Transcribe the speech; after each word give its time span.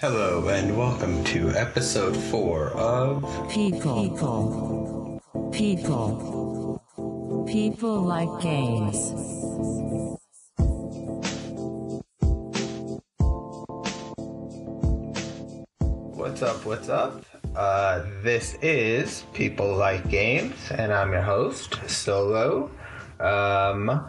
Hello 0.00 0.46
and 0.46 0.78
welcome 0.78 1.24
to 1.24 1.50
episode 1.56 2.16
four 2.16 2.68
of 2.74 3.22
People. 3.50 4.04
People. 4.04 5.50
People. 5.50 7.44
People 7.48 8.02
like 8.02 8.28
games. 8.40 9.10
What's 16.14 16.42
Up, 16.42 16.64
What's 16.64 16.88
Up? 16.88 17.24
Uh, 17.56 18.04
this 18.22 18.54
is 18.62 19.24
People 19.32 19.74
Like 19.74 20.08
Games, 20.08 20.54
and 20.70 20.92
I'm 20.92 21.10
your 21.10 21.22
host, 21.22 21.76
Solo. 21.88 22.70
Um, 23.18 24.08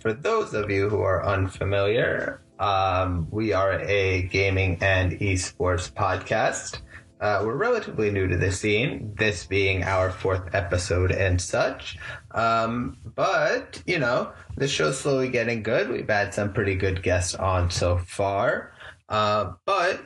for 0.00 0.14
those 0.14 0.54
of 0.54 0.70
you 0.70 0.88
who 0.88 1.02
are 1.02 1.22
unfamiliar, 1.26 2.40
um, 2.58 3.28
we 3.30 3.52
are 3.52 3.80
a 3.80 4.22
gaming 4.22 4.78
and 4.80 5.12
esports 5.20 5.90
podcast. 5.90 6.80
Uh, 7.20 7.42
we're 7.44 7.56
relatively 7.56 8.10
new 8.10 8.28
to 8.28 8.36
the 8.36 8.52
scene, 8.52 9.12
this 9.18 9.44
being 9.44 9.82
our 9.82 10.10
fourth 10.10 10.54
episode 10.54 11.10
and 11.10 11.40
such. 11.40 11.98
Um, 12.30 12.96
but, 13.16 13.82
you 13.86 13.98
know, 13.98 14.32
the 14.56 14.68
show's 14.68 14.98
slowly 15.00 15.28
getting 15.28 15.62
good. 15.62 15.90
We've 15.90 16.08
had 16.08 16.32
some 16.32 16.52
pretty 16.52 16.76
good 16.76 17.02
guests 17.02 17.34
on 17.34 17.70
so 17.70 17.98
far. 17.98 18.72
Uh, 19.08 19.54
but 19.64 20.00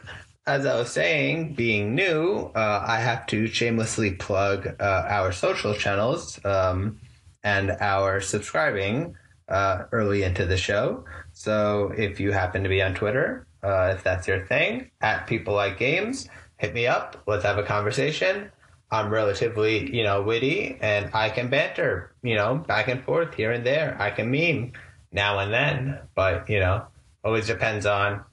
as 0.46 0.64
I 0.64 0.76
was 0.76 0.90
saying, 0.90 1.54
being 1.54 1.94
new, 1.94 2.50
uh, 2.54 2.84
I 2.86 2.98
have 2.98 3.26
to 3.28 3.46
shamelessly 3.46 4.12
plug 4.12 4.66
uh, 4.80 5.06
our 5.08 5.32
social 5.32 5.74
channels 5.74 6.42
um, 6.44 6.98
and 7.44 7.72
our 7.80 8.20
subscribing 8.20 9.14
uh, 9.48 9.84
early 9.92 10.22
into 10.22 10.46
the 10.46 10.56
show. 10.56 11.04
So 11.42 11.92
if 11.96 12.20
you 12.20 12.30
happen 12.30 12.62
to 12.62 12.68
be 12.68 12.80
on 12.80 12.94
Twitter, 12.94 13.48
uh, 13.64 13.94
if 13.96 14.04
that's 14.04 14.28
your 14.28 14.46
thing, 14.46 14.92
at 15.00 15.26
People 15.26 15.54
Like 15.54 15.76
Games, 15.76 16.28
hit 16.56 16.72
me 16.72 16.86
up. 16.86 17.20
Let's 17.26 17.42
have 17.42 17.58
a 17.58 17.64
conversation. 17.64 18.52
I'm 18.92 19.10
relatively, 19.10 19.92
you 19.92 20.04
know, 20.04 20.22
witty 20.22 20.78
and 20.80 21.10
I 21.12 21.30
can 21.30 21.48
banter, 21.48 22.14
you 22.22 22.36
know, 22.36 22.58
back 22.58 22.86
and 22.86 23.02
forth 23.02 23.34
here 23.34 23.50
and 23.50 23.66
there. 23.66 23.96
I 23.98 24.12
can 24.12 24.30
meme 24.30 24.74
now 25.10 25.40
and 25.40 25.52
then, 25.52 25.98
but, 26.14 26.48
you 26.48 26.60
know, 26.60 26.86
always 27.24 27.48
depends 27.48 27.86
on, 27.86 28.24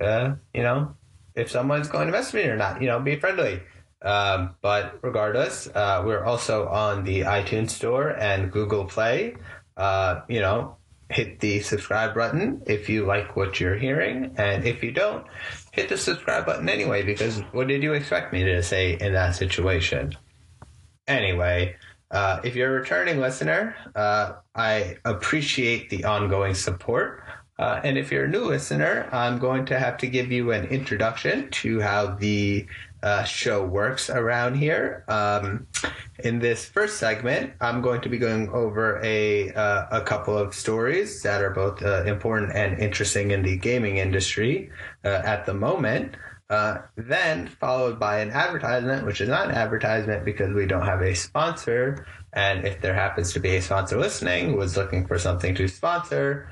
uh, 0.00 0.36
you 0.54 0.62
know, 0.62 0.94
if 1.34 1.50
someone's 1.50 1.88
going 1.88 2.06
to 2.06 2.12
mess 2.12 2.32
with 2.32 2.44
me 2.44 2.50
or 2.50 2.56
not, 2.56 2.80
you 2.80 2.86
know, 2.86 3.00
be 3.00 3.16
friendly. 3.16 3.62
Um, 4.00 4.54
but 4.62 5.00
regardless, 5.02 5.66
uh, 5.74 6.04
we're 6.06 6.22
also 6.22 6.68
on 6.68 7.02
the 7.02 7.22
iTunes 7.22 7.70
Store 7.70 8.10
and 8.10 8.52
Google 8.52 8.84
Play. 8.84 9.34
Uh, 9.76 10.20
you 10.28 10.38
know, 10.38 10.76
hit 11.14 11.38
the 11.40 11.60
subscribe 11.60 12.14
button 12.14 12.60
if 12.66 12.88
you 12.88 13.06
like 13.06 13.36
what 13.36 13.60
you're 13.60 13.76
hearing. 13.76 14.34
And 14.36 14.64
if 14.64 14.82
you 14.82 14.90
don't, 14.90 15.24
hit 15.70 15.88
the 15.88 15.96
subscribe 15.96 16.44
button 16.44 16.68
anyway, 16.68 17.04
because 17.04 17.38
what 17.52 17.68
did 17.68 17.82
you 17.82 17.92
expect 17.92 18.32
me 18.32 18.42
to 18.44 18.62
say 18.62 18.98
in 19.00 19.12
that 19.12 19.36
situation? 19.36 20.14
Anyway, 21.06 21.76
uh, 22.10 22.40
if 22.42 22.56
you're 22.56 22.76
a 22.76 22.80
returning 22.80 23.20
listener, 23.20 23.76
uh, 23.94 24.34
I 24.54 24.96
appreciate 25.04 25.90
the 25.90 26.04
ongoing 26.04 26.54
support. 26.54 27.22
Uh, 27.58 27.80
and 27.84 27.96
if 27.96 28.10
you're 28.10 28.24
a 28.24 28.28
new 28.28 28.44
listener, 28.44 29.08
I'm 29.12 29.38
going 29.38 29.66
to 29.66 29.78
have 29.78 29.96
to 29.98 30.08
give 30.08 30.32
you 30.32 30.50
an 30.50 30.64
introduction 30.66 31.48
to 31.50 31.80
how 31.80 32.06
the 32.16 32.66
uh, 33.04 33.22
show 33.24 33.62
works 33.62 34.08
around 34.08 34.54
here. 34.54 35.04
Um, 35.08 35.66
in 36.20 36.38
this 36.38 36.64
first 36.64 36.96
segment, 36.96 37.52
I'm 37.60 37.82
going 37.82 38.00
to 38.00 38.08
be 38.08 38.16
going 38.16 38.48
over 38.48 38.98
a 39.04 39.52
uh, 39.52 39.86
a 39.90 40.00
couple 40.00 40.36
of 40.36 40.54
stories 40.54 41.22
that 41.22 41.42
are 41.42 41.50
both 41.50 41.82
uh, 41.82 42.04
important 42.04 42.52
and 42.52 42.78
interesting 42.80 43.30
in 43.30 43.42
the 43.42 43.58
gaming 43.58 43.98
industry 43.98 44.70
uh, 45.04 45.20
at 45.24 45.44
the 45.44 45.52
moment. 45.52 46.16
Uh, 46.50 46.78
then 46.96 47.46
followed 47.46 47.98
by 47.98 48.20
an 48.20 48.30
advertisement, 48.30 49.04
which 49.04 49.20
is 49.20 49.28
not 49.28 49.48
an 49.48 49.54
advertisement 49.54 50.24
because 50.24 50.54
we 50.54 50.66
don't 50.66 50.86
have 50.86 51.02
a 51.02 51.14
sponsor. 51.14 52.06
And 52.32 52.66
if 52.66 52.80
there 52.80 52.94
happens 52.94 53.32
to 53.34 53.40
be 53.40 53.56
a 53.56 53.62
sponsor 53.62 53.98
listening 53.98 54.50
who 54.50 54.60
is 54.60 54.76
looking 54.76 55.06
for 55.06 55.18
something 55.18 55.54
to 55.54 55.68
sponsor, 55.68 56.48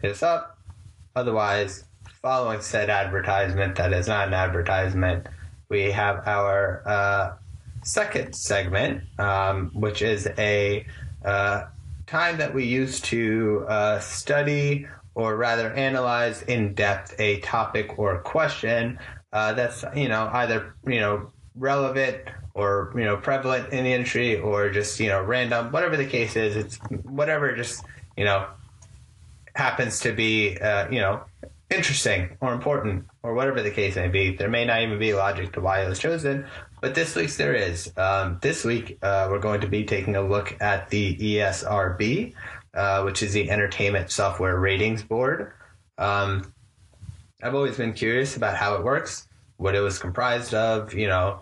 hit 0.00 0.12
us 0.12 0.22
up. 0.22 0.58
Otherwise, 1.16 1.84
following 2.22 2.60
said 2.60 2.90
advertisement 2.90 3.76
that 3.76 3.92
is 3.92 4.08
not 4.08 4.28
an 4.28 4.34
advertisement, 4.34 5.26
we 5.68 5.90
have 5.90 6.26
our 6.26 6.82
uh, 6.86 7.36
second 7.82 8.34
segment, 8.34 9.02
um, 9.18 9.70
which 9.74 10.02
is 10.02 10.28
a 10.38 10.86
uh, 11.24 11.64
time 12.06 12.38
that 12.38 12.54
we 12.54 12.64
use 12.64 13.00
to 13.00 13.64
uh, 13.68 13.98
study 14.00 14.86
or 15.14 15.36
rather 15.36 15.72
analyze 15.72 16.42
in 16.42 16.74
depth 16.74 17.14
a 17.18 17.40
topic 17.40 17.98
or 17.98 18.18
question 18.18 18.98
uh, 19.32 19.52
that's 19.52 19.84
you 19.94 20.08
know 20.08 20.30
either 20.34 20.74
you 20.86 21.00
know 21.00 21.30
relevant 21.56 22.16
or 22.54 22.92
you 22.96 23.04
know 23.04 23.16
prevalent 23.16 23.72
in 23.72 23.84
the 23.84 23.92
industry 23.92 24.38
or 24.38 24.70
just 24.70 24.98
you 25.00 25.08
know 25.08 25.22
random 25.22 25.70
whatever 25.72 25.96
the 25.96 26.06
case 26.06 26.36
is 26.36 26.56
it's 26.56 26.76
whatever 27.02 27.54
just 27.54 27.84
you 28.16 28.24
know 28.24 28.46
happens 29.54 30.00
to 30.00 30.12
be 30.12 30.56
uh, 30.58 30.88
you 30.90 31.00
know 31.00 31.22
interesting 31.74 32.36
or 32.40 32.52
important 32.52 33.06
or 33.22 33.34
whatever 33.34 33.62
the 33.62 33.70
case 33.70 33.96
may 33.96 34.08
be. 34.08 34.36
There 34.36 34.48
may 34.48 34.64
not 34.64 34.82
even 34.82 34.98
be 34.98 35.14
logic 35.14 35.52
to 35.54 35.60
why 35.60 35.84
it 35.84 35.88
was 35.88 35.98
chosen, 35.98 36.46
but 36.80 36.94
this 36.94 37.14
week's 37.14 37.36
there 37.36 37.54
is. 37.54 37.92
Um, 37.96 38.38
this 38.40 38.64
week 38.64 38.98
uh, 39.02 39.28
we're 39.30 39.38
going 39.38 39.60
to 39.62 39.66
be 39.66 39.84
taking 39.84 40.16
a 40.16 40.22
look 40.22 40.56
at 40.60 40.88
the 40.90 41.16
ESRB, 41.16 42.34
uh, 42.74 43.02
which 43.02 43.22
is 43.22 43.32
the 43.32 43.50
Entertainment 43.50 44.10
Software 44.10 44.58
Ratings 44.58 45.02
Board. 45.02 45.52
Um, 45.98 46.52
I've 47.42 47.54
always 47.54 47.76
been 47.76 47.92
curious 47.92 48.36
about 48.36 48.56
how 48.56 48.76
it 48.76 48.84
works, 48.84 49.28
what 49.56 49.74
it 49.74 49.80
was 49.80 49.98
comprised 49.98 50.54
of, 50.54 50.94
you 50.94 51.08
know, 51.08 51.40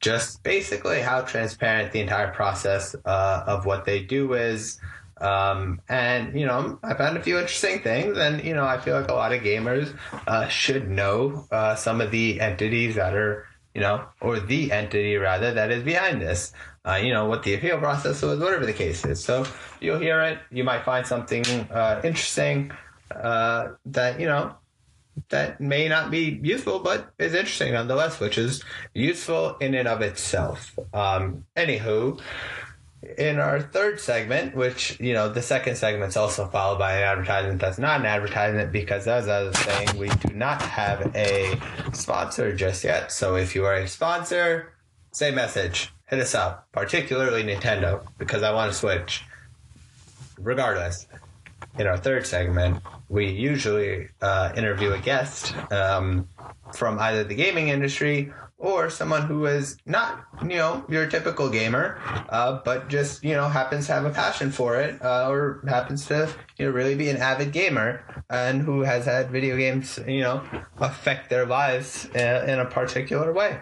just 0.00 0.42
basically 0.42 1.00
how 1.00 1.22
transparent 1.22 1.92
the 1.92 2.00
entire 2.00 2.30
process 2.30 2.94
uh, 3.04 3.44
of 3.46 3.66
what 3.66 3.84
they 3.84 4.02
do 4.02 4.34
is. 4.34 4.78
Um, 5.24 5.80
and 5.88 6.38
you 6.38 6.44
know, 6.44 6.78
I 6.82 6.92
found 6.94 7.16
a 7.16 7.22
few 7.22 7.38
interesting 7.38 7.80
things, 7.80 8.18
and 8.18 8.44
you 8.44 8.52
know, 8.52 8.64
I 8.64 8.78
feel 8.78 9.00
like 9.00 9.10
a 9.10 9.14
lot 9.14 9.32
of 9.32 9.40
gamers 9.40 9.96
uh, 10.26 10.48
should 10.48 10.90
know 10.90 11.46
uh, 11.50 11.76
some 11.76 12.02
of 12.02 12.10
the 12.10 12.40
entities 12.42 12.96
that 12.96 13.14
are, 13.14 13.46
you 13.74 13.80
know, 13.80 14.04
or 14.20 14.38
the 14.38 14.70
entity 14.70 15.16
rather 15.16 15.54
that 15.54 15.70
is 15.70 15.82
behind 15.82 16.20
this. 16.20 16.52
Uh, 16.86 16.96
you 16.96 17.14
know, 17.14 17.24
what 17.24 17.42
the 17.42 17.54
appeal 17.54 17.78
process 17.78 18.20
was, 18.20 18.38
whatever 18.38 18.66
the 18.66 18.72
case 18.74 19.02
is. 19.06 19.24
So 19.24 19.46
you'll 19.80 19.98
hear 19.98 20.20
it. 20.20 20.38
You 20.50 20.64
might 20.64 20.84
find 20.84 21.06
something 21.06 21.42
uh, 21.70 22.02
interesting 22.04 22.72
uh, 23.10 23.68
that 23.86 24.20
you 24.20 24.26
know 24.26 24.54
that 25.30 25.58
may 25.58 25.88
not 25.88 26.10
be 26.10 26.38
useful, 26.42 26.80
but 26.80 27.14
is 27.18 27.32
interesting 27.32 27.72
nonetheless, 27.72 28.20
which 28.20 28.36
is 28.36 28.62
useful 28.92 29.56
in 29.56 29.74
and 29.74 29.88
of 29.88 30.02
itself. 30.02 30.78
Um, 30.92 31.46
anywho 31.56 32.20
in 33.18 33.38
our 33.38 33.60
third 33.60 34.00
segment, 34.00 34.54
which, 34.54 34.98
you 35.00 35.12
know, 35.12 35.28
the 35.28 35.42
second 35.42 35.76
segment's 35.76 36.16
also 36.16 36.46
followed 36.46 36.78
by 36.78 36.96
an 36.96 37.02
advertisement 37.02 37.60
that's 37.60 37.78
not 37.78 38.00
an 38.00 38.06
advertisement 38.06 38.72
because, 38.72 39.06
as 39.06 39.28
I 39.28 39.42
was 39.42 39.58
saying, 39.58 39.96
we 39.96 40.08
do 40.08 40.34
not 40.34 40.62
have 40.62 41.14
a 41.14 41.58
sponsor 41.92 42.54
just 42.54 42.84
yet. 42.84 43.12
So 43.12 43.36
if 43.36 43.54
you 43.54 43.64
are 43.64 43.74
a 43.74 43.88
sponsor, 43.88 44.72
same 45.12 45.34
message. 45.34 45.92
Hit 46.06 46.18
us 46.18 46.34
up, 46.34 46.68
particularly 46.72 47.42
Nintendo, 47.42 48.06
because 48.18 48.42
I 48.42 48.52
want 48.52 48.72
to 48.72 48.78
switch. 48.78 49.24
Regardless, 50.38 51.06
in 51.78 51.86
our 51.86 51.96
third 51.96 52.26
segment, 52.26 52.82
we 53.08 53.30
usually 53.30 54.08
uh, 54.20 54.52
interview 54.56 54.92
a 54.92 54.98
guest 54.98 55.54
um, 55.72 56.28
from 56.74 56.98
either 56.98 57.24
the 57.24 57.34
gaming 57.34 57.68
industry 57.68 58.32
or 58.64 58.88
someone 58.88 59.22
who 59.26 59.44
is 59.44 59.76
not, 59.84 60.24
you 60.42 60.56
know, 60.56 60.84
your 60.88 61.06
typical 61.06 61.50
gamer, 61.50 62.00
uh, 62.30 62.60
but 62.64 62.88
just, 62.88 63.22
you 63.22 63.34
know, 63.34 63.46
happens 63.46 63.86
to 63.86 63.92
have 63.92 64.06
a 64.06 64.10
passion 64.10 64.50
for 64.50 64.76
it, 64.76 65.00
uh, 65.04 65.28
or 65.28 65.62
happens 65.68 66.06
to, 66.06 66.32
you 66.56 66.64
know, 66.64 66.72
really 66.72 66.94
be 66.94 67.10
an 67.10 67.18
avid 67.18 67.52
gamer 67.52 68.02
and 68.30 68.62
who 68.62 68.80
has 68.80 69.04
had 69.04 69.30
video 69.30 69.54
games, 69.58 70.00
you 70.08 70.22
know, 70.22 70.42
affect 70.78 71.28
their 71.28 71.44
lives 71.44 72.06
in, 72.14 72.58
uh, 72.58 72.64
a 72.66 72.70
particular 72.70 73.34
way. 73.34 73.60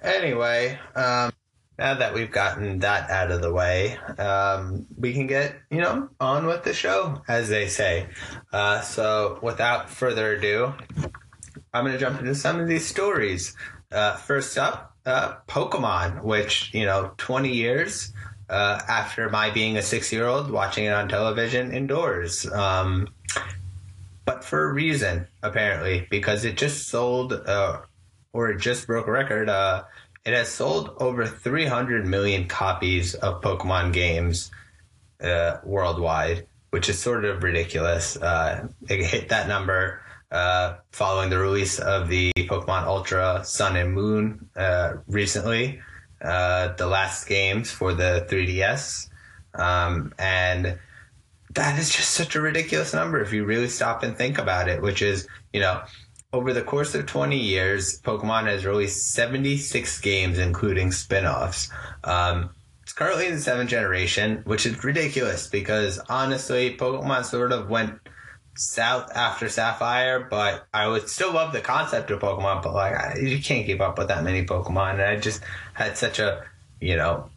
Anyway, 0.00 0.78
um, 0.96 1.30
now 1.78 1.94
that 1.94 2.14
we've 2.14 2.30
gotten 2.30 2.78
that 2.78 3.10
out 3.10 3.30
of 3.30 3.42
the 3.42 3.52
way, 3.52 3.98
um, 4.18 4.86
we 4.96 5.12
can 5.12 5.26
get, 5.26 5.54
you 5.70 5.82
know, 5.82 6.08
on 6.18 6.46
with 6.46 6.64
the 6.64 6.72
show, 6.72 7.20
as 7.28 7.50
they 7.50 7.68
say. 7.68 8.08
Uh, 8.54 8.80
so 8.80 9.38
without 9.42 9.90
further 9.90 10.32
ado, 10.32 10.72
I'm 11.74 11.84
going 11.84 11.92
to 11.92 11.98
jump 11.98 12.18
into 12.20 12.34
some 12.34 12.58
of 12.58 12.68
these 12.68 12.86
stories. 12.86 13.54
Uh, 13.90 14.16
first 14.16 14.58
up, 14.58 14.94
uh, 15.06 15.36
Pokemon, 15.48 16.22
which, 16.22 16.72
you 16.74 16.84
know, 16.84 17.12
20 17.16 17.52
years 17.52 18.12
uh, 18.50 18.80
after 18.86 19.30
my 19.30 19.50
being 19.50 19.78
a 19.78 19.82
six 19.82 20.12
year 20.12 20.26
old 20.26 20.50
watching 20.50 20.84
it 20.84 20.92
on 20.92 21.08
television 21.08 21.72
indoors. 21.72 22.50
Um, 22.50 23.08
but 24.26 24.44
for 24.44 24.68
a 24.68 24.72
reason, 24.72 25.26
apparently, 25.42 26.06
because 26.10 26.44
it 26.44 26.58
just 26.58 26.88
sold, 26.88 27.32
uh, 27.32 27.80
or 28.34 28.50
it 28.50 28.60
just 28.60 28.86
broke 28.86 29.06
a 29.06 29.10
record. 29.10 29.48
Uh, 29.48 29.84
it 30.26 30.34
has 30.34 30.48
sold 30.48 30.94
over 30.98 31.24
300 31.24 32.06
million 32.06 32.46
copies 32.46 33.14
of 33.14 33.40
Pokemon 33.40 33.94
games 33.94 34.50
uh, 35.22 35.56
worldwide, 35.64 36.46
which 36.70 36.90
is 36.90 36.98
sort 36.98 37.24
of 37.24 37.42
ridiculous. 37.42 38.18
it 38.20 39.00
hit 39.00 39.30
that 39.30 39.48
number 39.48 40.02
uh, 40.30 40.76
following 40.92 41.30
the 41.30 41.38
release 41.38 41.78
of 41.78 42.08
the 42.08 42.32
Pokemon 42.36 42.84
Ultra 42.84 43.42
Sun 43.44 43.76
and 43.76 43.92
Moon 43.92 44.48
uh, 44.56 44.94
recently, 45.06 45.80
uh, 46.22 46.74
the 46.74 46.86
last 46.86 47.28
games 47.28 47.70
for 47.70 47.94
the 47.94 48.26
3DS. 48.28 49.08
Um, 49.54 50.12
and 50.18 50.78
that 51.54 51.78
is 51.78 51.90
just 51.90 52.10
such 52.10 52.36
a 52.36 52.40
ridiculous 52.40 52.92
number 52.92 53.20
if 53.20 53.32
you 53.32 53.44
really 53.44 53.68
stop 53.68 54.02
and 54.02 54.16
think 54.16 54.38
about 54.38 54.68
it, 54.68 54.82
which 54.82 55.02
is, 55.02 55.26
you 55.52 55.60
know, 55.60 55.82
over 56.32 56.52
the 56.52 56.62
course 56.62 56.94
of 56.94 57.06
20 57.06 57.38
years, 57.38 58.00
Pokemon 58.02 58.46
has 58.46 58.66
released 58.66 59.12
76 59.14 60.00
games, 60.00 60.38
including 60.38 60.92
spin 60.92 61.24
offs. 61.24 61.70
Um, 62.04 62.50
it's 62.82 62.92
currently 62.92 63.26
in 63.26 63.34
the 63.34 63.40
seventh 63.40 63.70
generation, 63.70 64.42
which 64.44 64.66
is 64.66 64.82
ridiculous 64.84 65.46
because 65.46 65.98
honestly, 66.10 66.76
Pokemon 66.76 67.24
sort 67.24 67.52
of 67.52 67.70
went 67.70 67.98
south 68.58 69.10
after 69.14 69.48
Sapphire, 69.48 70.20
but 70.20 70.66
I 70.74 70.88
would 70.88 71.08
still 71.08 71.32
love 71.32 71.52
the 71.52 71.60
concept 71.60 72.10
of 72.10 72.20
Pokemon, 72.20 72.62
but 72.62 72.74
like, 72.74 72.94
I, 72.94 73.18
you 73.18 73.40
can't 73.40 73.64
keep 73.66 73.80
up 73.80 73.98
with 73.98 74.08
that 74.08 74.24
many 74.24 74.44
Pokemon. 74.44 74.94
And 74.94 75.02
I 75.02 75.16
just 75.16 75.42
had 75.74 75.96
such 75.96 76.18
a, 76.18 76.44
you 76.80 76.96
know, 76.96 77.30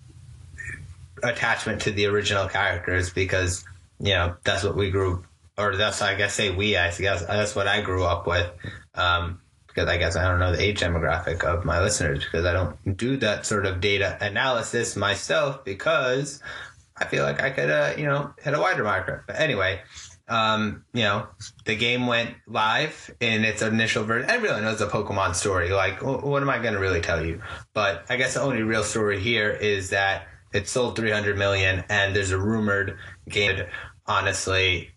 attachment 1.23 1.81
to 1.83 1.91
the 1.91 2.07
original 2.07 2.47
characters 2.47 3.12
because, 3.12 3.63
you 4.00 4.13
know, 4.13 4.35
that's 4.44 4.63
what 4.63 4.75
we 4.75 4.89
grew, 4.89 5.23
or 5.57 5.75
that's, 5.75 6.01
I 6.01 6.15
guess, 6.15 6.33
say 6.33 6.50
we, 6.50 6.75
I 6.75 6.91
guess, 6.91 7.25
that's 7.25 7.56
what 7.56 7.67
I 7.67 7.81
grew 7.81 8.03
up 8.03 8.25
with. 8.25 8.50
Um, 8.95 9.41
because 9.67 9.88
I 9.88 9.97
guess 9.97 10.17
I 10.17 10.27
don't 10.27 10.39
know 10.39 10.51
the 10.51 10.62
age 10.62 10.81
demographic 10.81 11.45
of 11.45 11.63
my 11.63 11.81
listeners 11.81 12.25
because 12.25 12.45
I 12.45 12.51
don't 12.51 12.97
do 12.97 13.15
that 13.17 13.45
sort 13.45 13.65
of 13.65 13.79
data 13.79 14.17
analysis 14.19 14.97
myself 14.97 15.63
because 15.63 16.41
I 16.97 17.06
feel 17.06 17.24
like 17.24 17.41
I 17.41 17.51
could, 17.51 17.69
uh, 17.69 17.94
you 17.97 18.06
know, 18.06 18.33
hit 18.44 18.53
a 18.53 18.59
wider 18.59 18.83
market. 18.83 19.21
But 19.27 19.39
anyway, 19.39 19.81
um, 20.31 20.85
you 20.93 21.01
know, 21.01 21.27
the 21.65 21.75
game 21.75 22.07
went 22.07 22.33
live 22.47 23.13
in 23.19 23.43
its 23.43 23.61
initial 23.61 24.05
version. 24.05 24.29
Everyone 24.29 24.63
knows 24.63 24.79
the 24.79 24.87
Pokemon 24.87 25.35
story. 25.35 25.71
Like, 25.71 26.01
what 26.01 26.41
am 26.41 26.49
I 26.49 26.57
going 26.59 26.73
to 26.73 26.79
really 26.79 27.01
tell 27.01 27.23
you? 27.23 27.41
But 27.73 28.05
I 28.09 28.15
guess 28.15 28.35
the 28.35 28.41
only 28.41 28.61
real 28.63 28.83
story 28.83 29.19
here 29.19 29.49
is 29.51 29.89
that 29.89 30.29
it 30.53 30.69
sold 30.69 30.95
300 30.95 31.37
million 31.37 31.83
and 31.89 32.15
there's 32.15 32.31
a 32.31 32.37
rumored 32.37 32.97
game 33.27 33.65
honestly 34.07 34.91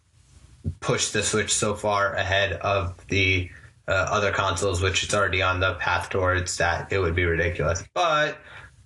pushed 0.79 1.13
the 1.13 1.23
Switch 1.25 1.53
so 1.53 1.75
far 1.75 2.15
ahead 2.15 2.53
of 2.53 2.95
the 3.09 3.51
uh, 3.89 3.91
other 3.91 4.31
consoles, 4.31 4.81
which 4.81 5.03
it's 5.03 5.15
already 5.15 5.43
on 5.43 5.59
the 5.59 5.75
path 5.75 6.11
towards 6.11 6.57
that 6.59 6.93
it 6.93 7.01
would 7.01 7.17
be 7.17 7.25
ridiculous. 7.25 7.83
But 7.93 8.39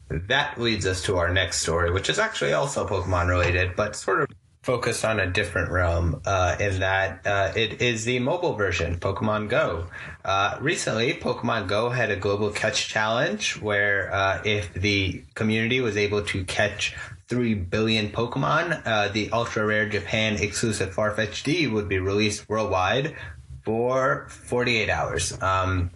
that 0.09 0.59
leads 0.59 0.87
us 0.87 1.03
to 1.03 1.19
our 1.19 1.31
next 1.31 1.61
story, 1.61 1.91
which 1.91 2.09
is 2.09 2.19
actually 2.19 2.55
also 2.55 2.89
Pokemon 2.89 3.29
related, 3.29 3.77
but 3.77 3.95
sort 3.95 4.23
of 4.23 4.29
focused 4.69 5.03
on 5.03 5.19
a 5.19 5.27
different 5.27 5.71
realm 5.71 6.21
uh, 6.27 6.55
in 6.61 6.79
that 6.81 7.27
uh, 7.27 7.51
it 7.57 7.81
is 7.81 8.05
the 8.05 8.19
mobile 8.19 8.53
version, 8.53 8.99
Pokemon 8.99 9.49
Go. 9.49 9.87
Uh, 10.27 10.59
recently, 10.61 11.15
Pokemon 11.15 11.69
Go 11.69 11.89
had 11.89 12.11
a 12.11 12.17
global 12.17 12.51
catch 12.51 12.87
challenge 12.87 13.59
where 13.63 14.13
uh, 14.13 14.43
if 14.45 14.75
the 14.75 15.23
community 15.35 15.81
was 15.81 15.97
able 15.97 16.21
to 16.21 16.45
catch 16.45 16.95
3 17.29 17.55
billion 17.55 18.11
Pokemon, 18.11 18.83
uh, 18.85 19.09
the 19.09 19.31
ultra 19.31 19.65
rare 19.65 19.89
Japan 19.89 20.37
exclusive 20.37 20.95
Farfetch'd 20.95 21.73
would 21.73 21.89
be 21.89 21.99
released 21.99 22.47
worldwide 22.47 23.17
for 23.65 24.27
48 24.29 24.91
hours. 24.91 25.41
Um, 25.41 25.91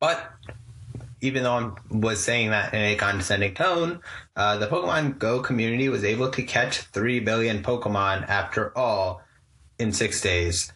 but 0.00 0.32
even 1.20 1.42
though 1.42 1.54
I 1.54 1.72
was 1.90 2.22
saying 2.22 2.50
that 2.50 2.74
in 2.74 2.80
a 2.80 2.96
condescending 2.96 3.54
tone, 3.54 4.00
uh, 4.36 4.58
the 4.58 4.66
Pokemon 4.66 5.18
Go 5.18 5.40
community 5.40 5.88
was 5.88 6.04
able 6.04 6.30
to 6.30 6.42
catch 6.42 6.80
3 6.80 7.20
billion 7.20 7.62
Pokemon 7.62 8.28
after 8.28 8.76
all 8.76 9.22
in 9.78 9.92
six 9.92 10.20
days. 10.20 10.72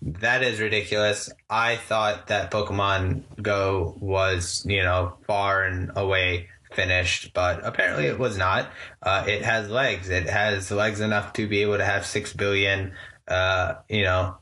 That 0.00 0.42
is 0.42 0.60
ridiculous. 0.60 1.30
I 1.50 1.76
thought 1.76 2.28
that 2.28 2.50
Pokemon 2.50 3.22
Go 3.42 3.96
was, 3.98 4.64
you 4.68 4.82
know, 4.82 5.14
far 5.26 5.64
and 5.64 5.90
away 5.96 6.48
finished, 6.72 7.32
but 7.32 7.64
apparently 7.64 8.06
it 8.06 8.18
was 8.18 8.36
not. 8.36 8.70
Uh, 9.02 9.24
it 9.26 9.42
has 9.42 9.68
legs. 9.70 10.10
It 10.10 10.28
has 10.28 10.70
legs 10.70 11.00
enough 11.00 11.32
to 11.34 11.48
be 11.48 11.62
able 11.62 11.78
to 11.78 11.84
have 11.84 12.04
6 12.04 12.34
billion, 12.34 12.92
uh, 13.26 13.74
you 13.88 14.02
know, 14.02 14.36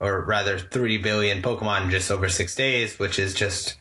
or 0.00 0.24
rather 0.24 0.58
3 0.58 0.98
billion 0.98 1.42
Pokemon 1.42 1.90
just 1.90 2.10
over 2.10 2.28
six 2.28 2.54
days, 2.54 2.98
which 2.98 3.18
is 3.18 3.34
just 3.34 3.76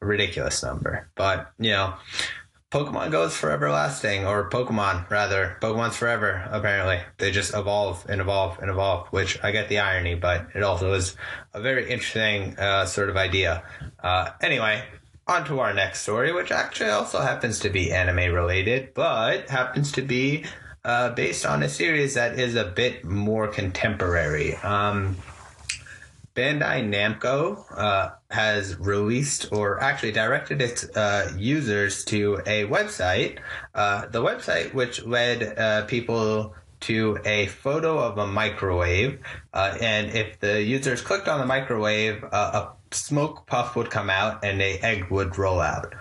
ridiculous 0.00 0.62
number. 0.62 1.08
But, 1.14 1.50
you 1.58 1.70
know, 1.70 1.94
Pokemon 2.70 3.10
goes 3.10 3.34
for 3.34 3.50
everlasting, 3.50 4.26
or 4.26 4.50
Pokemon, 4.50 5.08
rather. 5.08 5.56
Pokemon's 5.62 5.96
forever, 5.96 6.46
apparently. 6.50 7.00
They 7.16 7.30
just 7.30 7.54
evolve 7.54 8.04
and 8.08 8.20
evolve 8.20 8.58
and 8.58 8.70
evolve, 8.70 9.08
which 9.08 9.42
I 9.42 9.52
get 9.52 9.70
the 9.70 9.78
irony, 9.78 10.14
but 10.14 10.48
it 10.54 10.62
also 10.62 10.92
is 10.92 11.16
a 11.54 11.62
very 11.62 11.90
interesting 11.90 12.58
uh, 12.58 12.84
sort 12.84 13.08
of 13.08 13.16
idea. 13.16 13.62
Uh, 14.02 14.30
anyway, 14.42 14.84
on 15.26 15.46
to 15.46 15.60
our 15.60 15.72
next 15.72 16.02
story, 16.02 16.30
which 16.32 16.50
actually 16.50 16.90
also 16.90 17.20
happens 17.20 17.58
to 17.60 17.70
be 17.70 17.92
anime 17.92 18.34
related, 18.34 18.92
but 18.92 19.48
happens 19.48 19.90
to 19.92 20.02
be 20.02 20.44
uh, 20.84 21.10
based 21.10 21.46
on 21.46 21.62
a 21.62 21.68
series 21.68 22.14
that 22.14 22.38
is 22.38 22.54
a 22.54 22.64
bit 22.64 23.04
more 23.04 23.48
contemporary. 23.48 24.56
Um, 24.56 25.16
Bandai 26.38 26.88
Namco 26.88 27.64
uh, 27.76 28.10
has 28.30 28.78
released 28.78 29.48
or 29.50 29.82
actually 29.82 30.12
directed 30.12 30.62
its 30.62 30.84
uh, 30.96 31.32
users 31.36 32.04
to 32.04 32.40
a 32.46 32.64
website. 32.66 33.40
Uh, 33.74 34.06
the 34.06 34.22
website, 34.22 34.72
which 34.72 35.04
led 35.04 35.58
uh, 35.58 35.84
people 35.86 36.54
to 36.78 37.18
a 37.24 37.46
photo 37.46 37.98
of 37.98 38.18
a 38.18 38.26
microwave, 38.28 39.18
uh, 39.52 39.76
and 39.80 40.12
if 40.14 40.38
the 40.38 40.62
users 40.62 41.00
clicked 41.00 41.26
on 41.26 41.40
the 41.40 41.46
microwave, 41.46 42.22
uh, 42.22 42.28
a 42.30 42.94
smoke 42.94 43.44
puff 43.48 43.74
would 43.74 43.90
come 43.90 44.08
out 44.08 44.44
and 44.44 44.62
a 44.62 44.78
egg 44.78 45.10
would 45.10 45.36
roll 45.38 45.60
out. 45.60 45.92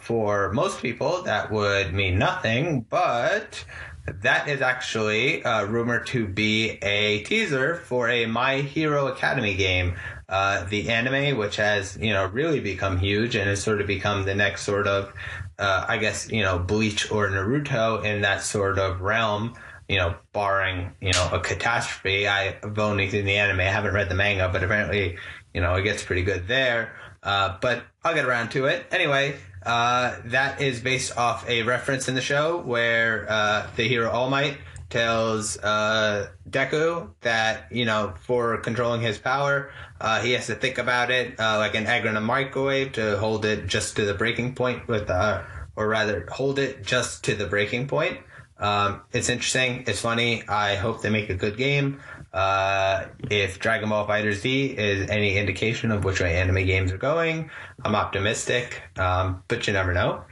for 0.00 0.50
most 0.54 0.80
people, 0.80 1.20
that 1.24 1.52
would 1.52 1.92
mean 1.92 2.18
nothing, 2.18 2.80
but 2.88 3.62
that 4.06 4.48
is 4.48 4.60
actually 4.60 5.44
uh, 5.44 5.64
rumored 5.64 6.06
to 6.08 6.26
be 6.26 6.78
a 6.82 7.22
teaser 7.22 7.76
for 7.76 8.08
a 8.08 8.26
My 8.26 8.56
Hero 8.56 9.08
Academia 9.08 9.54
game. 9.54 9.96
Uh, 10.28 10.64
the 10.64 10.90
anime, 10.90 11.36
which 11.36 11.56
has, 11.56 11.98
you 12.00 12.12
know, 12.12 12.26
really 12.26 12.60
become 12.60 12.98
huge 12.98 13.34
and 13.34 13.48
has 13.48 13.62
sort 13.62 13.80
of 13.80 13.86
become 13.86 14.24
the 14.24 14.34
next 14.34 14.62
sort 14.62 14.86
of, 14.86 15.12
uh, 15.58 15.84
I 15.88 15.98
guess, 15.98 16.30
you 16.30 16.42
know, 16.42 16.58
Bleach 16.58 17.10
or 17.10 17.28
Naruto 17.28 18.04
in 18.04 18.22
that 18.22 18.42
sort 18.42 18.78
of 18.78 19.00
realm, 19.00 19.54
you 19.88 19.96
know, 19.96 20.14
barring, 20.32 20.94
you 21.00 21.12
know, 21.12 21.30
a 21.32 21.40
catastrophe. 21.40 22.28
I've 22.28 22.78
only 22.78 23.10
seen 23.10 23.24
the 23.24 23.36
anime, 23.36 23.58
I 23.58 23.64
haven't 23.64 23.92
read 23.92 24.08
the 24.08 24.14
manga, 24.14 24.48
but 24.48 24.62
apparently, 24.62 25.18
you 25.52 25.60
know, 25.60 25.74
it 25.74 25.82
gets 25.82 26.04
pretty 26.04 26.22
good 26.22 26.46
there. 26.46 26.92
Uh, 27.22 27.58
but 27.60 27.82
I'll 28.04 28.14
get 28.14 28.24
around 28.24 28.50
to 28.52 28.66
it. 28.66 28.86
Anyway, 28.92 29.36
uh, 29.64 30.16
that 30.26 30.60
is 30.60 30.80
based 30.80 31.16
off 31.16 31.48
a 31.48 31.62
reference 31.62 32.08
in 32.08 32.14
the 32.14 32.22
show 32.22 32.58
where 32.58 33.26
uh, 33.30 33.66
the 33.76 33.86
hero 33.86 34.10
All 34.10 34.30
Might 34.30 34.58
tells 34.88 35.56
uh, 35.58 36.28
Deku 36.48 37.10
that 37.20 37.70
you 37.70 37.84
know 37.84 38.14
for 38.22 38.58
controlling 38.58 39.00
his 39.00 39.18
power, 39.18 39.72
uh, 40.00 40.20
he 40.20 40.32
has 40.32 40.46
to 40.46 40.54
think 40.54 40.78
about 40.78 41.10
it 41.10 41.38
uh, 41.38 41.58
like 41.58 41.74
an 41.74 41.86
egg 41.86 42.06
in 42.06 42.16
a 42.16 42.20
microwave 42.20 42.92
to 42.92 43.16
hold 43.18 43.44
it 43.44 43.66
just 43.66 43.96
to 43.96 44.04
the 44.04 44.14
breaking 44.14 44.54
point 44.54 44.88
with, 44.88 45.08
uh, 45.08 45.42
or 45.76 45.88
rather, 45.88 46.26
hold 46.30 46.58
it 46.58 46.84
just 46.84 47.24
to 47.24 47.34
the 47.34 47.46
breaking 47.46 47.86
point. 47.86 48.18
Um, 48.58 49.00
it's 49.12 49.30
interesting. 49.30 49.84
It's 49.86 50.00
funny. 50.00 50.46
I 50.46 50.74
hope 50.74 51.00
they 51.00 51.10
make 51.10 51.30
a 51.30 51.34
good 51.34 51.56
game. 51.56 52.00
Uh, 52.32 53.06
if 53.30 53.58
Dragon 53.58 53.88
Ball 53.88 54.06
Fighter 54.06 54.32
Z 54.32 54.66
is 54.66 55.08
any 55.10 55.36
indication 55.36 55.90
of 55.90 56.04
which 56.04 56.20
way 56.20 56.36
anime 56.36 56.64
games 56.66 56.92
are 56.92 56.98
going, 56.98 57.50
I'm 57.84 57.94
optimistic, 57.94 58.82
um, 58.96 59.42
but 59.48 59.66
you 59.66 59.72
never 59.72 59.92
know. 59.92 60.24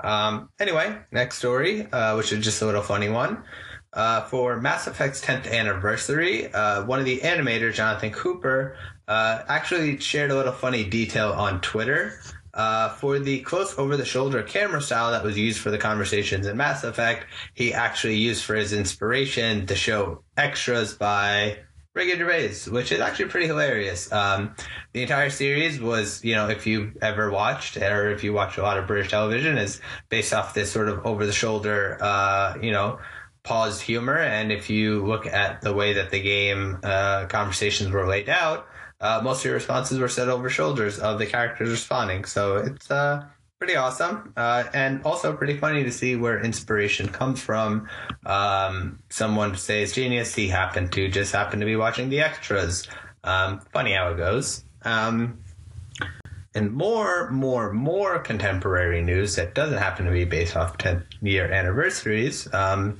Um, 0.00 0.48
anyway, 0.58 0.98
next 1.12 1.38
story, 1.38 1.86
uh, 1.92 2.16
which 2.16 2.32
is 2.32 2.44
just 2.44 2.62
a 2.62 2.66
little 2.66 2.82
funny 2.82 3.08
one. 3.08 3.44
Uh, 3.92 4.22
for 4.22 4.58
Mass 4.58 4.86
Effect's 4.86 5.20
10th 5.20 5.50
anniversary, 5.50 6.52
uh, 6.52 6.84
one 6.86 6.98
of 6.98 7.04
the 7.04 7.20
animators, 7.20 7.74
Jonathan 7.74 8.10
Cooper, 8.10 8.76
uh, 9.06 9.42
actually 9.48 9.98
shared 10.00 10.30
a 10.30 10.34
little 10.34 10.52
funny 10.52 10.84
detail 10.84 11.32
on 11.32 11.60
Twitter. 11.60 12.18
Uh, 12.54 12.90
for 12.90 13.18
the 13.18 13.40
close 13.40 13.78
over 13.78 13.96
the 13.96 14.04
shoulder 14.04 14.42
camera 14.42 14.82
style 14.82 15.10
that 15.10 15.24
was 15.24 15.38
used 15.38 15.58
for 15.58 15.70
the 15.70 15.78
conversations 15.78 16.46
in 16.46 16.56
Mass 16.56 16.84
Effect, 16.84 17.26
he 17.54 17.72
actually 17.72 18.16
used 18.16 18.44
for 18.44 18.54
his 18.54 18.74
inspiration 18.74 19.66
to 19.66 19.74
show 19.74 20.22
extras 20.36 20.92
by 20.92 21.56
Ricky 21.94 22.16
Gervais, 22.16 22.70
which 22.70 22.90
is 22.90 23.00
actually 23.00 23.26
pretty 23.26 23.46
hilarious. 23.46 24.10
Um, 24.12 24.54
the 24.92 25.02
entire 25.02 25.30
series 25.30 25.80
was, 25.80 26.24
you 26.24 26.34
know, 26.34 26.48
if 26.48 26.66
you've 26.66 26.96
ever 27.02 27.30
watched 27.30 27.76
or 27.76 28.10
if 28.10 28.24
you 28.24 28.32
watch 28.32 28.56
a 28.56 28.62
lot 28.62 28.78
of 28.78 28.86
British 28.86 29.10
television, 29.10 29.58
is 29.58 29.80
based 30.08 30.32
off 30.32 30.54
this 30.54 30.70
sort 30.70 30.88
of 30.88 31.06
over 31.06 31.26
the 31.26 31.32
shoulder, 31.32 31.98
uh, 32.00 32.56
you 32.62 32.70
know, 32.70 32.98
paused 33.42 33.82
humor. 33.82 34.16
And 34.16 34.50
if 34.50 34.70
you 34.70 35.04
look 35.04 35.26
at 35.26 35.60
the 35.60 35.74
way 35.74 35.94
that 35.94 36.10
the 36.10 36.20
game 36.20 36.78
uh, 36.82 37.26
conversations 37.26 37.90
were 37.90 38.06
laid 38.06 38.28
out, 38.28 38.66
uh, 39.02 39.20
most 39.22 39.40
of 39.40 39.46
your 39.46 39.54
responses 39.54 39.98
were 39.98 40.08
said 40.08 40.28
over 40.28 40.48
shoulders 40.48 40.98
of 40.98 41.18
the 41.18 41.26
characters 41.26 41.68
responding. 41.68 42.24
So 42.24 42.56
it's 42.56 42.90
uh, 42.90 43.26
pretty 43.58 43.76
awesome 43.76 44.32
uh, 44.36 44.64
and 44.72 45.02
also 45.04 45.36
pretty 45.36 45.56
funny 45.56 45.84
to 45.84 45.92
see 45.92 46.16
where 46.16 46.40
inspiration 46.40 47.08
comes 47.08 47.40
from. 47.40 47.88
Um, 48.24 49.00
someone 49.10 49.56
says 49.56 49.92
genius. 49.92 50.34
He 50.34 50.48
happened 50.48 50.92
to 50.92 51.08
just 51.08 51.32
happen 51.32 51.60
to 51.60 51.66
be 51.66 51.76
watching 51.76 52.08
the 52.08 52.20
extras. 52.20 52.88
Um, 53.24 53.60
funny 53.72 53.92
how 53.92 54.10
it 54.12 54.16
goes. 54.16 54.64
Um, 54.84 55.38
and 56.54 56.72
more, 56.72 57.30
more, 57.30 57.72
more 57.72 58.18
contemporary 58.18 59.02
news 59.02 59.36
that 59.36 59.54
doesn't 59.54 59.78
happen 59.78 60.06
to 60.06 60.12
be 60.12 60.24
based 60.24 60.56
off 60.56 60.78
10 60.78 61.04
year 61.22 61.50
anniversaries. 61.50 62.52
Um, 62.52 62.98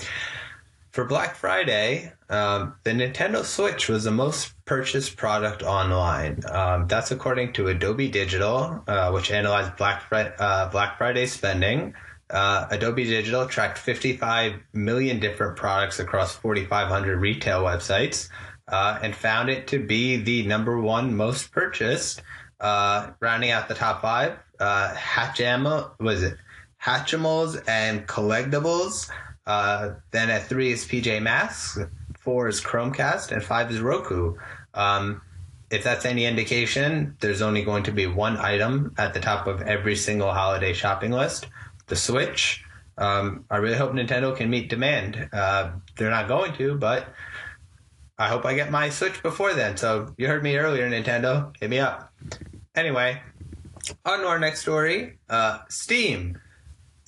for 0.92 1.06
Black 1.06 1.34
Friday, 1.34 2.12
um, 2.28 2.74
the 2.84 2.90
Nintendo 2.90 3.44
Switch 3.44 3.88
was 3.88 4.04
the 4.04 4.10
most 4.10 4.52
purchased 4.66 5.16
product 5.16 5.62
online. 5.62 6.40
Um, 6.50 6.86
that's 6.86 7.10
according 7.10 7.54
to 7.54 7.68
Adobe 7.68 8.08
Digital, 8.08 8.84
uh, 8.86 9.10
which 9.10 9.30
analyzed 9.30 9.76
Black, 9.76 10.04
uh, 10.12 10.68
Black 10.68 10.98
Friday 10.98 11.26
spending. 11.26 11.94
Uh, 12.28 12.66
Adobe 12.70 13.04
Digital 13.04 13.46
tracked 13.46 13.78
55 13.78 14.54
million 14.74 15.18
different 15.18 15.56
products 15.56 15.98
across 15.98 16.36
4,500 16.36 17.18
retail 17.18 17.62
websites 17.62 18.28
uh, 18.68 18.98
and 19.02 19.14
found 19.14 19.48
it 19.48 19.66
to 19.68 19.78
be 19.78 20.16
the 20.16 20.46
number 20.46 20.78
one 20.78 21.16
most 21.16 21.52
purchased. 21.52 22.22
Uh, 22.60 23.10
rounding 23.20 23.50
out 23.50 23.66
the 23.66 23.74
top 23.74 24.02
five, 24.02 24.38
uh, 24.60 24.94
Hatchamo, 24.94 25.98
was 25.98 26.22
it 26.22 26.36
Hatchimals 26.82 27.62
and 27.66 28.06
Collectibles. 28.06 29.10
Uh, 29.46 29.94
then 30.10 30.30
at 30.30 30.44
three 30.44 30.72
is 30.72 30.84
PJ 30.84 31.20
Masks, 31.22 31.78
four 32.18 32.48
is 32.48 32.60
Chromecast, 32.60 33.32
and 33.32 33.42
five 33.42 33.70
is 33.70 33.80
Roku. 33.80 34.36
Um, 34.74 35.22
if 35.70 35.82
that's 35.82 36.04
any 36.04 36.26
indication, 36.26 37.16
there's 37.20 37.42
only 37.42 37.64
going 37.64 37.84
to 37.84 37.92
be 37.92 38.06
one 38.06 38.36
item 38.36 38.94
at 38.98 39.14
the 39.14 39.20
top 39.20 39.46
of 39.46 39.62
every 39.62 39.96
single 39.96 40.32
holiday 40.32 40.72
shopping 40.72 41.12
list 41.12 41.46
the 41.86 41.96
Switch. 41.96 42.64
Um, 42.96 43.44
I 43.50 43.56
really 43.56 43.76
hope 43.76 43.92
Nintendo 43.92 44.36
can 44.36 44.48
meet 44.48 44.68
demand. 44.68 45.28
Uh, 45.32 45.72
they're 45.96 46.10
not 46.10 46.28
going 46.28 46.54
to, 46.54 46.74
but 46.76 47.08
I 48.18 48.28
hope 48.28 48.44
I 48.44 48.54
get 48.54 48.70
my 48.70 48.88
Switch 48.90 49.22
before 49.22 49.54
then. 49.54 49.76
So 49.76 50.14
you 50.16 50.28
heard 50.28 50.42
me 50.42 50.56
earlier, 50.56 50.88
Nintendo. 50.88 51.54
Hit 51.58 51.70
me 51.70 51.80
up. 51.80 52.12
Anyway, 52.74 53.20
on 54.04 54.20
to 54.20 54.26
our 54.26 54.38
next 54.38 54.60
story. 54.60 55.18
Uh, 55.28 55.58
Steam 55.68 56.38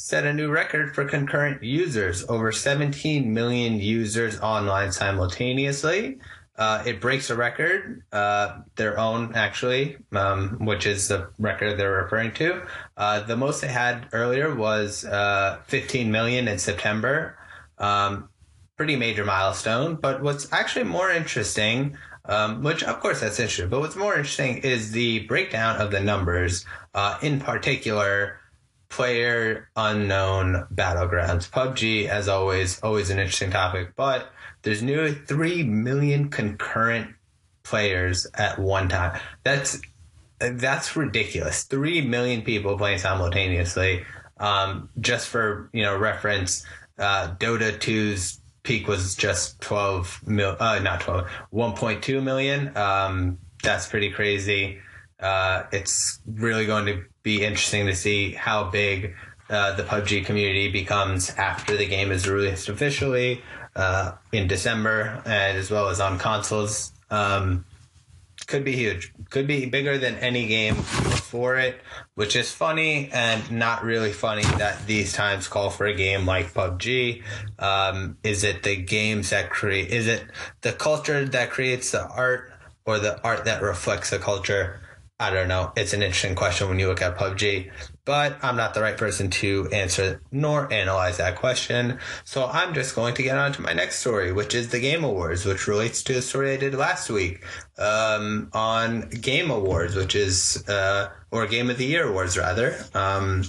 set 0.04 0.26
a 0.26 0.32
new 0.34 0.50
record 0.50 0.94
for 0.94 1.06
concurrent 1.06 1.62
users, 1.62 2.26
over 2.28 2.52
17 2.52 3.32
million 3.32 3.80
users 3.80 4.38
online 4.40 4.92
simultaneously. 4.92 6.18
Uh, 6.58 6.82
it 6.84 7.00
breaks 7.00 7.30
a 7.30 7.34
record, 7.34 8.02
uh, 8.12 8.58
their 8.76 8.98
own 8.98 9.32
actually, 9.34 9.96
um, 10.12 10.58
which 10.60 10.84
is 10.84 11.08
the 11.08 11.30
record 11.38 11.78
they're 11.78 12.02
referring 12.02 12.30
to. 12.30 12.60
Uh, 12.98 13.20
the 13.20 13.34
most 13.34 13.62
they 13.62 13.68
had 13.68 14.06
earlier 14.12 14.54
was 14.54 15.06
uh, 15.06 15.58
15 15.68 16.12
million 16.12 16.48
in 16.48 16.58
September. 16.58 17.38
Um, 17.78 18.28
pretty 18.76 18.96
major 18.96 19.24
milestone. 19.24 19.94
But 19.94 20.22
what's 20.22 20.52
actually 20.52 20.84
more 20.84 21.10
interesting, 21.10 21.96
um, 22.26 22.62
which 22.62 22.84
of 22.84 23.00
course 23.00 23.20
that's 23.20 23.40
interesting, 23.40 23.70
but 23.70 23.80
what's 23.80 23.96
more 23.96 24.12
interesting 24.12 24.58
is 24.58 24.92
the 24.92 25.20
breakdown 25.20 25.80
of 25.80 25.90
the 25.90 26.00
numbers, 26.00 26.66
uh, 26.92 27.16
in 27.22 27.40
particular 27.40 28.38
player 28.94 29.68
unknown 29.74 30.68
battlegrounds. 30.72 31.50
PUBG, 31.50 32.06
as 32.06 32.28
always, 32.28 32.80
always 32.80 33.10
an 33.10 33.18
interesting 33.18 33.50
topic, 33.50 33.94
but 33.96 34.30
there's 34.62 34.84
nearly 34.84 35.12
3 35.12 35.64
million 35.64 36.28
concurrent 36.28 37.12
players 37.64 38.28
at 38.34 38.56
one 38.56 38.88
time. 38.88 39.20
That's 39.42 39.80
that's 40.38 40.94
ridiculous. 40.94 41.64
3 41.64 42.02
million 42.02 42.42
people 42.42 42.78
playing 42.78 42.98
simultaneously. 42.98 44.04
Um, 44.38 44.88
just 45.00 45.28
for, 45.28 45.70
you 45.72 45.82
know, 45.82 45.96
reference, 45.98 46.64
uh, 46.96 47.34
Dota 47.36 47.76
2's 47.76 48.40
peak 48.62 48.86
was 48.86 49.16
just 49.16 49.60
12 49.60 50.20
mil, 50.26 50.56
uh, 50.60 50.78
not 50.78 51.00
12, 51.00 51.28
1.2 51.52 52.22
million. 52.22 52.76
Um, 52.76 53.38
that's 53.60 53.88
pretty 53.88 54.10
crazy. 54.10 54.78
Uh, 55.20 55.64
it's 55.72 56.20
really 56.26 56.66
going 56.66 56.86
to 56.86 57.04
be 57.22 57.44
interesting 57.44 57.86
to 57.86 57.94
see 57.94 58.32
how 58.32 58.64
big 58.64 59.14
uh, 59.50 59.74
the 59.74 59.82
PUBG 59.82 60.24
community 60.24 60.70
becomes 60.70 61.30
after 61.30 61.76
the 61.76 61.86
game 61.86 62.10
is 62.10 62.28
released 62.28 62.68
officially 62.68 63.42
uh, 63.76 64.12
in 64.32 64.46
December, 64.46 65.22
and 65.24 65.58
as 65.58 65.70
well 65.70 65.88
as 65.88 66.00
on 66.00 66.18
consoles. 66.18 66.92
Um, 67.10 67.64
could 68.46 68.64
be 68.64 68.72
huge. 68.72 69.12
Could 69.30 69.46
be 69.46 69.66
bigger 69.66 69.96
than 69.96 70.16
any 70.16 70.46
game 70.46 70.76
before 70.76 71.56
it, 71.56 71.80
which 72.14 72.36
is 72.36 72.52
funny 72.52 73.10
and 73.12 73.50
not 73.50 73.84
really 73.84 74.12
funny 74.12 74.42
that 74.42 74.86
these 74.86 75.12
times 75.12 75.48
call 75.48 75.70
for 75.70 75.86
a 75.86 75.94
game 75.94 76.26
like 76.26 76.52
PUBG. 76.52 77.22
Um, 77.58 78.18
is 78.22 78.44
it 78.44 78.62
the 78.62 78.76
games 78.76 79.30
that 79.30 79.50
create? 79.50 79.88
Is 79.90 80.06
it 80.06 80.24
the 80.60 80.72
culture 80.72 81.24
that 81.24 81.50
creates 81.50 81.90
the 81.92 82.06
art, 82.06 82.52
or 82.84 82.98
the 82.98 83.20
art 83.22 83.46
that 83.46 83.62
reflects 83.62 84.10
the 84.10 84.18
culture? 84.18 84.80
I 85.24 85.30
don't 85.30 85.48
know. 85.48 85.72
It's 85.74 85.94
an 85.94 86.02
interesting 86.02 86.34
question 86.34 86.68
when 86.68 86.78
you 86.78 86.86
look 86.86 87.00
at 87.00 87.16
PUBG, 87.16 87.70
but 88.04 88.36
I'm 88.42 88.56
not 88.56 88.74
the 88.74 88.82
right 88.82 88.96
person 88.96 89.30
to 89.30 89.70
answer 89.72 90.20
nor 90.30 90.70
analyze 90.70 91.16
that 91.16 91.36
question. 91.36 91.98
So 92.24 92.46
I'm 92.46 92.74
just 92.74 92.94
going 92.94 93.14
to 93.14 93.22
get 93.22 93.38
on 93.38 93.54
to 93.54 93.62
my 93.62 93.72
next 93.72 94.00
story, 94.00 94.32
which 94.32 94.54
is 94.54 94.68
the 94.68 94.80
Game 94.80 95.02
Awards, 95.02 95.46
which 95.46 95.66
relates 95.66 96.02
to 96.04 96.12
the 96.12 96.20
story 96.20 96.52
I 96.52 96.58
did 96.58 96.74
last 96.74 97.08
week 97.08 97.42
um, 97.78 98.50
on 98.52 99.08
Game 99.08 99.50
Awards, 99.50 99.96
which 99.96 100.14
is, 100.14 100.62
uh, 100.68 101.08
or 101.30 101.46
Game 101.46 101.70
of 101.70 101.78
the 101.78 101.86
Year 101.86 102.06
Awards, 102.06 102.36
rather. 102.36 102.76
Um, 102.92 103.44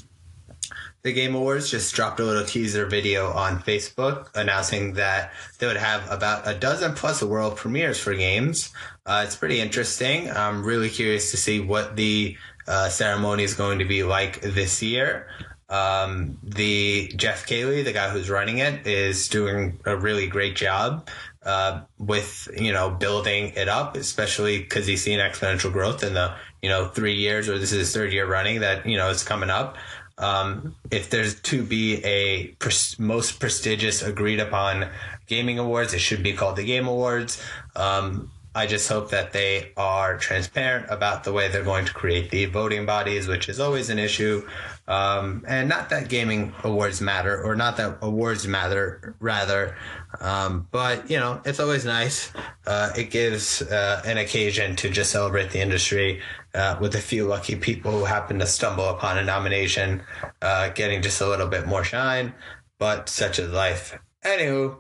the 1.06 1.14
Game 1.14 1.36
Awards 1.36 1.70
just 1.70 1.94
dropped 1.94 2.20
a 2.20 2.24
little 2.24 2.44
teaser 2.44 2.88
video 2.88 3.32
on 3.32 3.60
Facebook 3.60 4.28
announcing 4.34 4.94
that 4.94 5.32
they 5.60 5.68
would 5.68 5.78
have 5.78 6.12
about 6.12 6.48
a 6.48 6.56
dozen 6.56 6.96
plus 6.96 7.22
world 7.22 7.58
premieres 7.58 8.00
for 8.00 8.16
games. 8.16 8.74
Uh, 9.06 9.22
it's 9.24 9.36
pretty 9.36 9.60
interesting. 9.60 10.32
I'm 10.32 10.66
really 10.66 10.90
curious 10.90 11.30
to 11.30 11.38
see 11.38 11.60
what 11.60 11.96
the 11.96 12.36
uh, 12.68 12.90
ceremony 12.90 13.44
is 13.44 13.54
going 13.54 13.78
to 13.80 13.86
be 13.86 14.02
like 14.02 14.42
this 14.42 14.82
year. 14.82 15.28
Um, 15.70 16.40
the 16.42 17.14
Geoff 17.16 17.46
Keighley, 17.46 17.84
the 17.84 17.94
guy 17.94 18.10
who's 18.10 18.28
running 18.28 18.58
it, 18.58 18.88
is 18.88 19.28
doing 19.28 19.80
a 19.86 19.96
really 19.96 20.26
great 20.26 20.56
job 20.56 21.08
uh, 21.46 21.82
with 22.00 22.48
you 22.58 22.74
know 22.74 22.90
building 22.90 23.54
it 23.56 23.70
up, 23.70 23.96
especially 23.96 24.60
because 24.60 24.88
he's 24.88 25.04
seen 25.04 25.20
exponential 25.20 25.72
growth 25.72 26.04
in 26.04 26.16
the 26.16 26.36
you 26.64 26.70
know 26.70 26.88
three 26.88 27.14
years 27.14 27.48
or 27.48 27.60
this 27.60 27.72
is 27.72 27.80
his 27.80 27.94
third 27.94 28.12
year 28.12 28.28
running 28.28 28.62
that 28.62 28.86
you 28.88 28.98
know 28.98 29.12
it's 29.12 29.24
coming 29.24 29.52
up. 29.52 29.78
Um, 30.18 30.76
if 30.92 31.10
there's 31.10 31.42
to 31.42 31.64
be 31.64 32.04
a 32.06 32.48
pres- 32.60 32.98
most 32.98 33.40
prestigious 33.40 34.02
agreed 34.02 34.40
upon 34.40 34.90
gaming 35.28 35.60
awards, 35.60 35.94
it 35.94 36.00
should 36.00 36.24
be 36.24 36.34
called 36.34 36.56
the 36.56 36.64
Game 36.64 36.88
Awards. 36.88 37.42
Um, 37.76 38.32
I 38.56 38.68
just 38.68 38.88
hope 38.88 39.10
that 39.10 39.34
they 39.34 39.74
are 39.76 40.18
transparent 40.18 40.90
about 40.90 41.26
the 41.26 41.34
way 41.34 41.50
they're 41.50 41.66
going 41.66 41.84
to 41.86 41.94
create 41.94 42.30
the 42.30 42.46
voting 42.46 42.86
bodies, 42.86 43.28
which 43.28 43.50
is 43.50 43.60
always 43.60 43.90
an 43.90 44.00
issue. 44.00 44.48
Um, 44.88 45.44
and 45.46 45.68
not 45.68 45.90
that 45.90 46.08
gaming 46.08 46.54
awards 46.64 47.02
matter, 47.02 47.44
or 47.44 47.58
not 47.58 47.76
that 47.78 47.98
awards 48.02 48.48
matter, 48.48 49.14
rather. 49.20 49.76
Um, 50.22 50.70
but, 50.72 51.12
you 51.12 51.18
know, 51.18 51.42
it's 51.44 51.60
always 51.60 51.84
nice. 51.84 52.32
Uh, 52.66 52.92
it 52.98 53.12
gives 53.12 53.62
uh, 53.62 54.02
an 54.06 54.18
occasion 54.18 54.78
to 54.78 54.90
just 54.90 55.12
celebrate 55.12 55.50
the 55.50 55.60
industry 55.60 56.22
uh, 56.56 56.78
with 56.80 56.96
a 56.96 57.02
few 57.02 57.26
lucky 57.26 57.56
people 57.56 57.92
who 57.92 58.06
happen 58.06 58.40
to 58.40 58.46
stumble 58.48 58.90
upon 58.90 59.18
a 59.18 59.24
nomination, 59.24 60.02
uh, 60.42 60.70
getting 60.70 61.02
just 61.02 61.22
a 61.22 61.28
little 61.28 61.48
bit 61.48 61.68
more 61.68 61.84
shine. 61.84 62.34
But 62.80 63.10
such 63.10 63.40
is 63.40 63.52
life. 63.52 63.98
Anywho, 64.24 64.78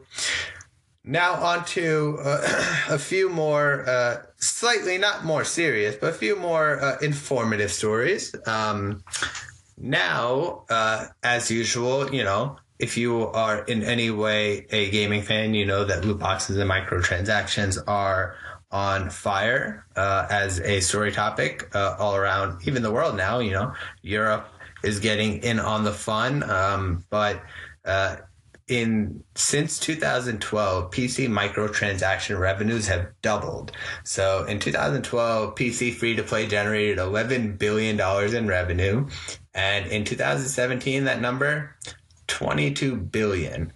now 1.03 1.33
on 1.35 1.65
to 1.65 2.17
uh, 2.23 2.83
a 2.89 2.99
few 2.99 3.29
more, 3.29 3.87
uh, 3.87 4.23
slightly 4.37 4.97
not 4.97 5.23
more 5.23 5.43
serious, 5.43 5.95
but 5.95 6.09
a 6.09 6.13
few 6.13 6.35
more 6.35 6.81
uh, 6.81 6.97
informative 7.01 7.71
stories. 7.71 8.35
Um, 8.47 9.03
now, 9.77 10.63
uh, 10.69 11.07
as 11.23 11.51
usual, 11.51 12.13
you 12.13 12.23
know, 12.23 12.57
if 12.79 12.97
you 12.97 13.27
are 13.27 13.59
in 13.65 13.83
any 13.83 14.09
way 14.09 14.65
a 14.71 14.89
gaming 14.89 15.21
fan, 15.21 15.53
you 15.53 15.65
know 15.65 15.85
that 15.85 16.03
loot 16.03 16.19
boxes 16.19 16.57
and 16.57 16.69
microtransactions 16.69 17.77
are 17.87 18.35
on 18.71 19.09
fire 19.09 19.85
uh, 19.95 20.27
as 20.29 20.59
a 20.59 20.79
story 20.79 21.11
topic 21.11 21.69
uh, 21.75 21.95
all 21.99 22.15
around, 22.15 22.67
even 22.67 22.83
the 22.83 22.91
world 22.91 23.15
now. 23.15 23.39
You 23.39 23.51
know, 23.51 23.73
Europe 24.01 24.47
is 24.83 24.99
getting 24.99 25.43
in 25.43 25.59
on 25.59 25.83
the 25.83 25.93
fun, 25.93 26.49
um, 26.49 27.03
but 27.09 27.41
uh, 27.85 28.17
in 28.67 29.23
since 29.35 29.77
2012 29.77 30.89
pc 30.89 31.27
microtransaction 31.29 32.39
revenues 32.39 32.87
have 32.87 33.09
doubled 33.21 33.71
so 34.03 34.43
in 34.45 34.57
2012 34.57 35.53
pc 35.53 35.93
free 35.93 36.15
to 36.15 36.23
play 36.23 36.47
generated 36.47 36.97
11 36.97 37.57
billion 37.57 37.95
dollars 37.95 38.33
in 38.33 38.47
revenue 38.47 39.07
and 39.53 39.85
in 39.87 40.03
2017 40.03 41.03
that 41.03 41.21
number 41.21 41.75
22 42.25 42.95
billion 42.95 43.71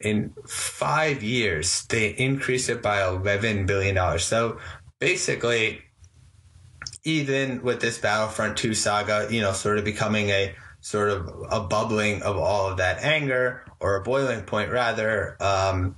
in 0.00 0.32
5 0.46 1.22
years 1.22 1.84
they 1.86 2.08
increased 2.10 2.68
it 2.68 2.82
by 2.82 3.06
11 3.06 3.66
billion 3.66 3.94
dollars 3.94 4.24
so 4.24 4.58
basically 4.98 5.82
even 7.04 7.62
with 7.62 7.80
this 7.80 7.98
battlefront 7.98 8.56
2 8.56 8.74
saga 8.74 9.26
you 9.30 9.40
know 9.40 9.52
sort 9.52 9.78
of 9.78 9.84
becoming 9.84 10.30
a 10.30 10.54
sort 10.80 11.10
of 11.10 11.28
a 11.50 11.60
bubbling 11.60 12.22
of 12.22 12.36
all 12.36 12.70
of 12.70 12.76
that 12.76 13.02
anger 13.02 13.64
or 13.80 13.96
a 13.96 14.02
boiling 14.02 14.42
point 14.42 14.70
rather 14.70 15.36
um, 15.42 15.96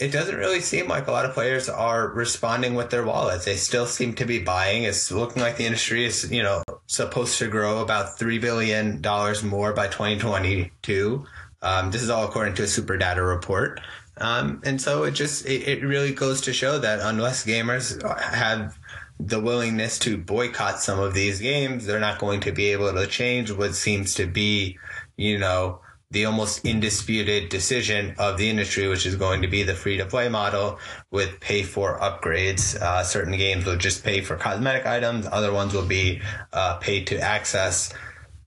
it 0.00 0.12
doesn't 0.12 0.36
really 0.36 0.62
seem 0.62 0.88
like 0.88 1.06
a 1.08 1.12
lot 1.12 1.26
of 1.26 1.34
players 1.34 1.68
are 1.68 2.08
responding 2.08 2.74
with 2.74 2.88
their 2.88 3.04
wallets. 3.04 3.44
They 3.44 3.56
still 3.56 3.84
seem 3.84 4.14
to 4.14 4.24
be 4.24 4.38
buying. 4.38 4.84
It's 4.84 5.12
looking 5.12 5.42
like 5.42 5.58
the 5.58 5.66
industry 5.66 6.06
is, 6.06 6.32
you 6.32 6.42
know, 6.42 6.62
supposed 6.86 7.38
to 7.40 7.48
grow 7.48 7.82
about 7.82 8.18
$3 8.18 8.40
billion 8.40 9.02
more 9.46 9.74
by 9.74 9.88
2022. 9.88 11.26
Um, 11.62 11.90
this 11.90 12.02
is 12.02 12.10
all 12.10 12.24
according 12.24 12.54
to 12.54 12.62
a 12.62 12.66
super 12.66 12.96
data 12.96 13.22
report. 13.22 13.80
Um, 14.16 14.60
and 14.64 14.80
so 14.80 15.04
it 15.04 15.12
just, 15.12 15.46
it, 15.46 15.66
it 15.66 15.82
really 15.82 16.12
goes 16.12 16.42
to 16.42 16.52
show 16.52 16.78
that 16.78 17.00
unless 17.00 17.44
gamers 17.44 18.02
have 18.20 18.78
the 19.18 19.40
willingness 19.40 19.98
to 20.00 20.16
boycott 20.16 20.80
some 20.80 20.98
of 20.98 21.14
these 21.14 21.40
games, 21.40 21.86
they're 21.86 22.00
not 22.00 22.18
going 22.18 22.40
to 22.40 22.52
be 22.52 22.66
able 22.68 22.92
to 22.92 23.06
change 23.06 23.50
what 23.50 23.74
seems 23.74 24.14
to 24.14 24.26
be, 24.26 24.78
you 25.16 25.38
know, 25.38 25.80
the 26.10 26.24
almost 26.24 26.64
indisputed 26.66 27.48
decision 27.50 28.14
of 28.18 28.36
the 28.36 28.50
industry, 28.50 28.88
which 28.88 29.06
is 29.06 29.14
going 29.14 29.42
to 29.42 29.48
be 29.48 29.62
the 29.62 29.74
free 29.74 29.96
to 29.96 30.04
play 30.04 30.28
model 30.28 30.78
with 31.10 31.38
pay 31.38 31.62
for 31.62 31.98
upgrades. 32.00 32.74
Uh, 32.80 33.04
certain 33.04 33.36
games 33.36 33.64
will 33.64 33.76
just 33.76 34.02
pay 34.02 34.20
for 34.20 34.36
cosmetic 34.36 34.86
items, 34.86 35.26
other 35.30 35.52
ones 35.52 35.72
will 35.72 35.86
be 35.86 36.20
uh, 36.52 36.76
paid 36.78 37.06
to 37.06 37.18
access. 37.20 37.92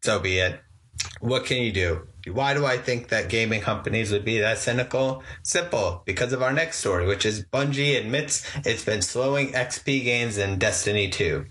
So 0.03 0.19
be 0.19 0.39
it. 0.39 0.59
What 1.21 1.45
can 1.45 1.61
you 1.61 1.71
do? 1.71 2.07
Why 2.31 2.53
do 2.53 2.65
I 2.65 2.77
think 2.77 3.09
that 3.09 3.29
gaming 3.29 3.61
companies 3.61 4.11
would 4.11 4.23
be 4.23 4.39
that 4.39 4.57
cynical? 4.57 5.23
Simple, 5.43 6.03
because 6.05 6.31
of 6.31 6.41
our 6.41 6.53
next 6.53 6.79
story, 6.79 7.05
which 7.05 7.25
is 7.25 7.45
Bungie 7.45 7.99
admits 7.99 8.49
it's 8.65 8.85
been 8.85 9.01
slowing 9.01 9.51
XP 9.51 10.03
gains 10.03 10.37
in 10.37 10.57
Destiny 10.57 11.09
2. 11.09 11.45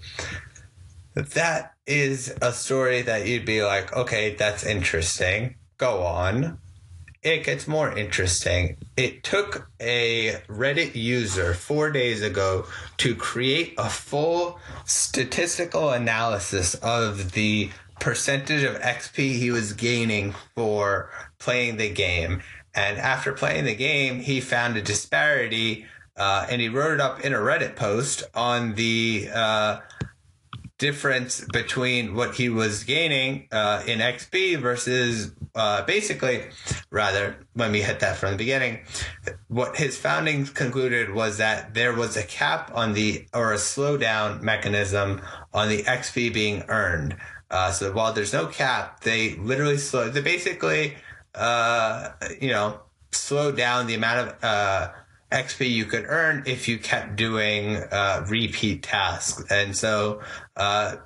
That 1.14 1.74
is 1.86 2.34
a 2.40 2.52
story 2.52 3.02
that 3.02 3.26
you'd 3.26 3.44
be 3.44 3.62
like, 3.62 3.94
okay, 3.94 4.34
that's 4.34 4.64
interesting. 4.64 5.56
Go 5.76 6.02
on. 6.02 6.58
It 7.22 7.44
gets 7.44 7.68
more 7.68 7.96
interesting. 7.96 8.78
It 8.96 9.22
took 9.22 9.70
a 9.78 10.42
Reddit 10.48 10.96
user 10.96 11.54
four 11.54 11.90
days 11.90 12.22
ago 12.22 12.66
to 12.96 13.14
create 13.14 13.74
a 13.78 13.88
full 13.88 14.58
statistical 14.86 15.90
analysis 15.90 16.74
of 16.76 17.32
the 17.32 17.70
percentage 18.02 18.64
of 18.64 18.74
XP 18.80 19.36
he 19.36 19.52
was 19.52 19.72
gaining 19.74 20.34
for 20.56 21.08
playing 21.38 21.76
the 21.76 21.88
game. 21.88 22.42
And 22.74 22.98
after 22.98 23.32
playing 23.32 23.64
the 23.64 23.76
game, 23.76 24.18
he 24.18 24.40
found 24.40 24.76
a 24.76 24.82
disparity 24.82 25.86
uh, 26.16 26.46
and 26.50 26.60
he 26.60 26.68
wrote 26.68 26.94
it 26.94 27.00
up 27.00 27.20
in 27.20 27.32
a 27.32 27.38
Reddit 27.38 27.76
post 27.76 28.24
on 28.34 28.74
the 28.74 29.28
uh, 29.32 29.80
difference 30.78 31.44
between 31.52 32.16
what 32.16 32.34
he 32.34 32.48
was 32.48 32.82
gaining 32.82 33.46
uh, 33.52 33.84
in 33.86 34.00
XP 34.00 34.58
versus 34.60 35.30
uh, 35.54 35.84
basically, 35.84 36.42
rather, 36.90 37.36
when 37.54 37.70
we 37.70 37.82
hit 37.82 38.00
that 38.00 38.16
from 38.16 38.32
the 38.32 38.36
beginning, 38.36 38.80
what 39.46 39.76
his 39.76 39.96
founding 39.96 40.44
concluded 40.44 41.14
was 41.14 41.36
that 41.38 41.72
there 41.74 41.94
was 41.94 42.16
a 42.16 42.22
cap 42.24 42.72
on 42.74 42.94
the, 42.94 43.26
or 43.32 43.52
a 43.52 43.56
slowdown 43.56 44.42
mechanism 44.42 45.20
on 45.54 45.68
the 45.68 45.84
XP 45.84 46.34
being 46.34 46.64
earned. 46.68 47.14
Uh, 47.52 47.70
so 47.70 47.92
while 47.92 48.12
there's 48.12 48.32
no 48.32 48.46
cap, 48.46 49.00
they 49.00 49.36
literally 49.36 49.76
slow. 49.76 50.08
They 50.08 50.22
basically, 50.22 50.96
uh, 51.34 52.08
you 52.40 52.48
know, 52.48 52.80
slow 53.12 53.52
down 53.52 53.86
the 53.86 53.94
amount 53.94 54.28
of 54.28 54.36
uh, 54.42 54.88
XP 55.30 55.70
you 55.70 55.84
could 55.84 56.06
earn 56.08 56.44
if 56.46 56.66
you 56.66 56.78
kept 56.78 57.16
doing 57.16 57.76
uh, 57.76 58.24
repeat 58.28 58.82
tasks. 58.82 59.44
And 59.50 59.76
so, 59.76 60.22
uh, 60.56 60.96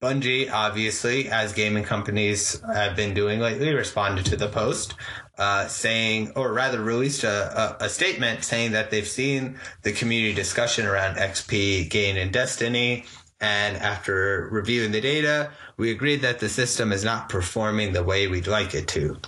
Bungie, 0.00 0.50
obviously, 0.52 1.28
as 1.28 1.52
gaming 1.52 1.82
companies 1.82 2.60
have 2.72 2.94
been 2.94 3.14
doing 3.14 3.40
lately, 3.40 3.72
responded 3.74 4.26
to 4.26 4.36
the 4.36 4.48
post, 4.48 4.94
uh, 5.38 5.66
saying, 5.66 6.32
or 6.36 6.52
rather 6.52 6.80
released 6.80 7.24
a, 7.24 7.76
a, 7.80 7.86
a, 7.86 7.88
statement 7.88 8.44
saying 8.44 8.72
that 8.72 8.90
they've 8.90 9.08
seen 9.08 9.58
the 9.82 9.92
community 9.92 10.34
discussion 10.34 10.86
around 10.86 11.16
XP 11.16 11.88
gain 11.88 12.16
in 12.16 12.30
Destiny. 12.30 13.06
And 13.40 13.76
after 13.76 14.48
reviewing 14.50 14.92
the 14.92 15.00
data, 15.00 15.50
we 15.76 15.90
agreed 15.90 16.22
that 16.22 16.38
the 16.38 16.48
system 16.48 16.92
is 16.92 17.04
not 17.04 17.28
performing 17.28 17.92
the 17.92 18.02
way 18.02 18.28
we'd 18.28 18.46
like 18.46 18.74
it 18.74 18.88
to. 18.88 19.18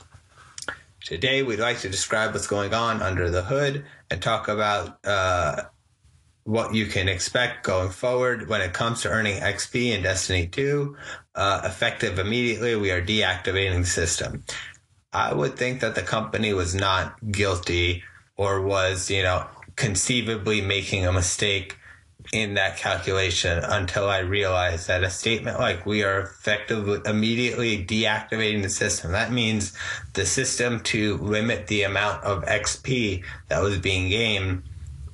Today, 1.05 1.43
we'd 1.43 1.59
like 1.59 1.79
to 1.81 1.89
describe 1.89 2.33
what's 2.33 2.47
going 2.47 2.75
on 2.75 3.03
under 3.03 3.31
the 3.31 3.43
hood 3.43 3.85
and 4.11 4.21
talk 4.21 4.49
about 4.49 4.99
uh, 5.07 5.63
what 6.45 6.75
you 6.75 6.87
can 6.87 7.09
expect 7.09 7.65
going 7.65 7.91
forward 7.91 8.49
when 8.49 8.61
it 8.61 8.73
comes 8.73 9.03
to 9.03 9.09
earning 9.09 9.41
XP 9.41 9.95
in 9.95 10.03
Destiny 10.03 10.47
2. 10.47 10.97
Uh, 11.35 11.61
effective 11.65 12.19
immediately, 12.19 12.77
we 12.77 12.91
are 12.91 13.03
deactivating 13.03 13.81
the 13.81 13.87
system. 13.87 14.45
I 15.13 15.33
would 15.33 15.57
think 15.57 15.81
that 15.81 15.95
the 15.95 16.03
company 16.03 16.53
was 16.53 16.75
not 16.75 17.17
guilty 17.31 18.03
or 18.37 18.61
was, 18.61 19.11
you 19.11 19.23
know, 19.23 19.47
conceivably 19.77 20.61
making 20.61 21.07
a 21.07 21.13
mistake 21.13 21.78
in 22.33 22.55
that 22.55 22.77
calculation 22.77 23.59
until 23.65 24.09
I 24.09 24.19
realized 24.19 24.89
that 24.89 25.03
a 25.03 25.11
statement 25.11 25.59
like 25.59 25.87
we 25.87 26.03
are 26.03 26.21
effectively 26.21 27.01
immediately 27.07 27.85
deactivating 27.85 28.63
the 28.63 28.69
system. 28.69 29.13
That 29.13 29.33
means 29.33 29.73
the 30.13 30.27
system 30.27 30.81
to 30.81 31.17
limit 31.19 31.69
the 31.69 31.85
amount 31.85 32.25
of 32.25 32.45
XP 32.45 33.25
that 33.49 33.63
was 33.63 33.79
being 33.79 34.11
gained 34.11 34.63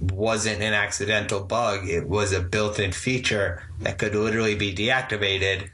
wasn't 0.01 0.61
an 0.61 0.75
accidental 0.75 1.41
bug. 1.41 1.89
It 1.89 2.09
was 2.09 2.33
a 2.33 2.41
built 2.41 2.79
in 2.79 2.93
feature 2.93 3.63
that 3.81 3.99
could 3.99 4.15
literally 4.15 4.57
be 4.57 4.75
deactivated. 4.75 5.71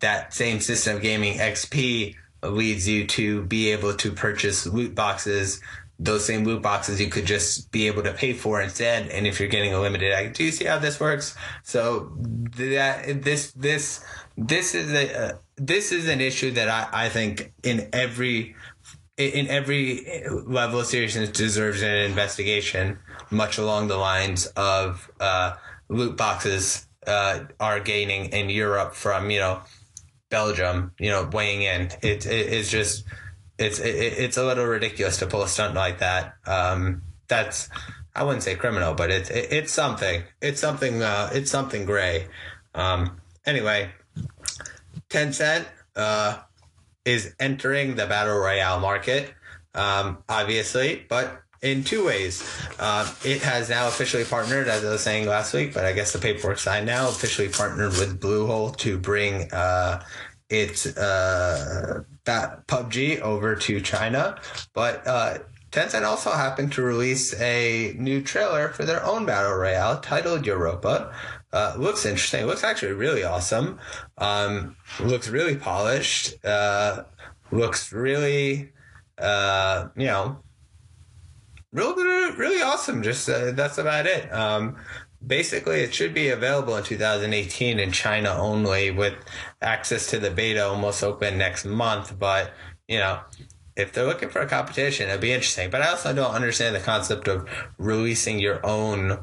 That 0.00 0.32
same 0.32 0.60
system 0.60 1.00
gaming 1.00 1.38
XP 1.38 2.16
leads 2.42 2.88
you 2.88 3.06
to 3.06 3.42
be 3.42 3.70
able 3.70 3.94
to 3.94 4.12
purchase 4.12 4.66
loot 4.66 4.94
boxes 4.94 5.60
those 6.02 6.24
same 6.24 6.44
loot 6.44 6.62
boxes 6.62 6.98
you 6.98 7.08
could 7.08 7.26
just 7.26 7.70
be 7.70 7.86
able 7.86 8.02
to 8.02 8.12
pay 8.12 8.32
for 8.32 8.60
instead. 8.62 9.08
And 9.08 9.26
if 9.26 9.38
you're 9.38 9.50
getting 9.50 9.74
a 9.74 9.80
limited, 9.80 10.32
do 10.32 10.44
you 10.44 10.50
see 10.50 10.64
how 10.64 10.78
this 10.78 10.98
works? 10.98 11.36
So 11.62 12.12
that 12.56 13.22
this 13.22 13.52
this 13.52 14.02
this 14.36 14.74
is 14.74 14.92
a 14.92 15.18
uh, 15.18 15.32
this 15.56 15.92
is 15.92 16.08
an 16.08 16.22
issue 16.22 16.52
that 16.52 16.68
I, 16.68 17.04
I 17.04 17.08
think 17.10 17.52
in 17.62 17.88
every 17.92 18.56
in 19.18 19.48
every 19.48 20.24
level 20.46 20.80
of 20.80 20.86
seriousness 20.86 21.28
deserves 21.28 21.82
an 21.82 21.94
investigation, 21.94 22.98
much 23.30 23.58
along 23.58 23.88
the 23.88 23.98
lines 23.98 24.46
of 24.56 25.10
uh, 25.20 25.54
loot 25.90 26.16
boxes 26.16 26.86
uh, 27.06 27.40
are 27.60 27.80
gaining 27.80 28.26
in 28.26 28.48
Europe 28.48 28.94
from 28.94 29.30
you 29.30 29.40
know 29.40 29.60
Belgium, 30.30 30.92
you 30.98 31.10
know 31.10 31.28
weighing 31.30 31.62
in. 31.62 31.82
It, 32.02 32.24
it 32.24 32.52
it's 32.52 32.70
just 32.70 33.04
it's 33.60 33.78
it, 33.78 33.94
it's 33.94 34.36
a 34.36 34.44
little 34.44 34.66
ridiculous 34.66 35.18
to 35.18 35.26
pull 35.26 35.42
a 35.42 35.48
stunt 35.48 35.74
like 35.74 35.98
that. 35.98 36.34
Um, 36.46 37.02
that's 37.28 37.68
I 38.14 38.24
wouldn't 38.24 38.42
say 38.42 38.54
criminal, 38.54 38.94
but 38.94 39.10
it's 39.10 39.30
it, 39.30 39.52
it's 39.52 39.72
something. 39.72 40.22
It's 40.40 40.60
something. 40.60 41.02
Uh, 41.02 41.30
it's 41.32 41.50
something 41.50 41.84
gray. 41.84 42.26
Um, 42.74 43.20
anyway, 43.46 43.90
Tencent 45.08 45.66
uh, 45.96 46.38
is 47.04 47.34
entering 47.38 47.96
the 47.96 48.06
battle 48.06 48.38
royale 48.38 48.80
market, 48.80 49.32
um, 49.74 50.18
obviously, 50.28 51.04
but 51.08 51.42
in 51.62 51.84
two 51.84 52.06
ways. 52.06 52.42
Uh, 52.78 53.12
it 53.24 53.42
has 53.42 53.68
now 53.68 53.88
officially 53.88 54.24
partnered, 54.24 54.68
as 54.68 54.84
I 54.84 54.90
was 54.90 55.02
saying 55.02 55.26
last 55.26 55.52
week, 55.52 55.74
but 55.74 55.84
I 55.84 55.92
guess 55.92 56.12
the 56.12 56.18
paperwork 56.18 56.58
signed 56.58 56.86
now, 56.86 57.08
officially 57.08 57.48
partnered 57.48 57.92
with 57.92 58.20
Bluehole 58.20 58.76
to 58.78 58.98
bring 58.98 59.52
uh, 59.52 60.02
its 60.48 60.86
uh, 60.96 62.02
that 62.30 62.66
PUBG 62.68 63.20
over 63.20 63.56
to 63.56 63.80
China, 63.80 64.38
but 64.72 65.04
uh, 65.06 65.38
Tencent 65.72 66.04
also 66.04 66.30
happened 66.30 66.72
to 66.72 66.82
release 66.82 67.34
a 67.40 67.94
new 67.98 68.22
trailer 68.22 68.68
for 68.68 68.84
their 68.84 69.04
own 69.04 69.26
battle 69.26 69.54
royale 69.54 70.00
titled 70.00 70.46
Europa. 70.46 71.12
Uh, 71.52 71.74
looks 71.76 72.06
interesting. 72.06 72.46
Looks 72.46 72.62
actually 72.62 72.92
really 72.92 73.24
awesome. 73.24 73.80
Um, 74.18 74.76
looks 75.00 75.28
really 75.28 75.56
polished. 75.56 76.34
Uh, 76.44 77.02
looks 77.50 77.92
really, 77.92 78.70
uh, 79.18 79.88
you 79.96 80.06
know, 80.06 80.38
really, 81.72 82.36
really 82.36 82.62
awesome. 82.62 83.02
Just 83.02 83.28
uh, 83.28 83.50
that's 83.52 83.78
about 83.78 84.06
it. 84.06 84.32
Um, 84.32 84.76
basically 85.26 85.80
it 85.80 85.94
should 85.94 86.14
be 86.14 86.28
available 86.28 86.76
in 86.76 86.84
2018 86.84 87.78
in 87.78 87.92
China 87.92 88.30
only 88.30 88.90
with 88.90 89.14
access 89.60 90.08
to 90.10 90.18
the 90.18 90.30
beta 90.30 90.66
almost 90.66 91.04
open 91.04 91.38
next 91.38 91.64
month. 91.64 92.18
But, 92.18 92.52
you 92.88 92.98
know, 92.98 93.20
if 93.76 93.92
they're 93.92 94.06
looking 94.06 94.30
for 94.30 94.40
a 94.40 94.46
competition, 94.46 95.08
it'd 95.08 95.20
be 95.20 95.32
interesting. 95.32 95.70
But 95.70 95.82
I 95.82 95.90
also 95.90 96.12
don't 96.12 96.34
understand 96.34 96.74
the 96.74 96.80
concept 96.80 97.28
of 97.28 97.48
releasing 97.78 98.38
your 98.38 98.64
own, 98.64 99.18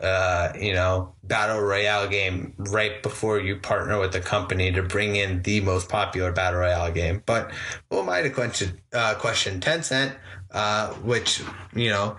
uh, 0.00 0.52
you 0.58 0.72
know, 0.72 1.14
battle 1.24 1.60
royale 1.60 2.08
game 2.08 2.54
right 2.56 3.02
before 3.02 3.40
you 3.40 3.56
partner 3.56 3.98
with 3.98 4.12
the 4.12 4.20
company 4.20 4.72
to 4.72 4.82
bring 4.82 5.16
in 5.16 5.42
the 5.42 5.60
most 5.60 5.88
popular 5.88 6.32
battle 6.32 6.60
royale 6.60 6.92
game. 6.92 7.22
But 7.26 7.50
who 7.90 7.98
am 8.00 8.08
I 8.08 8.22
to 8.22 8.30
question, 8.30 8.80
uh, 8.92 9.14
question 9.14 9.60
Tencent, 9.60 10.14
uh, 10.52 10.88
which, 10.94 11.42
you 11.74 11.90
know, 11.90 12.16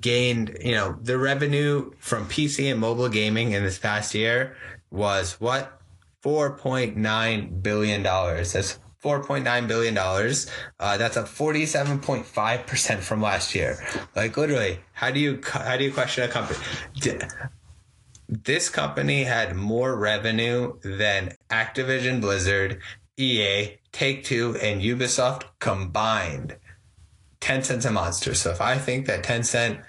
gained, 0.00 0.56
you 0.62 0.72
know, 0.72 0.96
the 1.02 1.18
revenue 1.18 1.90
from 1.98 2.26
PC 2.26 2.70
and 2.70 2.80
mobile 2.80 3.08
gaming 3.08 3.52
in 3.52 3.62
this 3.62 3.78
past 3.78 4.14
year 4.14 4.56
was 4.90 5.40
what? 5.40 5.80
$4.9 6.24 7.62
billion. 7.62 8.02
That's 8.02 8.78
$4.9 9.02 9.68
billion. 9.68 9.96
Uh, 9.98 10.96
that's 10.96 11.16
up 11.16 11.26
47.5% 11.26 12.98
from 12.98 13.22
last 13.22 13.54
year. 13.54 13.78
Like 14.16 14.36
literally, 14.36 14.80
how 14.92 15.10
do 15.10 15.20
you, 15.20 15.40
how 15.44 15.76
do 15.76 15.84
you 15.84 15.92
question 15.92 16.24
a 16.24 16.28
company? 16.28 16.58
This 18.28 18.68
company 18.68 19.24
had 19.24 19.56
more 19.56 19.96
revenue 19.96 20.78
than 20.82 21.36
Activision 21.48 22.20
Blizzard, 22.20 22.80
EA, 23.16 23.78
Take 23.90 24.24
Two, 24.24 24.56
and 24.60 24.82
Ubisoft 24.82 25.44
combined. 25.60 26.56
Tencent's 27.40 27.84
a 27.84 27.90
monster. 27.90 28.34
So 28.34 28.50
if 28.50 28.60
I 28.60 28.78
think 28.78 29.06
that 29.06 29.24
Tencent, 29.24 29.82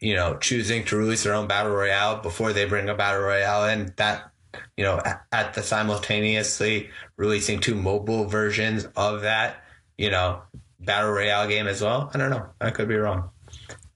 you 0.00 0.14
know, 0.14 0.36
choosing 0.36 0.84
to 0.86 0.96
release 0.96 1.24
their 1.24 1.34
own 1.34 1.46
battle 1.46 1.72
royale 1.72 2.20
before 2.20 2.52
they 2.52 2.64
bring 2.64 2.88
a 2.88 2.94
battle 2.94 3.22
royale 3.22 3.66
in, 3.66 3.92
that 3.96 4.30
you 4.76 4.84
know, 4.84 5.00
at 5.32 5.54
the 5.54 5.62
simultaneously 5.62 6.90
releasing 7.16 7.60
two 7.60 7.74
mobile 7.74 8.24
versions 8.24 8.86
of 8.96 9.22
that, 9.22 9.64
you 9.96 10.10
know, 10.10 10.42
battle 10.80 11.10
royale 11.10 11.48
game 11.48 11.66
as 11.66 11.82
well. 11.82 12.10
I 12.14 12.18
don't 12.18 12.30
know. 12.30 12.48
I 12.60 12.70
could 12.70 12.88
be 12.88 12.96
wrong. 12.96 13.30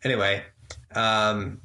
Anyway, 0.04 0.42
um, 0.94 1.60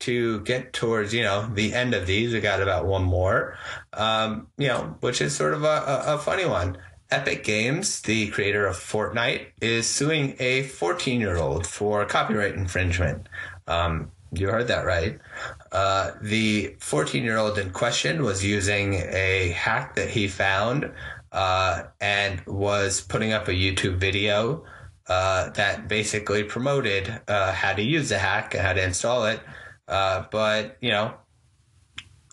to 0.00 0.40
get 0.40 0.72
towards 0.72 1.12
you 1.12 1.22
know 1.22 1.48
the 1.52 1.74
end 1.74 1.94
of 1.94 2.06
these, 2.06 2.32
we 2.32 2.40
got 2.40 2.62
about 2.62 2.86
one 2.86 3.04
more, 3.04 3.56
um, 3.92 4.48
you 4.58 4.68
know, 4.68 4.96
which 5.00 5.20
is 5.20 5.34
sort 5.34 5.54
of 5.54 5.62
a, 5.64 5.66
a, 5.66 6.14
a 6.14 6.18
funny 6.18 6.46
one. 6.46 6.78
Epic 7.10 7.42
Games, 7.42 8.02
the 8.02 8.28
creator 8.28 8.66
of 8.66 8.76
Fortnite, 8.76 9.46
is 9.60 9.88
suing 9.88 10.36
a 10.38 10.62
14 10.62 11.20
year 11.20 11.36
old 11.36 11.66
for 11.66 12.04
copyright 12.04 12.54
infringement. 12.54 13.28
Um, 13.66 14.12
you 14.32 14.48
heard 14.48 14.68
that 14.68 14.86
right. 14.86 15.18
Uh, 15.72 16.12
the 16.22 16.76
14 16.78 17.24
year 17.24 17.36
old 17.36 17.58
in 17.58 17.70
question 17.70 18.22
was 18.22 18.44
using 18.44 18.94
a 18.94 19.52
hack 19.56 19.96
that 19.96 20.08
he 20.08 20.28
found 20.28 20.92
uh, 21.32 21.84
and 22.00 22.40
was 22.46 23.00
putting 23.00 23.32
up 23.32 23.48
a 23.48 23.52
YouTube 23.52 23.96
video 23.96 24.64
uh, 25.08 25.50
that 25.50 25.88
basically 25.88 26.44
promoted 26.44 27.20
uh, 27.26 27.52
how 27.52 27.72
to 27.72 27.82
use 27.82 28.10
the 28.10 28.18
hack 28.18 28.54
and 28.54 28.62
how 28.62 28.72
to 28.72 28.82
install 28.84 29.26
it. 29.26 29.40
Uh, 29.88 30.24
but, 30.30 30.76
you 30.80 30.90
know, 30.90 31.14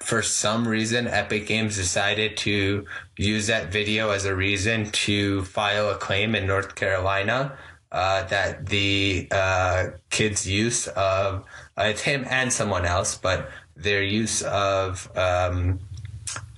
for 0.07 0.21
some 0.21 0.65
reason, 0.65 1.05
Epic 1.05 1.47
Games 1.47 1.75
decided 1.75 2.37
to 2.37 2.85
use 3.17 3.47
that 3.47 3.73
video 3.73 4.11
as 4.11 4.23
a 4.23 4.33
reason 4.33 4.89
to 4.91 5.43
file 5.43 5.89
a 5.89 5.95
claim 5.95 6.33
in 6.33 6.47
North 6.47 6.75
Carolina 6.75 7.57
uh, 7.91 8.23
that 8.23 8.67
the 8.67 9.27
uh, 9.31 9.87
kid's 10.09 10.47
use 10.47 10.87
of 10.87 11.43
uh, 11.77 11.83
it's 11.87 11.99
him 11.99 12.25
and 12.29 12.53
someone 12.53 12.85
else, 12.85 13.17
but 13.17 13.49
their 13.75 14.01
use 14.01 14.43
of 14.43 15.11
um, 15.17 15.77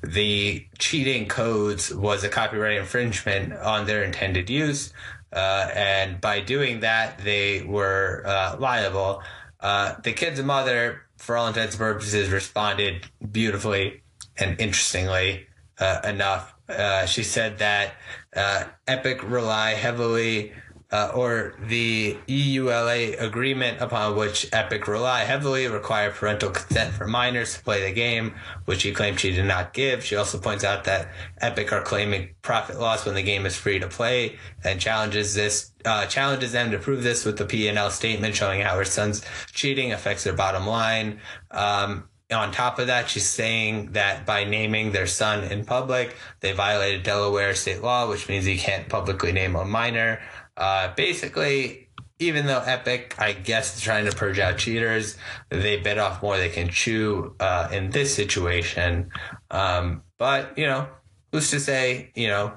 the 0.04 0.64
cheating 0.78 1.28
codes 1.28 1.92
was 1.92 2.24
a 2.24 2.30
copyright 2.30 2.78
infringement 2.78 3.54
on 3.54 3.88
their 3.88 4.04
intended 4.04 4.48
use. 4.48 4.94
Uh, 5.34 5.72
and 5.74 6.22
by 6.22 6.40
doing 6.40 6.82
that, 6.82 7.18
they 7.24 7.64
were 7.64 8.22
uh, 8.28 8.58
liable. 8.60 9.24
Uh, 9.60 9.96
the 10.04 10.14
kid's 10.14 10.42
mother, 10.44 11.02
for 11.20 11.38
all 11.38 11.48
intents 11.48 11.76
and 11.76 11.80
purposes, 11.80 12.30
responded 12.30 13.06
beautifully 13.32 14.02
and 14.38 14.60
interestingly 14.60 15.46
uh, 15.80 16.00
enough. 16.04 16.56
Uh, 16.68 17.06
she 17.06 17.24
said 17.24 17.60
that 17.60 17.94
uh, 18.36 18.64
Epic 18.88 19.22
rely 19.24 19.72
heavily 19.72 20.54
uh, 20.92 21.12
or 21.14 21.54
the 21.68 22.18
EULA 22.28 23.22
agreement 23.22 23.80
upon 23.80 24.16
which 24.16 24.50
Epic 24.52 24.88
rely 24.88 25.24
heavily 25.24 25.68
require 25.68 26.10
parental 26.10 26.50
consent 26.50 26.94
for 26.94 27.06
minors 27.06 27.56
to 27.56 27.64
play 27.64 27.88
the 27.88 27.94
game, 27.94 28.34
which 28.66 28.82
she 28.82 28.92
claimed 28.92 29.20
she 29.20 29.32
did 29.32 29.46
not 29.46 29.74
give. 29.74 30.04
She 30.04 30.16
also 30.16 30.40
points 30.40 30.64
out 30.64 30.86
that 30.86 31.10
Epic 31.42 31.72
are 31.72 31.84
claiming 31.84 32.34
profit 32.42 32.80
loss 32.80 33.06
when 33.06 33.16
the 33.16 33.22
game 33.22 33.46
is 33.46 33.56
free 33.56 33.80
to 33.80 33.88
play 33.88 34.38
and 34.64 34.80
challenges 34.80 35.36
this 35.36 35.72
uh, 35.86 36.06
challenges 36.08 36.52
them 36.52 36.72
to 36.72 36.80
prove 36.80 37.04
this 37.04 37.24
with 37.24 37.38
the 37.38 37.46
P&L 37.46 37.90
statement 37.90 38.36
showing 38.36 38.62
how 38.62 38.76
her 38.76 38.84
son's 38.84 39.24
cheating 39.54 39.94
affects 39.94 40.26
their 40.26 40.34
bottom 40.34 40.68
line. 40.68 41.20
Um, 41.52 42.10
on 42.32 42.52
top 42.52 42.78
of 42.78 42.88
that, 42.88 43.10
she's 43.10 43.28
saying 43.28 43.94
that 43.94 44.26
by 44.26 44.44
naming 44.44 44.92
their 44.92 45.08
son 45.08 45.44
in 45.46 45.66
public, 45.66 46.16
they 46.42 46.52
violated 46.52 47.02
Delaware 47.02 47.56
state 47.56 47.82
law, 47.82 48.08
which 48.08 48.30
means 48.30 48.48
you 48.48 48.58
can't 48.58 48.88
publicly 48.88 49.32
name 49.32 49.56
a 49.56 49.66
minor. 49.66 50.22
Uh, 50.60 50.94
basically, 50.96 51.88
even 52.20 52.46
though 52.46 52.60
Epic, 52.60 53.16
I 53.18 53.32
guess, 53.32 53.78
is 53.78 53.82
trying 53.82 54.06
to 54.06 54.12
purge 54.12 54.40
out 54.40 54.58
cheaters, 54.58 55.18
they 55.48 55.78
bit 55.78 55.98
off 55.98 56.22
more 56.22 56.38
they 56.38 56.50
can 56.50 56.68
chew 56.68 57.34
uh, 57.40 57.70
in 57.72 57.92
this 57.92 58.14
situation. 58.14 59.10
Um, 59.50 60.04
but 60.18 60.58
you 60.58 60.66
know, 60.66 60.88
who's 61.32 61.50
to 61.52 61.62
say, 61.62 62.12
you 62.16 62.28
know, 62.28 62.54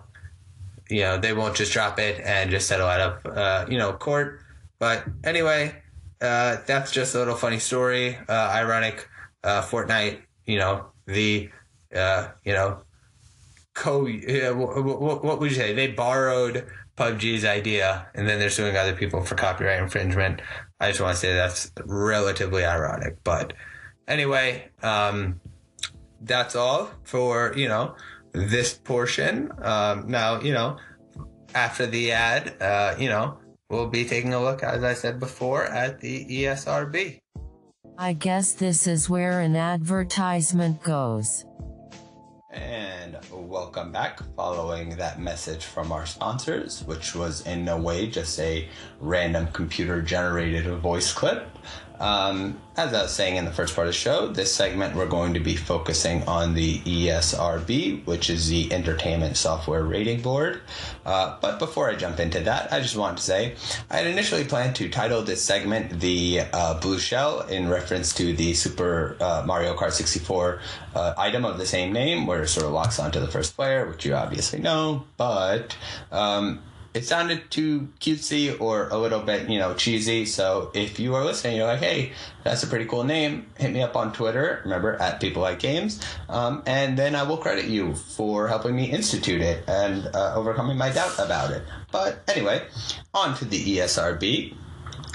you 0.90 1.02
know, 1.02 1.16
they 1.16 1.32
won't 1.32 1.54
just 1.54 1.72
drop 1.72 2.00
it 2.00 2.20
and 2.24 2.50
just 2.50 2.66
settle 2.66 2.88
out 2.88 3.00
of, 3.00 3.36
uh, 3.36 3.66
you 3.70 3.78
know, 3.78 3.92
court. 3.92 4.40
But 4.80 5.04
anyway, 5.22 5.80
uh, 6.20 6.56
that's 6.66 6.90
just 6.90 7.14
a 7.14 7.18
little 7.18 7.36
funny 7.36 7.60
story. 7.60 8.18
Uh, 8.28 8.32
ironic, 8.32 9.08
uh, 9.44 9.62
Fortnite, 9.62 10.18
you 10.44 10.58
know, 10.58 10.86
the, 11.06 11.48
you 12.44 12.52
know, 12.52 12.82
co, 13.74 14.04
what 14.04 15.40
would 15.40 15.50
you 15.50 15.56
say? 15.56 15.72
They 15.72 15.86
borrowed 15.86 16.66
PUBG's 17.02 17.44
idea, 17.44 18.06
and 18.14 18.28
then 18.28 18.38
they're 18.38 18.50
suing 18.50 18.76
other 18.76 18.94
people 18.94 19.24
for 19.24 19.34
copyright 19.34 19.82
infringement. 19.82 20.40
I 20.78 20.88
just 20.88 21.00
want 21.00 21.14
to 21.14 21.20
say 21.20 21.34
that's 21.34 21.72
relatively 21.84 22.64
ironic. 22.64 23.16
But 23.24 23.54
anyway, 24.06 24.70
um, 24.82 25.40
that's 26.20 26.54
all 26.54 26.90
for 27.02 27.54
you 27.56 27.68
know 27.68 27.96
this 28.32 28.74
portion. 28.74 29.50
Um, 29.60 30.08
now 30.08 30.40
you 30.40 30.52
know 30.52 30.78
after 31.54 31.86
the 31.86 32.12
ad, 32.12 32.60
uh, 32.62 32.94
you 32.98 33.08
know 33.08 33.38
we'll 33.68 33.88
be 33.88 34.04
taking 34.04 34.34
a 34.34 34.40
look, 34.40 34.62
as 34.62 34.84
I 34.84 34.94
said 34.94 35.18
before, 35.18 35.64
at 35.64 36.00
the 36.00 36.24
ESRB. 36.24 37.18
I 37.98 38.14
guess 38.14 38.52
this 38.52 38.86
is 38.86 39.10
where 39.10 39.40
an 39.40 39.54
advertisement 39.54 40.82
goes. 40.82 41.44
And 42.52 43.16
welcome 43.32 43.92
back 43.92 44.20
following 44.36 44.96
that 44.96 45.18
message 45.18 45.64
from 45.64 45.90
our 45.90 46.04
sponsors, 46.04 46.84
which 46.84 47.14
was 47.14 47.46
in 47.46 47.64
no 47.64 47.78
way 47.78 48.06
just 48.08 48.38
a 48.38 48.68
random 49.00 49.46
computer 49.52 50.02
generated 50.02 50.66
voice 50.80 51.14
clip. 51.14 51.48
Um, 52.02 52.58
as 52.76 52.92
I 52.92 53.02
was 53.02 53.14
saying 53.14 53.36
in 53.36 53.44
the 53.44 53.52
first 53.52 53.76
part 53.76 53.86
of 53.86 53.92
the 53.92 53.98
show, 53.98 54.26
this 54.26 54.52
segment 54.52 54.96
we're 54.96 55.06
going 55.06 55.34
to 55.34 55.40
be 55.40 55.54
focusing 55.54 56.24
on 56.24 56.52
the 56.52 56.80
ESRB, 56.80 58.04
which 58.06 58.28
is 58.28 58.48
the 58.48 58.72
Entertainment 58.72 59.36
Software 59.36 59.84
Rating 59.84 60.20
Board. 60.20 60.62
Uh, 61.06 61.36
but 61.40 61.60
before 61.60 61.88
I 61.88 61.94
jump 61.94 62.18
into 62.18 62.40
that, 62.40 62.72
I 62.72 62.80
just 62.80 62.96
want 62.96 63.18
to 63.18 63.22
say 63.22 63.54
I 63.88 63.98
had 63.98 64.08
initially 64.08 64.42
planned 64.42 64.74
to 64.76 64.88
title 64.88 65.22
this 65.22 65.42
segment 65.42 66.00
the 66.00 66.40
uh, 66.52 66.80
Blue 66.80 66.98
Shell 66.98 67.42
in 67.42 67.68
reference 67.68 68.12
to 68.14 68.32
the 68.32 68.52
Super 68.54 69.16
uh, 69.20 69.44
Mario 69.46 69.76
Kart 69.76 69.92
64 69.92 70.60
uh, 70.96 71.14
item 71.16 71.44
of 71.44 71.56
the 71.56 71.66
same 71.66 71.92
name, 71.92 72.26
where 72.26 72.42
it 72.42 72.48
sort 72.48 72.66
of 72.66 72.72
locks 72.72 72.98
onto 72.98 73.20
the 73.20 73.28
first 73.28 73.54
player, 73.54 73.86
which 73.88 74.04
you 74.04 74.14
obviously 74.14 74.58
know. 74.58 75.04
But 75.18 75.76
um, 76.10 76.62
it 76.94 77.04
sounded 77.06 77.50
too 77.50 77.88
cutesy 78.00 78.58
or 78.60 78.88
a 78.88 78.98
little 78.98 79.20
bit, 79.20 79.48
you 79.48 79.58
know, 79.58 79.74
cheesy. 79.74 80.26
So 80.26 80.70
if 80.74 81.00
you 81.00 81.14
are 81.14 81.24
listening, 81.24 81.56
you're 81.56 81.66
like, 81.66 81.80
hey, 81.80 82.12
that's 82.44 82.62
a 82.62 82.66
pretty 82.66 82.84
cool 82.84 83.04
name. 83.04 83.46
Hit 83.58 83.72
me 83.72 83.82
up 83.82 83.96
on 83.96 84.12
Twitter. 84.12 84.60
Remember 84.64 84.94
at 85.00 85.20
People 85.20 85.42
Like 85.42 85.58
Games, 85.58 86.00
um, 86.28 86.62
and 86.66 86.98
then 86.98 87.14
I 87.14 87.22
will 87.22 87.38
credit 87.38 87.66
you 87.66 87.94
for 87.94 88.48
helping 88.48 88.76
me 88.76 88.90
institute 88.90 89.40
it 89.40 89.64
and 89.66 90.08
uh, 90.14 90.34
overcoming 90.34 90.76
my 90.76 90.90
doubt 90.90 91.18
about 91.18 91.50
it. 91.50 91.62
But 91.90 92.22
anyway, 92.28 92.62
on 93.14 93.36
to 93.36 93.44
the 93.44 93.78
ESRB. 93.78 94.56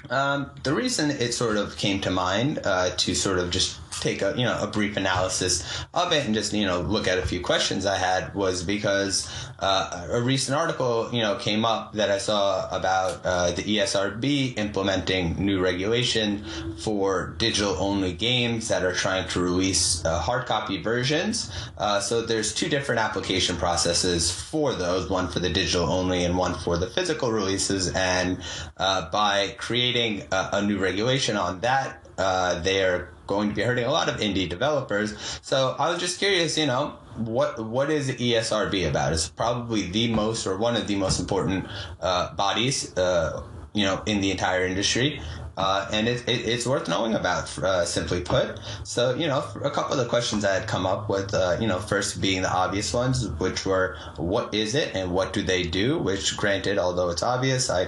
Um, 0.10 0.52
the 0.64 0.74
reason 0.74 1.12
it 1.12 1.34
sort 1.34 1.58
of 1.58 1.76
came 1.78 2.00
to 2.02 2.12
mind 2.12 2.60
uh, 2.64 2.92
to 2.96 3.14
sort 3.14 3.40
of 3.40 3.52
just 3.52 3.78
take 4.00 4.22
a 4.22 4.34
you 4.38 4.44
know 4.44 4.58
a 4.62 4.68
brief 4.68 4.98
analysis 4.98 5.86
of 5.94 6.12
it 6.12 6.26
and 6.26 6.34
just 6.34 6.54
you 6.54 6.66
know 6.66 6.82
look 6.82 7.08
at 7.08 7.18
a 7.18 7.26
few 7.26 7.42
questions 7.42 7.86
I 7.86 7.98
had 7.98 8.34
was 8.36 8.64
because 8.64 9.30
uh, 9.60 10.08
a 10.12 10.22
recent 10.22 10.58
article 10.58 11.10
you 11.12 11.22
know 11.22 11.36
came 11.36 11.66
up 11.66 11.94
that 11.94 12.10
I 12.10 12.18
saw 12.18 12.68
about 12.70 13.22
uh, 13.24 13.52
the 13.52 13.64
ESRB 13.64 14.58
implementing 14.58 15.36
new 15.44 15.60
regulation 15.62 16.44
for 16.80 17.36
digital 17.38 17.76
only 17.80 18.14
games 18.14 18.68
that 18.68 18.84
are 18.84 18.94
trying 18.94 19.28
to 19.30 19.40
release 19.40 20.04
uh, 20.06 20.20
hard 20.20 20.46
copy 20.46 20.82
versions. 20.82 21.52
Uh, 21.78 22.00
so 22.00 22.22
there's 22.22 22.54
two 22.54 22.70
different 22.70 23.00
application 23.00 23.56
processes 23.56 24.32
for 24.32 24.74
those, 24.74 25.10
one 25.10 25.28
for 25.28 25.40
the 25.40 25.50
digital 25.50 25.90
only 25.90 26.24
and 26.24 26.38
one 26.38 26.56
for 26.56 26.78
the 26.78 26.88
physical 26.88 27.32
releases. 27.32 27.94
And 27.94 28.42
uh, 28.78 29.10
by 29.10 29.56
creating 29.58 30.24
a, 30.32 30.50
a 30.54 30.62
new 30.62 30.78
regulation 30.78 31.38
on 31.38 31.62
that, 31.62 32.04
uh, 32.18 32.60
they 32.62 32.84
are 32.84 33.10
going 33.28 33.50
to 33.50 33.56
be 33.56 33.62
hurting 33.62 33.86
a 33.86 33.92
lot 33.92 34.10
of 34.10 34.18
indie 34.20 34.48
developers. 34.50 35.14
So 35.42 35.76
I 35.78 35.90
was 35.92 36.00
just 36.00 36.20
curious, 36.20 36.58
you 36.58 36.66
know, 36.66 36.96
what 37.18 37.60
what 37.64 37.90
is 37.90 38.10
ESRB 38.10 38.88
about? 38.90 39.14
It's 39.14 39.30
probably 39.30 39.90
the 39.92 40.14
most 40.14 40.48
or 40.48 40.58
one 40.58 40.76
of 40.76 40.88
the 40.88 40.96
most 40.96 41.20
important 41.20 41.68
uh, 42.02 42.34
bodies, 42.36 42.98
uh, 42.98 43.44
you 43.74 43.86
know, 43.86 44.02
in 44.06 44.22
the 44.22 44.32
entire 44.32 44.66
industry. 44.66 45.22
uh, 45.58 45.88
and 45.92 46.08
it, 46.08 46.22
it, 46.30 46.48
it's 46.48 46.68
worth 46.68 46.88
knowing 46.88 47.16
about, 47.16 47.58
uh, 47.60 47.84
simply 47.84 48.22
put. 48.22 48.60
So, 48.84 49.16
you 49.16 49.28
know, 49.28 49.44
a 49.64 49.72
couple 49.72 49.94
of 49.94 49.98
the 49.98 50.06
questions 50.06 50.46
I 50.46 50.54
had 50.54 50.68
come 50.68 50.86
up 50.86 51.10
with, 51.10 51.34
uh, 51.34 51.58
you 51.60 51.68
know, 51.68 51.80
first 51.80 52.22
being 52.22 52.44
the 52.44 52.52
obvious 52.52 52.94
ones, 52.94 53.28
which 53.40 53.66
were 53.66 53.98
what 54.18 54.54
is 54.54 54.76
it 54.76 54.96
and 54.96 55.12
what 55.12 55.34
do 55.34 55.42
they 55.42 55.64
do? 55.64 55.98
Which, 55.98 56.38
granted, 56.38 56.78
although 56.78 57.10
it's 57.10 57.24
obvious, 57.24 57.72
I 57.72 57.88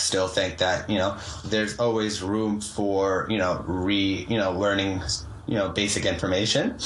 still 0.00 0.28
think 0.28 0.58
that, 0.58 0.88
you 0.88 0.98
know, 0.98 1.16
there's 1.44 1.78
always 1.78 2.22
room 2.22 2.60
for, 2.60 3.26
you 3.30 3.38
know, 3.38 3.64
re, 3.66 4.26
you 4.28 4.36
know, 4.36 4.52
learning, 4.52 5.02
you 5.46 5.54
know, 5.54 5.68
basic 5.68 6.06
information. 6.06 6.78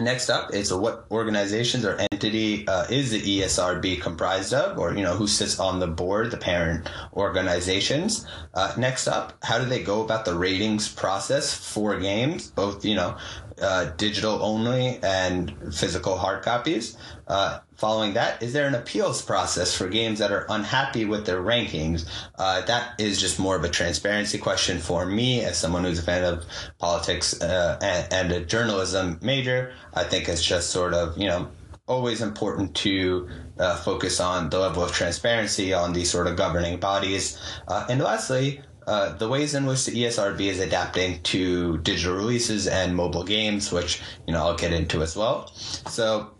Next 0.00 0.28
up 0.28 0.52
is 0.52 0.72
what 0.72 1.06
organizations 1.12 1.84
or 1.84 1.96
entity 2.10 2.66
uh, 2.66 2.84
is 2.90 3.12
the 3.12 3.20
ESRB 3.20 4.00
comprised 4.00 4.52
of, 4.52 4.76
or 4.76 4.92
you 4.92 5.02
know 5.04 5.14
who 5.14 5.28
sits 5.28 5.60
on 5.60 5.78
the 5.78 5.86
board, 5.86 6.32
the 6.32 6.36
parent 6.36 6.90
organizations. 7.12 8.26
Uh, 8.54 8.74
next 8.76 9.06
up, 9.06 9.34
how 9.44 9.58
do 9.58 9.66
they 9.66 9.84
go 9.84 10.02
about 10.02 10.24
the 10.24 10.34
ratings 10.34 10.88
process 10.88 11.54
for 11.54 11.96
games, 12.00 12.50
both 12.50 12.84
you 12.84 12.96
know 12.96 13.16
uh, 13.62 13.84
digital 13.96 14.42
only 14.42 14.98
and 15.02 15.54
physical 15.72 16.16
hard 16.16 16.42
copies. 16.42 16.96
Uh, 17.26 17.60
following 17.76 18.14
that, 18.14 18.42
is 18.42 18.52
there 18.52 18.66
an 18.66 18.74
appeals 18.74 19.22
process 19.22 19.76
for 19.76 19.88
games 19.88 20.18
that 20.18 20.30
are 20.30 20.46
unhappy 20.50 21.04
with 21.04 21.26
their 21.26 21.42
rankings? 21.42 22.06
Uh, 22.36 22.60
that 22.62 22.98
is 23.00 23.20
just 23.20 23.38
more 23.38 23.56
of 23.56 23.64
a 23.64 23.68
transparency 23.68 24.38
question 24.38 24.78
for 24.78 25.06
me 25.06 25.42
as 25.42 25.56
someone 25.56 25.84
who's 25.84 25.98
a 25.98 26.02
fan 26.02 26.24
of 26.24 26.44
politics 26.78 27.40
uh, 27.40 27.78
and, 27.82 28.12
and 28.12 28.32
a 28.32 28.44
journalism 28.44 29.18
major. 29.22 29.72
I 29.94 30.04
think 30.04 30.28
it's 30.28 30.44
just 30.44 30.70
sort 30.70 30.94
of, 30.94 31.16
you 31.16 31.28
know, 31.28 31.48
always 31.86 32.22
important 32.22 32.74
to 32.74 33.28
uh, 33.58 33.76
focus 33.76 34.20
on 34.20 34.48
the 34.50 34.58
level 34.58 34.82
of 34.82 34.92
transparency 34.92 35.72
on 35.72 35.92
these 35.92 36.10
sort 36.10 36.26
of 36.26 36.36
governing 36.36 36.78
bodies. 36.78 37.38
Uh, 37.68 37.86
and 37.90 38.00
lastly, 38.00 38.62
uh, 38.86 39.14
the 39.14 39.28
ways 39.28 39.54
in 39.54 39.66
which 39.66 39.86
the 39.86 39.92
ESRB 39.92 40.40
is 40.40 40.60
adapting 40.60 41.22
to 41.22 41.78
digital 41.78 42.14
releases 42.14 42.66
and 42.66 42.94
mobile 42.94 43.24
games, 43.24 43.72
which 43.72 44.02
you 44.26 44.32
know 44.32 44.40
I'll 44.40 44.56
get 44.56 44.72
into 44.72 45.02
as 45.02 45.16
well. 45.16 45.50
So, 45.54 46.33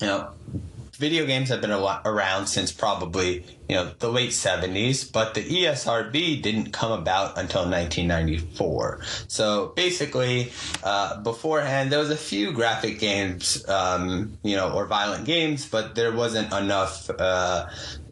you 0.00 0.06
know, 0.06 0.30
video 1.00 1.24
games 1.24 1.48
have 1.48 1.62
been 1.62 1.70
around 1.70 2.46
since 2.46 2.70
probably 2.70 3.42
you 3.70 3.74
know 3.74 3.90
the 4.00 4.12
late 4.12 4.32
70s 4.32 5.10
but 5.10 5.32
the 5.32 5.40
esrb 5.40 6.42
didn't 6.42 6.72
come 6.72 6.92
about 6.92 7.38
until 7.38 7.62
1994 7.62 9.00
so 9.26 9.72
basically 9.74 10.52
uh, 10.84 11.18
beforehand 11.22 11.90
there 11.90 11.98
was 11.98 12.10
a 12.10 12.16
few 12.18 12.52
graphic 12.52 12.98
games 12.98 13.66
um, 13.66 14.36
you 14.42 14.54
know 14.54 14.72
or 14.72 14.84
violent 14.84 15.24
games 15.24 15.66
but 15.66 15.94
there 15.94 16.12
wasn't 16.12 16.52
enough 16.52 17.08
uh, 17.18 17.66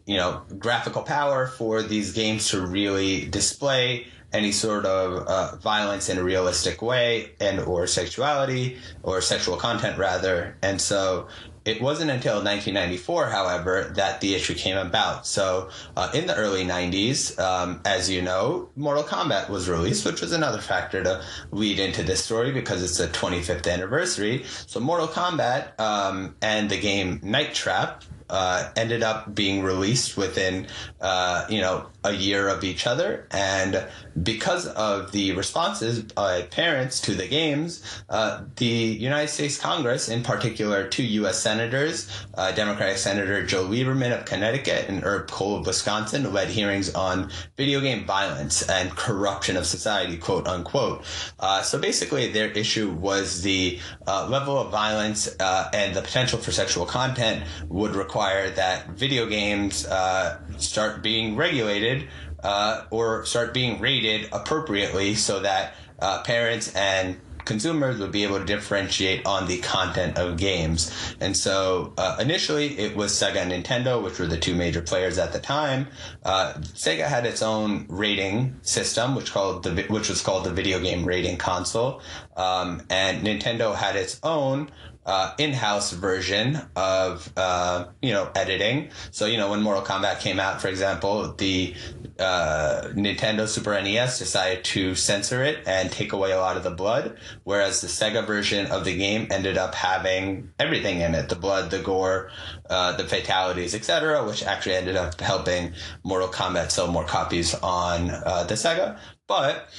you 0.07 0.17
know 0.17 0.41
graphical 0.57 1.03
power 1.03 1.45
for 1.45 1.83
these 1.83 2.11
games 2.11 2.49
to 2.49 2.59
really 2.59 3.27
display 3.27 4.07
any 4.31 4.51
sort 4.51 4.85
of 4.85 5.27
uh, 5.27 5.55
violence 5.57 6.09
in 6.09 6.17
a 6.17 6.23
realistic 6.23 6.81
way 6.81 7.31
and 7.39 7.59
or 7.59 7.87
sexuality 7.87 8.77
or 9.01 9.21
sexual 9.21 9.57
content 9.57 9.97
rather. 9.97 10.55
And 10.61 10.79
so 10.79 11.27
it 11.65 11.81
wasn't 11.81 12.11
until 12.11 12.35
1994, 12.35 13.27
however, 13.27 13.91
that 13.95 14.21
the 14.21 14.35
issue 14.35 14.55
came 14.55 14.77
about. 14.77 15.27
So, 15.27 15.69
uh, 15.95 16.11
in 16.13 16.27
the 16.27 16.35
early 16.35 16.65
90s, 16.65 17.37
um, 17.39 17.81
as 17.85 18.09
you 18.09 18.21
know, 18.21 18.69
Mortal 18.75 19.03
Kombat 19.03 19.49
was 19.49 19.69
released, 19.69 20.05
which 20.05 20.21
was 20.21 20.31
another 20.31 20.59
factor 20.59 21.03
to 21.03 21.23
lead 21.51 21.79
into 21.79 22.03
this 22.03 22.23
story 22.23 22.51
because 22.51 22.83
it's 22.83 22.97
the 22.97 23.07
25th 23.07 23.71
anniversary. 23.71 24.45
So, 24.67 24.79
Mortal 24.79 25.07
Kombat 25.07 25.79
um, 25.79 26.35
and 26.41 26.69
the 26.69 26.79
game 26.79 27.19
Night 27.23 27.53
Trap 27.53 28.03
uh, 28.29 28.69
ended 28.75 29.03
up 29.03 29.33
being 29.33 29.63
released 29.63 30.15
within, 30.15 30.67
uh, 31.01 31.45
you 31.49 31.61
know, 31.61 31.87
a 32.03 32.11
year 32.11 32.47
of 32.47 32.63
each 32.63 32.87
other. 32.87 33.27
And 33.31 33.85
because 34.21 34.67
of 34.67 35.11
the 35.11 35.33
responses 35.33 36.01
by 36.01 36.43
parents 36.43 36.99
to 37.01 37.15
the 37.15 37.27
games, 37.27 37.83
uh, 38.09 38.43
the 38.57 38.65
United 38.65 39.29
States 39.29 39.57
Congress, 39.57 40.09
in 40.09 40.23
particular 40.23 40.87
two 40.87 41.03
U.S. 41.03 41.39
senators, 41.39 42.09
uh, 42.35 42.51
Democratic 42.51 42.97
Senator 42.97 43.45
Joe 43.45 43.65
Lieberman 43.65 44.17
of 44.17 44.25
Connecticut 44.25 44.85
and 44.87 45.03
Herb 45.03 45.29
Kohl 45.29 45.57
of 45.57 45.65
Wisconsin, 45.65 46.31
led 46.33 46.49
hearings 46.49 46.93
on 46.93 47.31
video 47.57 47.81
game 47.81 48.05
violence 48.05 48.61
and 48.69 48.91
corruption 48.91 49.57
of 49.57 49.65
society, 49.65 50.17
quote 50.17 50.47
unquote. 50.47 51.03
Uh, 51.39 51.61
so 51.61 51.79
basically, 51.79 52.31
their 52.31 52.49
issue 52.51 52.91
was 52.91 53.41
the 53.41 53.79
uh, 54.07 54.27
level 54.27 54.57
of 54.57 54.71
violence 54.71 55.27
and 55.37 55.95
the 55.95 56.01
potential 56.01 56.39
for 56.39 56.51
sexual 56.51 56.85
content 56.85 57.43
would 57.67 57.95
require 57.95 58.09
require 58.19 58.49
that 58.49 58.89
video 58.89 59.25
games 59.25 59.85
uh, 59.85 60.39
start 60.61 61.01
being 61.01 61.35
regulated 61.35 62.07
uh, 62.43 62.85
or 62.89 63.25
start 63.25 63.53
being 63.53 63.79
rated 63.79 64.29
appropriately 64.31 65.15
so 65.15 65.39
that 65.41 65.73
uh, 65.99 66.21
parents 66.23 66.73
and 66.75 67.19
consumers 67.49 67.99
would 67.99 68.11
be 68.11 68.23
able 68.23 68.37
to 68.37 68.45
differentiate 68.45 69.25
on 69.25 69.47
the 69.47 69.57
content 69.59 70.17
of 70.17 70.37
games. 70.37 71.15
And 71.19 71.35
so 71.35 71.93
uh, 71.97 72.17
initially 72.19 72.77
it 72.77 72.95
was 72.95 73.11
Sega 73.11 73.37
and 73.37 73.51
Nintendo, 73.51 74.03
which 74.03 74.19
were 74.19 74.27
the 74.27 74.37
two 74.37 74.53
major 74.53 74.81
players 74.81 75.17
at 75.17 75.33
the 75.33 75.39
time. 75.39 75.87
Uh, 76.23 76.53
Sega 76.59 77.07
had 77.07 77.25
its 77.25 77.41
own 77.41 77.87
rating 77.89 78.55
system, 78.61 79.15
which 79.15 79.31
called 79.31 79.63
the 79.63 79.83
which 79.89 80.09
was 80.09 80.21
called 80.21 80.45
the 80.45 80.53
video 80.53 80.79
game 80.79 81.03
rating 81.03 81.37
council, 81.37 82.01
um, 82.37 82.83
and 82.91 83.25
Nintendo 83.25 83.75
had 83.75 83.95
its 83.95 84.19
own 84.21 84.69
uh, 85.09 85.33
in-house 85.39 85.91
version 85.93 86.61
of 86.75 87.33
uh, 87.35 87.87
you 87.99 88.11
know 88.11 88.29
editing. 88.35 88.89
So 89.09 89.25
you 89.25 89.37
know 89.37 89.49
when 89.49 89.61
Mortal 89.63 89.81
Kombat 89.83 90.19
came 90.19 90.39
out, 90.39 90.61
for 90.61 90.67
example, 90.67 91.33
the 91.33 91.73
uh, 92.19 92.89
Nintendo 92.93 93.47
Super 93.47 93.81
NES 93.81 94.19
decided 94.19 94.63
to 94.65 94.93
censor 94.93 95.43
it 95.43 95.67
and 95.67 95.91
take 95.91 96.13
away 96.13 96.31
a 96.31 96.37
lot 96.37 96.57
of 96.57 96.63
the 96.63 96.69
blood, 96.69 97.17
whereas 97.43 97.81
the 97.81 97.87
Sega 97.87 98.25
version 98.27 98.67
of 98.67 98.85
the 98.85 98.95
game 98.95 99.27
ended 99.31 99.57
up 99.57 99.73
having 99.73 100.51
everything 100.59 101.01
in 101.01 101.15
it: 101.15 101.27
the 101.27 101.35
blood, 101.35 101.71
the 101.71 101.79
gore, 101.79 102.29
uh, 102.69 102.95
the 102.95 103.03
fatalities, 103.03 103.73
etc., 103.73 104.23
which 104.23 104.43
actually 104.43 104.75
ended 104.75 104.95
up 104.95 105.19
helping 105.19 105.73
Mortal 106.03 106.29
Kombat 106.29 106.69
sell 106.69 106.87
more 106.87 107.05
copies 107.05 107.55
on 107.55 108.11
uh, 108.11 108.43
the 108.43 108.53
Sega. 108.53 108.99
But 109.25 109.69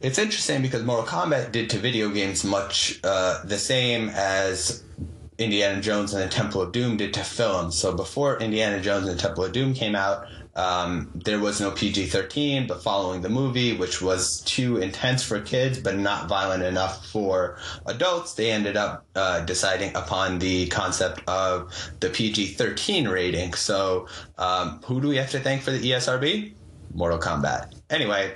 it's 0.00 0.18
interesting 0.18 0.62
because 0.62 0.82
Mortal 0.82 1.06
Kombat 1.06 1.52
did 1.52 1.70
to 1.70 1.78
video 1.78 2.08
games 2.08 2.42
much 2.42 3.00
uh, 3.04 3.42
the 3.44 3.58
same 3.58 4.08
as 4.10 4.82
Indiana 5.36 5.80
Jones 5.80 6.14
and 6.14 6.22
the 6.22 6.28
Temple 6.28 6.62
of 6.62 6.72
Doom 6.72 6.96
did 6.96 7.12
to 7.14 7.24
films. 7.24 7.76
So 7.76 7.94
before 7.94 8.38
Indiana 8.38 8.80
Jones 8.80 9.06
and 9.06 9.18
the 9.18 9.22
Temple 9.22 9.44
of 9.44 9.52
Doom 9.52 9.74
came 9.74 9.94
out, 9.94 10.26
um, 10.56 11.10
there 11.14 11.38
was 11.38 11.60
no 11.60 11.70
PG 11.70 12.06
13, 12.06 12.66
but 12.66 12.82
following 12.82 13.20
the 13.22 13.28
movie, 13.28 13.76
which 13.76 14.02
was 14.02 14.40
too 14.40 14.78
intense 14.78 15.22
for 15.22 15.40
kids 15.40 15.78
but 15.78 15.96
not 15.96 16.28
violent 16.28 16.62
enough 16.62 17.06
for 17.06 17.58
adults, 17.86 18.34
they 18.34 18.50
ended 18.50 18.76
up 18.76 19.06
uh, 19.14 19.40
deciding 19.40 19.94
upon 19.94 20.38
the 20.38 20.66
concept 20.68 21.20
of 21.28 21.72
the 22.00 22.08
PG 22.08 22.54
13 22.54 23.06
rating. 23.06 23.54
So, 23.54 24.08
um, 24.38 24.80
who 24.84 25.00
do 25.00 25.08
we 25.08 25.16
have 25.16 25.30
to 25.30 25.40
thank 25.40 25.62
for 25.62 25.70
the 25.70 25.90
ESRB? 25.90 26.54
Mortal 26.92 27.18
Kombat. 27.18 27.72
Anyway, 27.88 28.34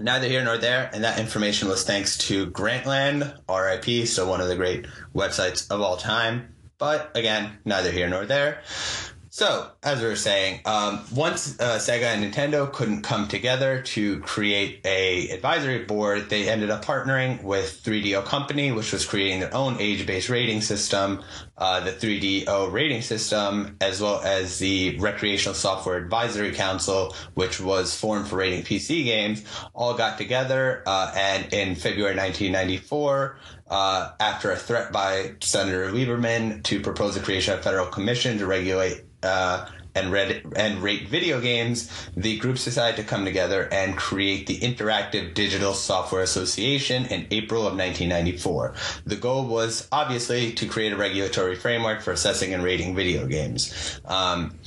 neither 0.00 0.28
here 0.28 0.44
nor 0.44 0.58
there, 0.58 0.90
and 0.92 1.04
that 1.04 1.18
information 1.18 1.68
was 1.68 1.84
thanks 1.84 2.16
to 2.18 2.46
Grantland, 2.46 3.38
RIP, 3.48 4.06
so 4.06 4.28
one 4.28 4.40
of 4.40 4.48
the 4.48 4.56
great 4.56 4.86
websites 5.14 5.70
of 5.70 5.80
all 5.80 5.96
time. 5.96 6.54
But 6.78 7.10
again, 7.16 7.58
neither 7.64 7.90
here 7.90 8.08
nor 8.08 8.24
there. 8.24 8.62
So, 9.38 9.70
as 9.84 10.02
we 10.02 10.08
were 10.08 10.16
saying, 10.16 10.62
um, 10.64 11.04
once 11.14 11.60
uh, 11.60 11.78
Sega 11.78 12.06
and 12.06 12.24
Nintendo 12.24 12.72
couldn't 12.72 13.02
come 13.02 13.28
together 13.28 13.82
to 13.82 14.18
create 14.18 14.80
a 14.84 15.30
advisory 15.30 15.84
board, 15.84 16.28
they 16.28 16.48
ended 16.48 16.70
up 16.70 16.84
partnering 16.84 17.44
with 17.44 17.80
3DO 17.84 18.24
Company, 18.24 18.72
which 18.72 18.92
was 18.92 19.06
creating 19.06 19.38
their 19.38 19.54
own 19.54 19.76
age-based 19.78 20.28
rating 20.28 20.60
system, 20.60 21.22
uh, 21.56 21.78
the 21.78 21.92
3DO 21.92 22.72
rating 22.72 23.00
system, 23.00 23.76
as 23.80 24.00
well 24.00 24.20
as 24.22 24.58
the 24.58 24.98
Recreational 24.98 25.54
Software 25.54 25.98
Advisory 25.98 26.50
Council, 26.50 27.14
which 27.34 27.60
was 27.60 27.94
formed 27.96 28.26
for 28.26 28.38
rating 28.38 28.64
PC 28.64 29.04
games, 29.04 29.44
all 29.72 29.94
got 29.94 30.18
together, 30.18 30.82
uh, 30.84 31.12
and 31.14 31.52
in 31.52 31.76
February 31.76 32.16
1994, 32.16 33.38
uh, 33.70 34.10
after 34.18 34.50
a 34.50 34.56
threat 34.56 34.90
by 34.90 35.36
Senator 35.40 35.92
Lieberman 35.92 36.64
to 36.64 36.80
propose 36.80 37.14
the 37.14 37.20
creation 37.20 37.54
of 37.54 37.60
a 37.60 37.62
federal 37.62 37.86
commission 37.86 38.36
to 38.38 38.46
regulate 38.46 39.04
uh, 39.22 39.66
and 39.94 40.12
read 40.12 40.44
and 40.56 40.82
rate 40.82 41.08
video 41.08 41.40
games, 41.40 41.90
the 42.16 42.38
groups 42.38 42.64
decided 42.64 42.96
to 42.96 43.02
come 43.02 43.24
together 43.24 43.68
and 43.72 43.96
create 43.96 44.46
the 44.46 44.58
Interactive 44.58 45.34
Digital 45.34 45.74
Software 45.74 46.22
Association 46.22 47.06
in 47.06 47.26
April 47.30 47.62
of 47.62 47.76
1994. 47.76 48.74
The 49.06 49.16
goal 49.16 49.46
was 49.46 49.88
obviously 49.90 50.52
to 50.52 50.66
create 50.66 50.92
a 50.92 50.96
regulatory 50.96 51.56
framework 51.56 52.00
for 52.02 52.12
assessing 52.12 52.54
and 52.54 52.62
rating 52.62 52.94
video 52.94 53.26
games. 53.26 54.00
Um, 54.04 54.58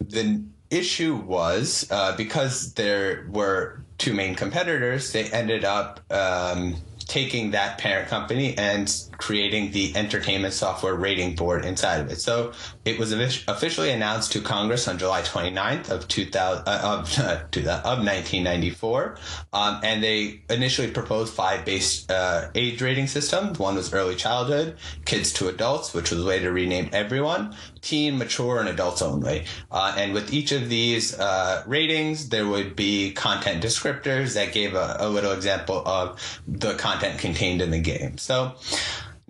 the 0.00 0.42
issue 0.70 1.14
was 1.14 1.86
uh, 1.90 2.16
because 2.16 2.74
there 2.74 3.26
were 3.30 3.82
two 3.98 4.14
main 4.14 4.34
competitors, 4.34 5.12
they 5.12 5.24
ended 5.26 5.64
up 5.64 6.00
um, 6.10 6.76
taking 7.06 7.50
that 7.50 7.78
parent 7.78 8.08
company 8.08 8.56
and 8.56 9.04
creating 9.18 9.70
the 9.72 9.94
entertainment 9.96 10.54
software 10.54 10.94
rating 10.94 11.34
board 11.34 11.64
inside 11.64 12.00
of 12.00 12.10
it. 12.10 12.20
So 12.20 12.52
it 12.84 12.98
was 12.98 13.12
officially 13.12 13.90
announced 13.90 14.32
to 14.32 14.40
Congress 14.40 14.88
on 14.88 14.98
July 14.98 15.22
29th 15.22 15.90
of 15.90 16.08
2000 16.08 16.66
uh, 16.66 16.80
of, 16.82 17.18
of 17.20 17.98
1994, 17.98 19.16
um, 19.52 19.80
and 19.84 20.02
they 20.02 20.42
initially 20.50 20.90
proposed 20.90 21.32
five 21.32 21.64
base 21.64 22.08
uh, 22.10 22.50
age 22.54 22.82
rating 22.82 23.06
systems. 23.06 23.58
One 23.58 23.76
was 23.76 23.92
early 23.92 24.16
childhood, 24.16 24.76
kids 25.04 25.32
to 25.34 25.48
adults, 25.48 25.94
which 25.94 26.10
was 26.10 26.20
later 26.20 26.52
renamed 26.52 26.92
everyone, 26.92 27.54
teen, 27.82 28.18
mature, 28.18 28.58
and 28.58 28.68
adults 28.68 29.00
only. 29.00 29.44
Uh, 29.70 29.94
and 29.96 30.12
with 30.12 30.32
each 30.32 30.50
of 30.50 30.68
these 30.68 31.18
uh, 31.18 31.62
ratings, 31.66 32.30
there 32.30 32.48
would 32.48 32.74
be 32.74 33.12
content 33.12 33.62
descriptors 33.62 34.34
that 34.34 34.52
gave 34.52 34.74
a, 34.74 34.96
a 34.98 35.08
little 35.08 35.32
example 35.32 35.82
of 35.86 36.40
the 36.48 36.74
content 36.74 37.20
contained 37.20 37.62
in 37.62 37.70
the 37.70 37.80
game. 37.80 38.18
So 38.18 38.54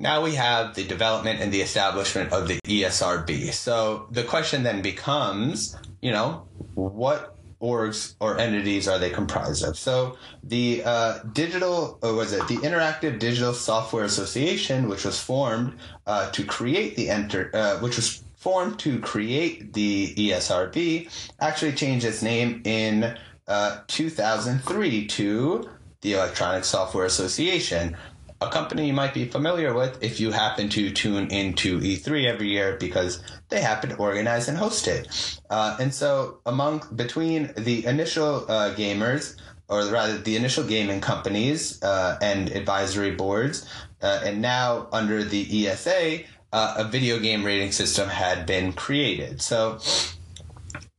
now 0.03 0.23
we 0.23 0.35
have 0.35 0.75
the 0.75 0.83
development 0.83 1.41
and 1.41 1.53
the 1.53 1.63
establishment 1.63 2.33
of 2.33 2.49
the 2.49 2.59
ESRB. 2.65 3.53
So 3.53 4.09
the 4.11 4.25
question 4.25 4.65
then 4.65 4.83
becomes, 4.83 5.77
you 6.03 6.11
know, 6.11 6.49
what 6.75 7.37
orgs 7.63 8.17
or 8.19 8.37
entities 8.39 8.89
are 8.89 8.99
they 8.99 9.11
comprised 9.11 9.65
of? 9.65 9.79
So 9.79 10.17
the 10.43 10.83
uh, 10.85 11.21
digital, 11.33 12.01
or 12.03 12.15
was 12.15 12.33
it 12.33 12.47
the 12.49 12.57
Interactive 12.57 13.21
Digital 13.21 13.55
Software 13.55 14.03
Association, 14.03 14.89
which 14.89 15.05
was 15.05 15.23
formed 15.23 15.79
uh, 16.09 16.31
to 16.33 16.45
create 16.45 16.97
the 16.97 17.09
enter, 17.09 17.51
uh, 17.55 17.79
which 17.79 17.95
was 17.95 18.25
formed 18.35 18.81
to 18.81 18.99
create 18.99 19.73
the 19.73 20.13
ESRB, 20.17 21.09
actually 21.41 21.75
changed 21.75 22.05
its 22.05 22.23
name 22.23 22.61
in 22.65 23.17
uh, 23.47 23.79
2003 23.87 25.07
to 25.07 25.71
the 26.01 26.15
Electronic 26.15 26.65
Software 26.65 27.05
Association, 27.05 27.97
a 28.47 28.51
company 28.51 28.87
you 28.87 28.93
might 28.93 29.15
be 29.15 29.25
familiar 29.27 29.75
with 29.75 30.03
if 30.03 30.21
you 30.21 30.31
happen 30.31 30.69
to 30.71 30.91
tune 30.91 31.31
into 31.31 31.81
E3 31.81 32.27
every 32.27 32.49
year 32.49 32.77
because 32.79 33.23
they 33.49 33.61
happen 33.61 33.91
to 33.91 33.97
organize 33.97 34.49
and 34.49 34.59
host 34.59 34.89
it. 34.89 35.09
Uh, 35.51 35.77
and 35.81 35.93
so, 35.93 36.39
among 36.47 36.83
between 36.95 37.53
the 37.57 37.85
initial 37.87 38.45
uh, 38.49 38.75
gamers, 38.75 39.37
or 39.69 39.87
rather 39.87 40.19
the 40.19 40.37
initial 40.37 40.65
gaming 40.65 41.01
companies 41.01 41.83
uh, 41.83 42.19
and 42.21 42.51
advisory 42.51 43.11
boards, 43.11 43.67
uh, 44.03 44.21
and 44.25 44.43
now 44.43 44.89
under 44.93 45.25
the 45.25 45.69
ESA, 45.69 46.21
uh, 46.53 46.75
a 46.79 46.85
video 46.85 47.19
game 47.19 47.45
rating 47.45 47.73
system 47.73 48.09
had 48.09 48.47
been 48.47 48.73
created. 48.73 49.41
So 49.41 49.79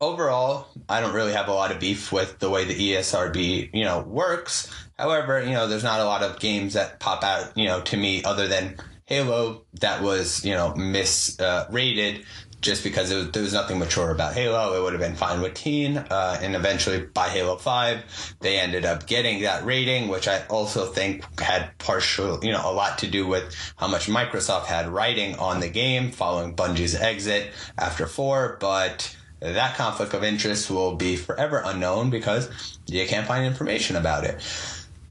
overall, 0.04 0.68
I 0.88 1.02
don't 1.02 1.13
really 1.13 1.34
have 1.34 1.48
a 1.48 1.54
lot 1.54 1.72
of 1.72 1.80
beef 1.80 2.12
with 2.12 2.39
the 2.39 2.50
way 2.50 2.66
the 2.66 2.76
ESRB, 2.76 3.70
you 3.74 3.84
know, 3.84 4.02
works. 4.02 4.72
However, 4.98 5.42
you 5.42 5.52
know, 5.52 5.68
there's 5.68 5.84
not 5.84 6.00
a 6.00 6.06
lot 6.06 6.24
of 6.24 6.39
games 6.39 6.74
that 6.74 7.00
pop 7.00 7.24
out, 7.24 7.58
you 7.58 7.66
know, 7.66 7.82
to 7.82 7.98
me 7.98 8.24
other 8.24 8.48
than 8.48 8.78
Halo 9.06 9.66
that 9.82 10.02
was, 10.02 10.46
you 10.46 10.54
know, 10.54 10.74
misrated 10.76 12.22
uh, 12.22 12.24
just 12.63 12.84
because 12.84 13.13
was, 13.13 13.32
there 13.32 13.44
was 13.44 13.54
nothing 13.54 13.78
mature 13.78 14.10
about 14.10 14.34
Halo. 14.34 14.76
It 14.76 14.82
would 14.82 14.94
have 14.94 15.02
been 15.02 15.16
fine 15.16 15.42
with 15.42 15.54
teen. 15.54 15.98
Uh, 15.98 16.39
and 16.42 16.56
eventually 16.56 17.02
by 17.02 17.28
Halo 17.28 17.58
5, 17.58 18.36
they 18.39 18.58
ended 18.58 18.86
up 18.86 19.06
getting 19.06 19.42
that 19.42 19.66
rating, 19.66 20.08
which 20.08 20.28
I 20.28 20.46
also 20.48 20.86
think 20.86 21.26
had 21.39 21.78
partial, 21.78 22.39
you 22.44 22.52
know, 22.52 22.62
a 22.63 22.72
lot 22.72 23.00
to 23.00 23.08
do 23.08 23.28
with 23.28 23.54
how 23.76 23.88
much 23.88 24.08
Microsoft 24.08 24.66
had 24.66 24.88
writing 24.88 25.36
on 25.36 25.60
the 25.60 25.70
game 25.70 26.12
following 26.12 26.56
Bungie's 26.56 26.96
exit 26.96 27.52
after 27.78 28.08
4. 28.08 28.58
But 28.60 29.16
that 29.51 29.75
conflict 29.75 30.13
of 30.13 30.23
interest 30.23 30.69
will 30.69 30.95
be 30.95 31.15
forever 31.15 31.62
unknown 31.65 32.10
because 32.10 32.77
you 32.88 33.06
can't 33.08 33.27
find 33.27 33.45
information 33.45 33.95
about 33.95 34.23
it. 34.23 34.41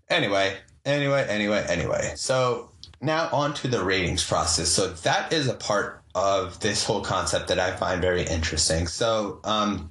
Anyway, 0.09 0.57
anyway, 0.85 1.27
anyway, 1.29 1.65
anyway. 1.69 2.13
So 2.17 2.71
now 3.01 3.29
on 3.33 3.55
to 3.55 3.69
the 3.69 3.83
ratings 3.85 4.25
process. 4.27 4.69
So 4.69 4.89
that 4.89 5.33
is 5.33 5.49
a 5.49 5.55
part 5.55 6.03
of 6.15 6.61
this 6.61 6.85
whole 6.85 7.03
concept 7.03 7.49
that 7.49 7.59
I 7.59 7.75
find 7.77 8.01
very 8.01 8.23
interesting. 8.23 8.87
So, 8.87 9.41
um, 9.45 9.91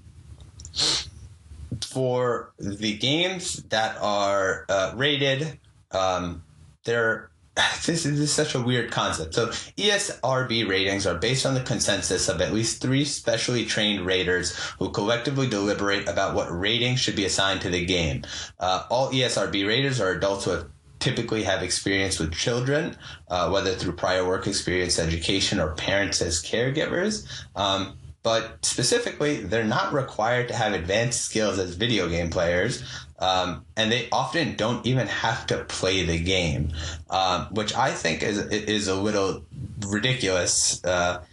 for 1.81 2.53
the 2.57 2.95
games 2.97 3.63
that 3.69 3.97
are 3.99 4.65
uh, 4.69 4.93
rated, 4.95 5.59
um, 5.91 6.43
they're 6.85 7.30
this 7.85 8.05
is, 8.05 8.31
such 8.31 8.55
a 8.55 8.61
weird 8.61 8.91
concept. 8.91 9.33
So 9.33 9.47
ESRB 9.47 10.67
ratings 10.67 11.05
are 11.05 11.15
based 11.15 11.45
on 11.45 11.53
the 11.53 11.61
consensus 11.61 12.29
of 12.29 12.41
at 12.41 12.53
least 12.53 12.81
three 12.81 13.03
specially 13.03 13.65
trained 13.65 14.05
raters 14.05 14.55
who 14.79 14.89
collectively 14.89 15.47
deliberate 15.47 16.07
about 16.07 16.35
what 16.35 16.47
rating 16.47 16.95
should 16.95 17.15
be 17.15 17.25
assigned 17.25 17.61
to 17.61 17.69
the 17.69 17.85
game. 17.85 18.23
Uh, 18.59 18.85
all 18.89 19.11
ESRB 19.11 19.67
raters 19.67 19.99
are 19.99 20.11
adults 20.11 20.45
who 20.45 20.51
have 20.51 20.67
typically 20.99 21.43
have 21.43 21.63
experience 21.63 22.19
with 22.19 22.31
children, 22.31 22.95
uh, 23.27 23.49
whether 23.49 23.73
through 23.73 23.93
prior 23.93 24.25
work 24.25 24.47
experience, 24.47 24.99
education, 24.99 25.59
or 25.59 25.73
parents 25.73 26.21
as 26.21 26.41
caregivers. 26.41 27.27
Um, 27.55 27.97
but 28.23 28.63
specifically, 28.63 29.41
they're 29.41 29.63
not 29.63 29.93
required 29.93 30.47
to 30.49 30.53
have 30.53 30.73
advanced 30.73 31.25
skills 31.25 31.57
as 31.57 31.73
video 31.73 32.07
game 32.07 32.29
players, 32.29 32.83
um, 33.21 33.65
and 33.77 33.91
they 33.91 34.09
often 34.11 34.55
don't 34.55 34.85
even 34.85 35.07
have 35.07 35.45
to 35.47 35.63
play 35.65 36.03
the 36.05 36.19
game, 36.19 36.73
um, 37.09 37.45
which 37.51 37.73
I 37.75 37.91
think 37.91 38.23
is 38.23 38.39
is 38.39 38.87
a 38.87 38.95
little 38.95 39.43
ridiculous 39.79 40.83
uh, 40.83 41.23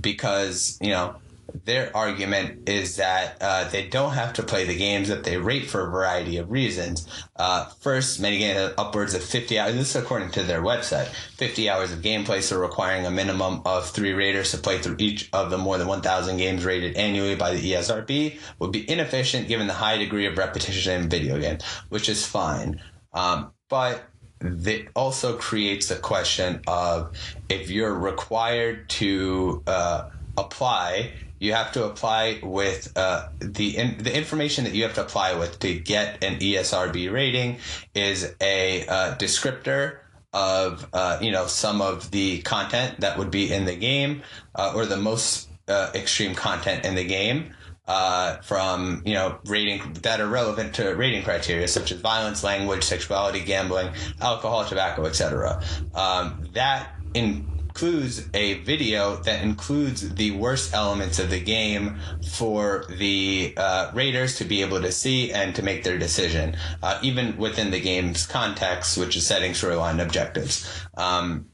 because 0.00 0.78
you 0.80 0.90
know 0.90 1.16
their 1.64 1.94
argument 1.96 2.68
is 2.68 2.96
that 2.96 3.36
uh, 3.40 3.68
they 3.68 3.88
don't 3.88 4.14
have 4.14 4.32
to 4.34 4.42
play 4.42 4.64
the 4.64 4.76
games 4.76 5.08
that 5.08 5.24
they 5.24 5.36
rate 5.36 5.68
for 5.68 5.86
a 5.86 5.90
variety 5.90 6.36
of 6.38 6.50
reasons. 6.50 7.06
Uh, 7.36 7.66
first, 7.80 8.20
many 8.20 8.38
games 8.38 8.74
upwards 8.78 9.14
of 9.14 9.22
50 9.22 9.58
hours. 9.58 9.74
This 9.74 9.94
is 9.94 10.02
according 10.02 10.30
to 10.32 10.42
their 10.42 10.62
website. 10.62 11.06
50 11.36 11.68
hours 11.70 11.92
of 11.92 12.00
gameplay, 12.00 12.42
so 12.42 12.58
requiring 12.58 13.06
a 13.06 13.10
minimum 13.10 13.62
of 13.64 13.88
three 13.90 14.12
raters 14.12 14.50
to 14.52 14.58
play 14.58 14.78
through 14.78 14.96
each 14.98 15.28
of 15.32 15.50
the 15.50 15.58
more 15.58 15.78
than 15.78 15.88
1,000 15.88 16.36
games 16.36 16.64
rated 16.64 16.96
annually 16.96 17.34
by 17.34 17.54
the 17.54 17.72
ESRB 17.72 18.38
would 18.58 18.72
be 18.72 18.88
inefficient 18.90 19.48
given 19.48 19.66
the 19.66 19.74
high 19.74 19.98
degree 19.98 20.26
of 20.26 20.38
repetition 20.38 21.02
in 21.02 21.08
video 21.08 21.38
games, 21.38 21.64
which 21.88 22.08
is 22.08 22.26
fine. 22.26 22.80
Um, 23.12 23.52
but 23.68 24.04
it 24.40 24.88
also 24.94 25.36
creates 25.36 25.90
a 25.90 25.96
question 25.96 26.60
of 26.66 27.16
if 27.48 27.70
you're 27.70 27.94
required 27.94 28.88
to 28.90 29.62
uh, 29.66 30.10
apply 30.36 31.12
you 31.42 31.52
have 31.52 31.72
to 31.72 31.84
apply 31.84 32.38
with 32.40 32.92
uh, 32.96 33.28
the 33.40 33.76
in, 33.76 33.98
the 33.98 34.16
information 34.16 34.62
that 34.62 34.74
you 34.74 34.84
have 34.84 34.94
to 34.94 35.02
apply 35.02 35.34
with 35.34 35.58
to 35.58 35.74
get 35.76 36.22
an 36.22 36.36
ESRB 36.38 37.12
rating 37.12 37.56
is 37.96 38.32
a 38.40 38.86
uh, 38.86 39.16
descriptor 39.16 39.98
of 40.32 40.88
uh, 40.92 41.18
you 41.20 41.32
know 41.32 41.46
some 41.48 41.82
of 41.82 42.12
the 42.12 42.40
content 42.42 43.00
that 43.00 43.18
would 43.18 43.32
be 43.32 43.52
in 43.52 43.64
the 43.64 43.74
game 43.74 44.22
uh, 44.54 44.72
or 44.76 44.86
the 44.86 44.96
most 44.96 45.48
uh, 45.66 45.90
extreme 45.96 46.34
content 46.34 46.84
in 46.84 46.94
the 46.94 47.04
game. 47.04 47.52
Uh, 47.88 48.40
from 48.42 49.02
you 49.04 49.12
know 49.12 49.36
rating 49.46 49.92
that 50.02 50.20
are 50.20 50.28
relevant 50.28 50.72
to 50.72 50.94
rating 50.94 51.24
criteria 51.24 51.66
such 51.66 51.90
as 51.90 52.00
violence, 52.00 52.44
language, 52.44 52.84
sexuality, 52.84 53.40
gambling, 53.40 53.90
alcohol, 54.20 54.64
tobacco, 54.64 55.04
etc. 55.04 55.60
Um, 55.92 56.46
that 56.52 56.94
in 57.14 57.44
includes 57.72 58.28
a 58.34 58.58
video 58.64 59.16
that 59.22 59.42
includes 59.42 60.14
the 60.16 60.30
worst 60.32 60.74
elements 60.74 61.18
of 61.18 61.30
the 61.30 61.40
game 61.40 61.96
for 62.32 62.84
the 62.98 63.54
uh, 63.56 63.90
raiders 63.94 64.36
to 64.36 64.44
be 64.44 64.60
able 64.60 64.82
to 64.82 64.92
see 64.92 65.32
and 65.32 65.54
to 65.54 65.62
make 65.62 65.82
their 65.82 65.96
decision, 65.96 66.54
uh, 66.82 66.98
even 67.02 67.34
within 67.38 67.70
the 67.70 67.80
game's 67.80 68.26
context, 68.26 68.98
which 68.98 69.16
is 69.16 69.26
setting 69.26 69.52
storyline 69.52 70.02
objectives. 70.02 70.70
Um, 70.98 71.46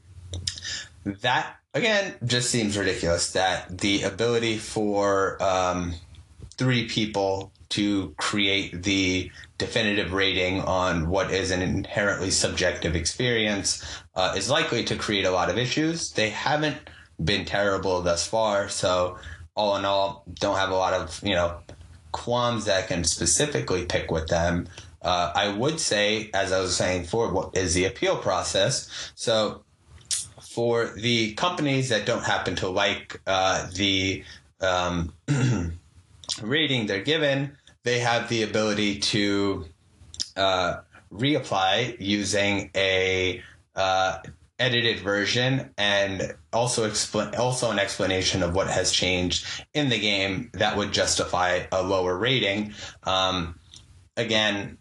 that 1.05 1.55
again 1.73 2.15
just 2.25 2.49
seems 2.51 2.77
ridiculous. 2.77 3.31
That 3.31 3.77
the 3.77 4.03
ability 4.03 4.57
for 4.57 5.41
um, 5.41 5.93
three 6.57 6.85
people 6.89 7.53
to 7.69 8.13
create 8.17 8.83
the 8.83 9.31
definitive 9.57 10.13
rating 10.13 10.61
on 10.61 11.09
what 11.09 11.31
is 11.31 11.51
an 11.51 11.61
inherently 11.61 12.31
subjective 12.31 12.95
experience 12.95 13.83
uh, 14.15 14.33
is 14.35 14.49
likely 14.49 14.83
to 14.83 14.95
create 14.95 15.25
a 15.25 15.31
lot 15.31 15.49
of 15.49 15.57
issues. 15.57 16.11
They 16.11 16.29
haven't 16.29 16.77
been 17.23 17.45
terrible 17.45 18.01
thus 18.01 18.25
far, 18.25 18.69
so 18.69 19.17
all 19.55 19.75
in 19.75 19.85
all, 19.85 20.23
don't 20.35 20.55
have 20.55 20.69
a 20.69 20.75
lot 20.75 20.93
of 20.93 21.19
you 21.23 21.35
know 21.35 21.57
qualms 22.11 22.65
that 22.65 22.83
I 22.83 22.87
can 22.87 23.03
specifically 23.03 23.85
pick 23.85 24.09
with 24.09 24.27
them. 24.27 24.67
Uh, 25.01 25.31
I 25.35 25.49
would 25.49 25.79
say, 25.79 26.29
as 26.33 26.51
I 26.51 26.59
was 26.59 26.75
saying 26.75 27.03
before, 27.03 27.31
what 27.31 27.55
is 27.55 27.73
the 27.73 27.85
appeal 27.85 28.17
process? 28.17 29.11
So, 29.15 29.63
for 30.41 30.93
the 30.95 31.33
companies 31.33 31.89
that 31.89 32.05
don't 32.05 32.23
happen 32.23 32.55
to 32.57 32.69
like 32.69 33.21
uh, 33.27 33.67
the 33.73 34.23
um, 34.61 35.13
rating 36.41 36.87
they're 36.87 37.03
given, 37.03 37.57
they 37.83 37.99
have 37.99 38.29
the 38.29 38.43
ability 38.43 38.99
to 38.99 39.65
uh, 40.35 40.77
reapply 41.11 41.95
using 41.99 42.69
a 42.75 43.41
uh, 43.75 44.17
edited 44.59 44.99
version 44.99 45.73
and 45.77 46.35
also 46.51 46.85
explain 46.85 47.33
also 47.35 47.71
an 47.71 47.79
explanation 47.79 48.43
of 48.43 48.53
what 48.53 48.67
has 48.67 48.91
changed 48.91 49.45
in 49.73 49.89
the 49.89 49.99
game 49.99 50.49
that 50.53 50.75
would 50.75 50.91
justify 50.91 51.61
a 51.71 51.81
lower 51.81 52.17
rating. 52.17 52.73
Um, 53.03 53.57
again, 54.17 54.77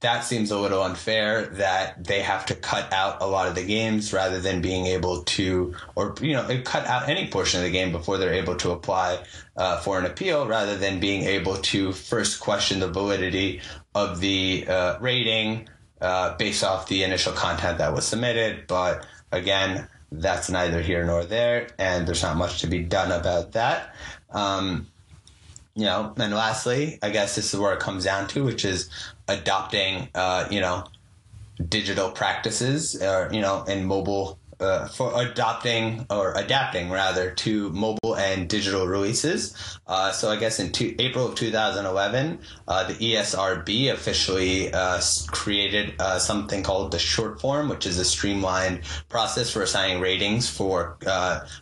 that 0.00 0.20
seems 0.20 0.52
a 0.52 0.58
little 0.58 0.82
unfair 0.82 1.46
that 1.46 2.04
they 2.04 2.22
have 2.22 2.46
to 2.46 2.54
cut 2.54 2.92
out 2.92 3.20
a 3.20 3.26
lot 3.26 3.48
of 3.48 3.56
the 3.56 3.64
games 3.64 4.12
rather 4.12 4.38
than 4.40 4.62
being 4.62 4.86
able 4.86 5.24
to, 5.24 5.74
or, 5.96 6.14
you 6.20 6.32
know, 6.32 6.62
cut 6.64 6.86
out 6.86 7.08
any 7.08 7.26
portion 7.28 7.58
of 7.58 7.64
the 7.64 7.72
game 7.72 7.90
before 7.90 8.16
they're 8.16 8.32
able 8.32 8.54
to 8.54 8.70
apply 8.70 9.22
uh, 9.56 9.78
for 9.80 9.98
an 9.98 10.04
appeal 10.04 10.46
rather 10.46 10.76
than 10.76 11.00
being 11.00 11.22
able 11.22 11.56
to 11.56 11.92
first 11.92 12.40
question 12.40 12.80
the 12.80 12.88
validity 12.88 13.60
of 13.94 14.20
the 14.20 14.66
uh, 14.68 14.98
rating 15.00 15.68
uh, 16.00 16.36
based 16.36 16.62
off 16.62 16.88
the 16.88 17.02
initial 17.02 17.32
content 17.32 17.78
that 17.78 17.94
was 17.94 18.06
submitted. 18.06 18.66
But 18.66 19.06
again, 19.32 19.88
that's 20.12 20.50
neither 20.50 20.82
here 20.82 21.04
nor 21.04 21.24
there, 21.24 21.68
and 21.78 22.06
there's 22.06 22.22
not 22.22 22.36
much 22.36 22.60
to 22.60 22.66
be 22.66 22.80
done 22.80 23.12
about 23.12 23.52
that. 23.52 23.94
Um, 24.30 24.86
you 25.74 25.84
know, 25.84 26.14
and 26.16 26.34
lastly, 26.34 26.98
I 27.02 27.10
guess 27.10 27.34
this 27.34 27.52
is 27.52 27.60
where 27.60 27.74
it 27.74 27.80
comes 27.80 28.04
down 28.04 28.28
to, 28.28 28.44
which 28.44 28.64
is 28.64 28.88
adopting, 29.28 30.08
uh, 30.14 30.48
you 30.50 30.60
know, 30.60 30.84
digital 31.68 32.10
practices, 32.10 33.00
or 33.02 33.28
you 33.32 33.40
know, 33.40 33.64
in 33.64 33.84
mobile 33.84 34.38
uh, 34.60 34.88
for 34.88 35.12
adopting 35.20 36.06
or 36.10 36.34
adapting 36.34 36.90
rather 36.90 37.30
to 37.32 37.70
mobile 37.70 38.16
and 38.16 38.48
digital 38.48 38.86
releases. 38.86 39.78
Uh, 39.86 40.12
so 40.12 40.30
I 40.30 40.36
guess 40.36 40.58
in 40.58 40.72
two, 40.72 40.94
April 40.98 41.26
of 41.26 41.34
2011, 41.34 42.38
uh, 42.66 42.84
the 42.84 42.94
ESRB 42.94 43.92
officially 43.92 44.72
uh, 44.72 45.00
created 45.28 45.94
uh, 46.00 46.18
something 46.18 46.62
called 46.62 46.90
the 46.90 46.98
short 46.98 47.40
form, 47.40 47.68
which 47.68 47.86
is 47.86 47.98
a 47.98 48.04
streamlined 48.04 48.80
process 49.08 49.50
for 49.50 49.62
assigning 49.62 50.00
ratings 50.00 50.48
for 50.48 50.96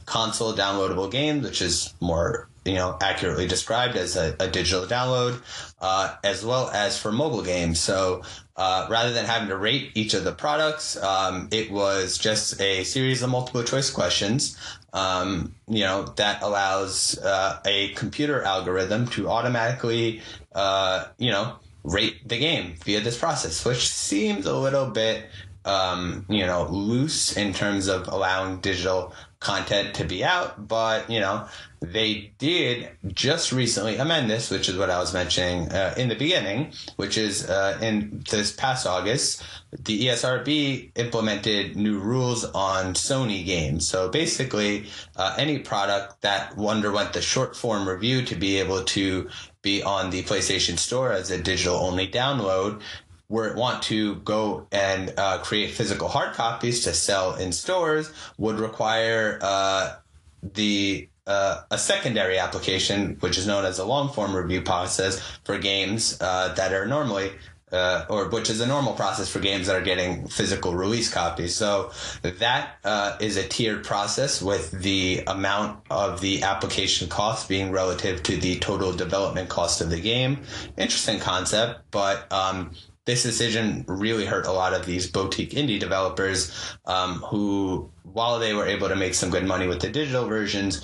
console 0.07 0.55
downloadable 0.55 1.11
games, 1.11 1.45
which 1.45 1.63
is 1.63 1.95
more 2.01 2.49
you 2.65 2.75
know 2.75 2.97
accurately 3.01 3.47
described 3.47 3.97
as 3.97 4.17
a, 4.17 4.35
a 4.41 4.49
digital 4.49 4.87
download, 4.87 5.41
uh, 5.81 6.17
as 6.25 6.45
well 6.45 6.71
as 6.71 6.99
for 6.99 7.13
mobile 7.13 7.43
games. 7.43 7.81
So 7.81 8.23
uh, 8.57 8.87
rather 8.91 9.13
than 9.13 9.25
having 9.25 9.49
to 9.49 9.57
rate 9.57 9.91
each 9.95 10.15
of 10.15 10.25
the 10.25 10.33
products, 10.33 10.97
um, 11.03 11.49
it 11.51 11.71
was 11.71 12.19
just 12.19 12.61
a 12.61 12.85
series 12.85 13.23
of 13.23 13.31
multiple 13.31 13.63
choice 13.65 13.91
questions. 13.91 14.57
Um, 14.93 15.57
you 15.67 15.81
know 15.81 16.05
that 16.17 16.41
allows 16.43 17.19
uh, 17.19 17.59
a 17.67 17.89
computer 17.95 18.43
algorithm 18.43 19.09
to 19.09 19.29
automatically, 19.29 20.23
uh, 20.55 21.07
you 21.19 21.33
know, 21.33 21.57
rate 21.83 22.29
the 22.29 22.39
game 22.39 22.77
via 22.85 23.01
this 23.01 23.19
process, 23.19 23.65
which 23.65 23.89
seems 23.89 24.47
a 24.47 24.57
little 24.57 24.87
bit 24.87 25.27
um, 25.65 26.27
you 26.29 26.47
know, 26.47 26.67
loose 26.69 27.37
in 27.37 27.53
terms 27.53 27.89
of 27.89 28.09
allowing 28.09 28.59
digital 28.59 29.15
content 29.45 29.95
to 29.95 30.05
be 30.05 30.25
out, 30.25 30.67
but 30.67 31.09
you 31.09 31.21
know, 31.21 31.47
they 31.81 32.33
did 32.39 32.89
just 33.09 33.53
recently 33.53 33.97
amend 33.97 34.31
this, 34.31 34.51
which 34.51 34.69
is 34.69 34.77
what 34.77 34.91
I 34.91 34.99
was 34.99 35.13
mentioning 35.13 35.71
uh, 35.71 35.95
in 35.97 36.09
the 36.09 36.15
beginning, 36.15 36.73
which 36.97 37.19
is 37.19 37.49
uh, 37.49 37.79
in 37.81 38.25
this 38.31 38.53
past 38.53 38.87
August, 38.87 39.43
the 39.73 40.07
ESRB 40.07 40.91
implemented 40.97 41.77
new 41.77 41.99
rules 41.99 42.45
on 42.45 42.95
Sony 42.95 43.45
games. 43.45 43.87
So 43.87 44.09
basically, 44.09 44.87
uh, 45.17 45.35
any 45.39 45.59
product 45.59 46.23
that 46.23 46.59
underwent 46.59 47.13
the 47.13 47.21
short 47.21 47.55
form 47.55 47.89
review 47.89 48.25
to 48.25 48.35
be 48.35 48.59
able 48.59 48.83
to 48.85 49.29
be 49.61 49.83
on 49.83 50.11
the 50.11 50.23
PlayStation 50.23 50.79
Store 50.79 51.13
as 51.13 51.31
a 51.31 51.43
digital 51.43 51.77
only 51.77 52.07
download 52.07 52.81
were 53.29 53.55
want 53.55 53.83
to 53.85 54.17
go 54.17 54.67
and 54.71 55.13
uh, 55.17 55.39
create 55.39 55.71
physical 55.71 56.09
hard 56.09 56.35
copies 56.35 56.85
to 56.85 56.93
sell 56.93 57.35
in 57.35 57.53
stores 57.53 58.13
would 58.39 58.59
require 58.59 59.39
uh, 59.43 59.95
the 60.43 61.09
uh, 61.27 61.63
a 61.71 61.79
secondary 61.79 62.39
application, 62.39 63.17
which 63.21 63.39
is 63.39 63.47
known 63.47 63.65
as 63.65 63.79
a 63.79 63.85
long 63.85 64.13
form 64.13 64.37
review 64.37 64.61
process 64.61 65.21
for 65.45 65.59
games 65.59 66.19
uh, 66.21 66.53
that 66.55 66.75
are 66.75 66.87
normally 66.87 67.33
uh, 67.75 68.07
or 68.09 68.29
which 68.29 68.51
is 68.51 68.61
a 68.61 68.67
normal 68.67 68.93
process 68.93 69.29
for 69.29 69.41
games 69.41 69.67
that 69.67 69.75
are 69.75 69.85
getting 69.85 70.29
physical 70.29 70.75
release 70.75 71.13
copies. 71.13 71.57
So 71.57 71.91
that 72.23 72.77
uh, 72.85 73.17
is 73.21 73.37
a 73.37 73.43
tiered 73.43 73.85
process 73.85 74.41
with 74.41 74.71
the 74.71 75.25
amount 75.27 75.81
of 75.91 76.21
the 76.21 76.45
application 76.45 77.09
cost 77.09 77.49
being 77.49 77.73
relative 77.73 78.23
to 78.25 78.37
the 78.37 78.59
total 78.61 78.93
development 78.93 79.49
cost 79.49 79.81
of 79.81 79.91
the 79.91 80.01
game. 80.01 80.43
Interesting 80.77 81.19
concept, 81.19 81.81
but 81.91 82.31
um, 82.33 82.71
this 83.05 83.23
decision 83.23 83.85
really 83.87 84.25
hurt 84.25 84.47
a 84.47 84.53
lot 84.53 84.73
of 84.73 84.87
these 84.87 85.11
boutique 85.11 85.51
indie 85.51 85.79
developers 85.79 86.77
um, 86.87 87.17
who, 87.17 87.91
while 88.03 88.39
they 88.39 88.55
were 88.55 88.67
able 88.67 88.89
to 88.89 88.97
make 88.97 89.15
some 89.15 89.31
good 89.31 89.45
money 89.45 89.67
with 89.67 89.81
the 89.81 89.91
digital 89.91 90.27
versions, 90.27 90.83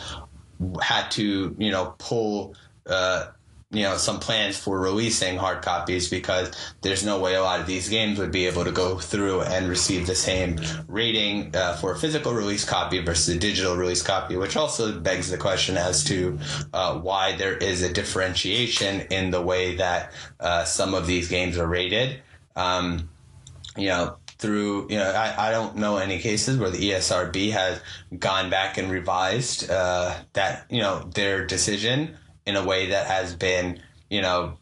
had 0.83 1.11
to, 1.11 1.55
you 1.59 1.71
know, 1.71 1.95
pull 1.99 2.55
uh, 2.87 3.29
you 3.73 3.83
know 3.83 3.97
some 3.97 4.19
plans 4.19 4.59
for 4.59 4.81
releasing 4.81 5.37
hard 5.37 5.63
copies 5.63 6.11
because 6.11 6.51
there's 6.81 7.05
no 7.05 7.21
way 7.21 7.35
a 7.35 7.43
lot 7.43 7.61
of 7.61 7.67
these 7.67 7.89
games 7.89 8.19
would 8.19 8.33
be 8.33 8.47
able 8.47 8.65
to 8.65 8.73
go 8.73 8.99
through 8.99 9.43
and 9.43 9.69
receive 9.69 10.07
the 10.07 10.15
same 10.15 10.59
rating 10.89 11.55
uh, 11.55 11.77
for 11.77 11.93
a 11.93 11.99
physical 11.99 12.33
release 12.35 12.65
copy 12.65 13.01
versus 13.01 13.37
a 13.37 13.39
digital 13.39 13.77
release 13.77 14.03
copy 14.03 14.37
which 14.37 14.57
also 14.57 14.99
begs 14.99 15.31
the 15.31 15.39
question 15.39 15.77
as 15.77 16.03
to 16.03 16.39
uh, 16.73 16.99
why 16.99 17.37
there 17.37 17.57
is 17.57 17.83
a 17.83 17.93
differentiation 17.93 19.03
in 19.13 19.31
the 19.31 19.41
way 19.41 19.77
that 19.77 20.13
uh, 20.41 20.65
some 20.65 20.93
of 20.93 21.07
these 21.07 21.29
games 21.29 21.57
are 21.57 21.67
rated. 21.67 22.21
Um, 22.57 23.09
you 23.77 23.87
know 23.87 24.17
through, 24.41 24.87
you 24.89 24.97
know, 24.97 25.11
I, 25.11 25.49
I 25.49 25.51
don't 25.51 25.77
know 25.77 25.99
any 25.99 26.19
cases 26.19 26.57
where 26.57 26.71
the 26.71 26.79
ESRB 26.79 27.53
has 27.53 27.79
gone 28.19 28.49
back 28.49 28.79
and 28.79 28.91
revised 28.91 29.71
uh, 29.71 30.15
that, 30.33 30.65
you 30.71 30.81
know, 30.81 31.11
their 31.15 31.45
decision 31.45 32.17
in 32.47 32.57
a 32.57 32.65
way 32.65 32.87
that 32.87 33.07
has 33.07 33.35
been, 33.35 33.81
you 34.09 34.23
know, 34.23 34.59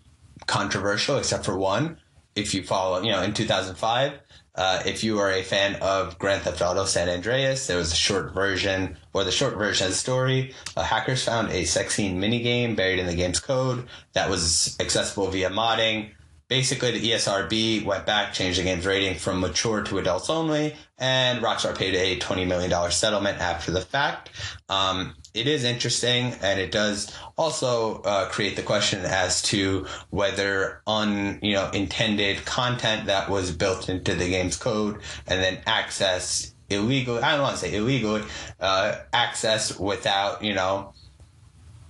controversial, 0.46 1.16
except 1.16 1.44
for 1.44 1.56
one. 1.56 1.98
If 2.34 2.54
you 2.54 2.62
follow, 2.62 3.02
you 3.02 3.10
know, 3.10 3.22
in 3.22 3.34
2005, 3.34 4.12
uh, 4.54 4.82
if 4.84 5.04
you 5.04 5.18
are 5.18 5.30
a 5.30 5.42
fan 5.42 5.76
of 5.76 6.18
Grand 6.18 6.42
Theft 6.42 6.60
Auto 6.60 6.84
San 6.84 7.08
Andreas, 7.08 7.66
there 7.66 7.76
was 7.76 7.92
a 7.92 7.96
short 7.96 8.34
version, 8.34 8.96
or 9.12 9.24
the 9.24 9.30
short 9.30 9.56
version 9.56 9.86
of 9.86 9.92
the 9.92 9.98
story. 9.98 10.54
Uh, 10.76 10.82
hackers 10.82 11.24
found 11.24 11.50
a 11.50 11.64
sex 11.64 11.94
scene 11.94 12.20
minigame 12.20 12.74
buried 12.74 12.98
in 12.98 13.06
the 13.06 13.14
game's 13.14 13.40
code 13.40 13.86
that 14.14 14.28
was 14.28 14.76
accessible 14.80 15.28
via 15.28 15.50
modding 15.50 16.10
basically 16.48 16.92
the 16.92 17.10
ESRB 17.10 17.84
went 17.84 18.06
back, 18.06 18.32
changed 18.32 18.58
the 18.58 18.64
game's 18.64 18.86
rating 18.86 19.18
from 19.18 19.40
mature 19.40 19.82
to 19.82 19.98
adults 19.98 20.30
only, 20.30 20.74
and 20.98 21.42
Rockstar 21.42 21.76
paid 21.76 21.94
a 21.94 22.18
$20 22.18 22.46
million 22.46 22.90
settlement 22.90 23.38
after 23.38 23.70
the 23.70 23.82
fact. 23.82 24.30
Um, 24.68 25.14
it 25.34 25.46
is 25.46 25.64
interesting, 25.64 26.34
and 26.42 26.58
it 26.58 26.72
does 26.72 27.14
also 27.36 28.02
uh, 28.02 28.28
create 28.28 28.56
the 28.56 28.62
question 28.62 29.00
as 29.04 29.42
to 29.42 29.86
whether 30.10 30.82
un 30.86 31.38
you 31.42 31.52
know 31.52 31.70
intended 31.70 32.44
content 32.44 33.06
that 33.06 33.28
was 33.28 33.52
built 33.52 33.88
into 33.88 34.14
the 34.14 34.28
game's 34.28 34.56
code 34.56 35.00
and 35.26 35.42
then 35.42 35.60
access 35.66 36.54
illegally. 36.70 37.22
I 37.22 37.32
don't 37.32 37.42
want 37.42 37.56
to 37.56 37.60
say 37.60 37.74
illegally, 37.74 38.22
uh, 38.58 38.96
access 39.12 39.78
without 39.78 40.42
you 40.42 40.54
know 40.54 40.92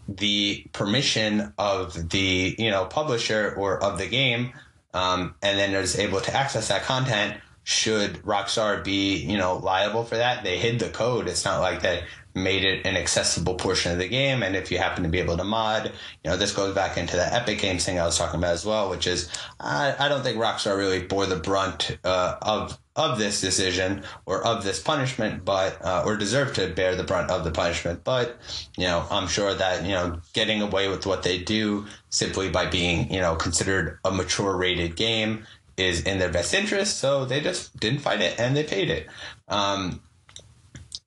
the 0.09 0.67
permission 0.73 1.53
of 1.59 2.11
the 2.11 2.57
you 2.59 2.71
know 2.71 2.87
publisher 2.87 3.55
or 3.57 3.83
of 3.83 3.99
the 3.99 4.07
game, 4.07 4.53
um, 4.95 5.35
and 5.43 5.59
then 5.59 5.75
is 5.75 5.99
able 5.99 6.21
to 6.23 6.35
access 6.35 6.69
that 6.69 6.83
content. 6.83 7.37
Should 7.65 8.23
Rockstar 8.23 8.83
be 8.83 9.17
you 9.17 9.37
know 9.37 9.59
liable 9.59 10.05
for 10.05 10.17
that? 10.17 10.43
They 10.43 10.59
hid 10.59 10.79
the 10.79 10.89
code. 10.89 11.29
It's 11.29 11.45
not 11.45 11.61
like 11.61 11.83
they 11.83 12.05
made 12.43 12.64
it 12.64 12.86
an 12.86 12.97
accessible 12.97 13.55
portion 13.55 13.93
of 13.93 13.99
the 13.99 14.09
game. 14.09 14.43
And 14.43 14.57
if 14.57 14.70
you 14.70 14.78
happen 14.78 15.03
to 15.03 15.09
be 15.09 15.18
able 15.18 15.36
to 15.36 15.45
mod, 15.45 15.93
you 16.24 16.30
know, 16.30 16.36
this 16.36 16.53
goes 16.53 16.74
back 16.74 16.97
into 16.97 17.16
the 17.16 17.34
Epic 17.34 17.59
Games 17.59 17.84
thing 17.84 17.99
I 17.99 18.05
was 18.05 18.18
talking 18.18 18.39
about 18.39 18.55
as 18.55 18.64
well, 18.64 18.91
which 18.91 19.07
is 19.07 19.28
I, 19.61 19.95
I 19.99 20.09
don't 20.09 20.22
think 20.22 20.39
Rockstar 20.39 20.76
really 20.76 21.03
bore 21.03 21.26
the 21.26 21.36
brunt 21.36 21.99
uh, 22.05 22.36
of 22.43 22.78
of 22.97 23.16
this 23.16 23.41
decision 23.41 24.03
or 24.26 24.45
of 24.45 24.64
this 24.64 24.80
punishment, 24.80 25.45
but 25.45 25.78
uh, 25.84 26.03
or 26.05 26.16
deserve 26.16 26.53
to 26.55 26.68
bear 26.68 26.97
the 26.97 27.05
brunt 27.05 27.30
of 27.30 27.45
the 27.45 27.53
punishment. 27.53 28.03
But 28.03 28.36
you 28.76 28.86
know, 28.86 29.07
I'm 29.11 29.28
sure 29.28 29.55
that 29.55 29.84
you 29.84 29.93
know 29.93 30.20
getting 30.32 30.62
away 30.62 30.89
with 30.89 31.07
what 31.07 31.22
they 31.22 31.39
do 31.39 31.86
simply 32.11 32.51
by 32.51 32.66
being 32.66 33.12
you 33.12 33.20
know 33.20 33.36
considered 33.36 33.99
a 34.05 34.11
mature 34.11 34.57
rated 34.57 34.97
game 34.97 35.47
is 35.76 36.03
in 36.03 36.18
their 36.18 36.30
best 36.30 36.53
interest. 36.53 36.99
So 36.99 37.24
they 37.24 37.41
just 37.41 37.78
didn't 37.78 38.01
fight 38.01 38.20
it 38.20 38.39
and 38.39 38.57
they 38.57 38.64
paid 38.64 38.91
it. 38.91 39.07
Um, 39.47 40.03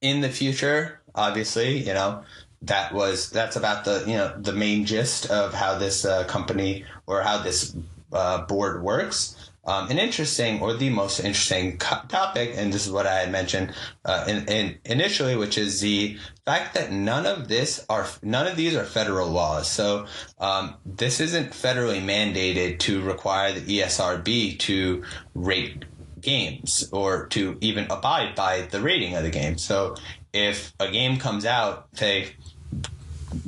in 0.01 0.21
the 0.21 0.29
future, 0.29 1.00
obviously, 1.15 1.77
you 1.77 1.93
know 1.93 2.23
that 2.63 2.93
was 2.93 3.29
that's 3.29 3.55
about 3.55 3.85
the 3.85 4.03
you 4.07 4.15
know 4.15 4.33
the 4.39 4.53
main 4.53 4.85
gist 4.85 5.29
of 5.29 5.53
how 5.53 5.77
this 5.77 6.05
uh, 6.05 6.23
company 6.25 6.85
or 7.07 7.21
how 7.21 7.37
this 7.39 7.75
uh, 8.13 8.45
board 8.45 8.83
works. 8.83 9.37
Um, 9.63 9.91
an 9.91 9.99
interesting 9.99 10.59
or 10.59 10.73
the 10.73 10.89
most 10.89 11.19
interesting 11.19 11.77
co- 11.77 12.01
topic, 12.07 12.53
and 12.55 12.73
this 12.73 12.87
is 12.87 12.91
what 12.91 13.05
I 13.05 13.19
had 13.19 13.31
mentioned 13.31 13.73
uh, 14.05 14.25
in, 14.27 14.47
in 14.47 14.79
initially, 14.85 15.35
which 15.35 15.55
is 15.55 15.81
the 15.81 16.17
fact 16.47 16.73
that 16.73 16.91
none 16.91 17.27
of 17.27 17.47
this 17.47 17.85
are 17.87 18.07
none 18.23 18.47
of 18.47 18.55
these 18.55 18.75
are 18.75 18.85
federal 18.85 19.27
laws. 19.27 19.69
So 19.69 20.07
um, 20.39 20.75
this 20.83 21.19
isn't 21.19 21.51
federally 21.51 22.01
mandated 22.01 22.79
to 22.79 23.01
require 23.03 23.53
the 23.53 23.79
ESRB 23.79 24.57
to 24.59 25.03
rate 25.35 25.85
games 26.21 26.89
or 26.91 27.27
to 27.27 27.57
even 27.61 27.85
abide 27.91 28.33
by 28.35 28.61
the 28.61 28.79
rating 28.79 29.15
of 29.15 29.23
the 29.23 29.29
game. 29.29 29.59
So 29.59 29.95
if 30.33 30.73
a 30.79 30.89
game 30.89 31.17
comes 31.17 31.45
out, 31.45 31.87
say 31.93 32.29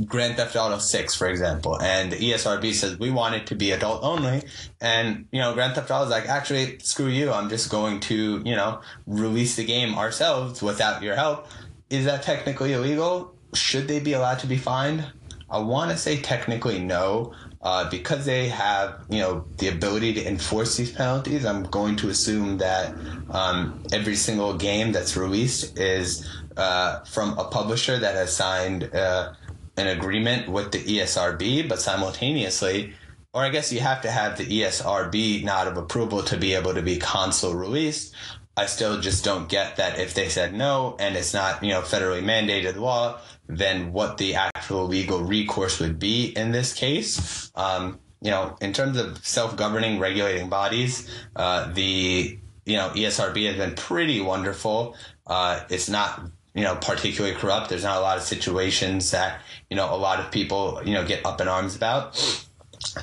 Grand 0.06 0.38
Theft 0.38 0.56
Auto 0.56 0.78
6, 0.78 1.16
for 1.16 1.28
example, 1.28 1.82
and 1.82 2.12
the 2.12 2.16
ESRB 2.16 2.74
says 2.74 2.98
we 2.98 3.12
want 3.12 3.36
it 3.36 3.48
to 3.48 3.56
be 3.56 3.72
adult 3.72 4.04
only, 4.04 4.44
and 4.80 5.26
you 5.32 5.40
know 5.40 5.54
Grand 5.54 5.76
Theft 5.76 5.92
Auto 5.92 6.06
is 6.06 6.10
like, 6.10 6.28
actually, 6.28 6.80
screw 6.80 7.08
you, 7.08 7.32
I'm 7.32 7.50
just 7.50 7.70
going 7.70 8.00
to 8.02 8.42
you 8.46 8.56
know 8.56 8.82
release 9.06 9.56
the 9.56 9.66
game 9.66 9.96
ourselves 9.96 10.62
without 10.62 11.04
your 11.04 11.16
help. 11.16 11.48
Is 11.90 12.06
that 12.06 12.24
technically 12.24 12.74
illegal? 12.74 13.36
Should 13.54 13.88
they 13.88 14.00
be 14.00 14.14
allowed 14.14 14.40
to 14.40 14.48
be 14.48 14.58
fined? 14.58 15.06
I 15.50 15.60
want 15.60 15.92
to 15.92 15.98
say 15.98 16.20
technically 16.20 16.80
no, 16.80 17.34
uh, 17.62 17.90
because 17.90 18.26
they 18.26 18.48
have 18.50 19.06
you 19.10 19.20
know 19.20 19.46
the 19.58 19.68
ability 19.68 20.14
to 20.14 20.28
enforce 20.28 20.78
these 20.78 20.92
penalties. 20.92 21.46
I'm 21.46 21.64
going 21.64 21.96
to 21.98 22.10
assume 22.10 22.58
that 22.58 22.96
um, 23.30 23.84
every 23.92 24.16
single 24.16 24.54
game 24.56 24.92
that's 24.92 25.16
released 25.16 25.78
is 25.78 26.28
uh, 26.58 27.00
from 27.04 27.38
a 27.38 27.46
publisher 27.46 27.98
that 27.98 28.16
has 28.16 28.36
signed 28.36 28.94
uh, 28.96 29.34
an 29.78 29.88
agreement 29.88 30.50
with 30.50 30.72
the 30.72 30.80
ESRB, 30.80 31.68
but 31.68 31.80
simultaneously, 31.80 32.94
or 33.34 33.44
I 33.44 33.50
guess 33.50 33.74
you 33.74 33.80
have 33.80 34.02
to 34.02 34.12
have 34.12 34.38
the 34.38 34.46
ESRB 34.46 35.44
nod 35.44 35.68
of 35.68 35.78
approval 35.78 36.22
to 36.24 36.38
be 36.38 36.54
able 36.54 36.74
to 36.74 36.82
be 36.82 36.98
console 36.98 37.56
released. 37.56 38.14
I 38.56 38.68
still 38.68 39.02
just 39.02 39.24
don't 39.24 39.50
get 39.50 39.78
that 39.78 39.98
if 39.98 40.14
they 40.14 40.30
said 40.30 40.54
no 40.54 40.96
and 41.00 41.16
it's 41.16 41.34
not, 41.34 41.64
you 41.64 41.72
know, 41.72 41.82
federally 41.82 42.24
mandated 42.24 42.76
law, 42.76 43.20
then 43.48 43.92
what 43.92 44.18
the 44.18 44.36
actual 44.36 44.86
legal 44.86 45.24
recourse 45.24 45.80
would 45.80 45.98
be 45.98 46.28
in 46.38 46.52
this 46.52 46.74
case. 46.74 47.52
Um, 47.56 48.00
you 48.22 48.30
know, 48.30 48.56
in 48.62 48.72
terms 48.72 48.98
of 48.98 49.26
self-governing 49.26 50.00
regulating 50.00 50.50
bodies, 50.50 51.10
uh, 51.36 51.72
the 51.74 52.40
you 52.66 52.78
know 52.78 52.90
ESRB 52.96 53.48
has 53.48 53.58
been 53.58 53.76
pretty 53.76 54.22
wonderful. 54.22 54.96
Uh, 55.28 55.62
it's 55.70 55.90
not 55.90 56.22
you 56.54 56.64
know 56.64 56.76
particularly 56.76 57.36
corrupt. 57.36 57.70
There's 57.70 57.84
not 57.84 57.98
a 57.98 58.02
lot 58.02 58.18
of 58.18 58.24
situations 58.24 59.12
that 59.12 59.42
you 59.70 59.78
know 59.78 59.94
a 59.94 59.98
lot 59.98 60.20
of 60.20 60.32
people 60.32 60.82
you 60.86 60.94
know 60.94 61.06
get 61.06 61.26
up 61.26 61.42
in 61.42 61.48
arms 61.48 61.76
about. 61.76 62.16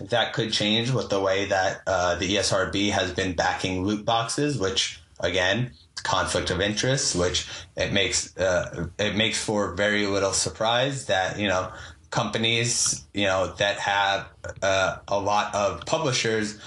That 0.01 0.34
could 0.34 0.53
change 0.53 0.90
with 0.90 1.09
the 1.09 1.20
way 1.20 1.46
that 1.46 1.80
uh, 1.86 2.14
the 2.16 2.36
ESRB 2.36 2.90
has 2.90 3.12
been 3.12 3.34
backing 3.34 3.84
loot 3.84 4.05
boxes, 4.05 4.59
which 4.59 5.01
again 5.20 5.72
conflict 6.03 6.51
of 6.51 6.61
interest, 6.61 7.16
which 7.16 7.46
it 7.76 7.92
makes 7.92 8.36
uh, 8.36 8.88
it 8.98 9.16
makes 9.16 9.42
for 9.42 9.74
very 9.74 10.07
little 10.07 10.32
surprise 10.32 11.07
that 11.07 11.38
you 11.38 11.48
know 11.48 11.72
companies 12.11 13.05
you 13.14 13.24
know 13.24 13.53
that 13.59 13.78
have 13.78 14.26
uh, 14.62 14.98
a 15.09 15.18
lot 15.18 15.55
of 15.55 15.84
publishers 15.86 16.59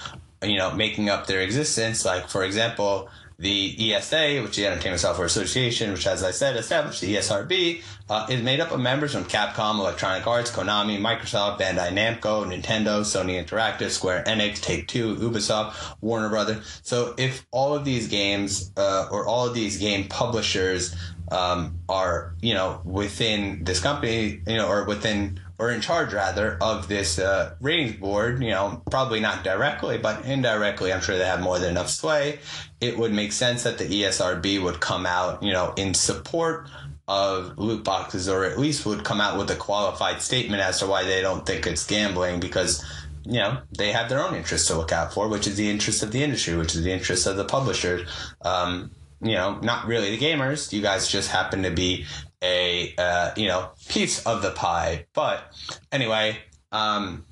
you 0.42 0.58
know 0.58 0.74
making 0.74 1.08
up 1.08 1.26
their 1.26 1.40
existence, 1.40 2.04
like 2.04 2.28
for 2.28 2.44
example 2.44 3.08
the 3.38 3.92
ESA, 3.92 4.40
which 4.42 4.50
is 4.50 4.56
the 4.56 4.66
Entertainment 4.66 5.00
Software 5.00 5.26
Association, 5.26 5.92
which, 5.92 6.06
as 6.06 6.22
I 6.22 6.30
said, 6.30 6.56
established 6.56 7.00
the 7.00 7.16
ESRB, 7.16 7.82
uh, 8.08 8.26
is 8.30 8.42
made 8.42 8.60
up 8.60 8.70
of 8.70 8.80
members 8.80 9.12
from 9.12 9.24
Capcom, 9.24 9.78
Electronic 9.78 10.26
Arts, 10.26 10.50
Konami, 10.50 10.98
Microsoft, 10.98 11.58
Bandai 11.58 11.90
Namco, 11.90 12.44
Nintendo, 12.44 13.00
Sony 13.00 13.42
Interactive, 13.42 13.90
Square 13.90 14.24
Enix, 14.26 14.60
Take 14.60 14.86
Two, 14.86 15.16
Ubisoft, 15.16 15.74
Warner 16.00 16.28
Brothers. 16.28 16.80
So 16.82 17.14
if 17.16 17.46
all 17.50 17.74
of 17.74 17.84
these 17.84 18.08
games 18.08 18.70
uh, 18.76 19.08
or 19.10 19.26
all 19.26 19.46
of 19.46 19.54
these 19.54 19.78
game 19.78 20.08
publishers 20.08 20.94
um, 21.30 21.80
are, 21.88 22.34
you 22.40 22.54
know, 22.54 22.80
within 22.84 23.64
this 23.64 23.80
company, 23.80 24.40
you 24.46 24.56
know, 24.56 24.68
or 24.68 24.84
within 24.84 25.40
or 25.58 25.70
in 25.70 25.80
charge 25.80 26.12
rather 26.12 26.58
of 26.60 26.88
this 26.88 27.18
uh, 27.18 27.54
ratings 27.60 27.96
board, 27.96 28.42
you 28.42 28.50
know, 28.50 28.82
probably 28.90 29.20
not 29.20 29.44
directly, 29.44 29.98
but 29.98 30.24
indirectly, 30.24 30.92
I'm 30.92 31.00
sure 31.00 31.16
they 31.16 31.24
have 31.24 31.40
more 31.40 31.58
than 31.58 31.70
enough 31.70 31.88
sway. 31.88 32.40
It 32.80 32.98
would 32.98 33.12
make 33.12 33.32
sense 33.32 33.62
that 33.62 33.78
the 33.78 33.84
ESRB 33.84 34.62
would 34.62 34.80
come 34.80 35.06
out, 35.06 35.42
you 35.42 35.52
know, 35.52 35.72
in 35.76 35.94
support 35.94 36.68
of 37.06 37.56
loot 37.58 37.84
boxes, 37.84 38.28
or 38.28 38.44
at 38.44 38.58
least 38.58 38.84
would 38.86 39.04
come 39.04 39.20
out 39.20 39.38
with 39.38 39.50
a 39.50 39.56
qualified 39.56 40.22
statement 40.22 40.62
as 40.62 40.80
to 40.80 40.86
why 40.86 41.04
they 41.04 41.20
don't 41.20 41.46
think 41.46 41.66
it's 41.66 41.86
gambling 41.86 42.40
because 42.40 42.84
you 43.26 43.38
know 43.38 43.58
they 43.76 43.92
have 43.92 44.08
their 44.08 44.22
own 44.22 44.34
interests 44.34 44.68
to 44.68 44.74
look 44.74 44.92
out 44.92 45.12
for, 45.12 45.28
which 45.28 45.46
is 45.46 45.56
the 45.56 45.70
interest 45.70 46.02
of 46.02 46.12
the 46.12 46.22
industry, 46.22 46.56
which 46.56 46.74
is 46.74 46.82
the 46.82 46.92
interest 46.92 47.26
of 47.26 47.36
the 47.36 47.44
publishers. 47.44 48.08
Um, 48.42 48.90
you 49.24 49.34
know, 49.34 49.58
not 49.60 49.86
really 49.86 50.16
the 50.16 50.18
gamers. 50.18 50.72
You 50.72 50.82
guys 50.82 51.08
just 51.08 51.30
happen 51.30 51.62
to 51.62 51.70
be 51.70 52.06
a 52.42 52.94
uh, 52.98 53.30
you 53.36 53.48
know 53.48 53.70
piece 53.88 54.24
of 54.26 54.42
the 54.42 54.50
pie. 54.50 55.06
But 55.14 55.52
anyway, 55.90 56.38
um, 56.72 57.24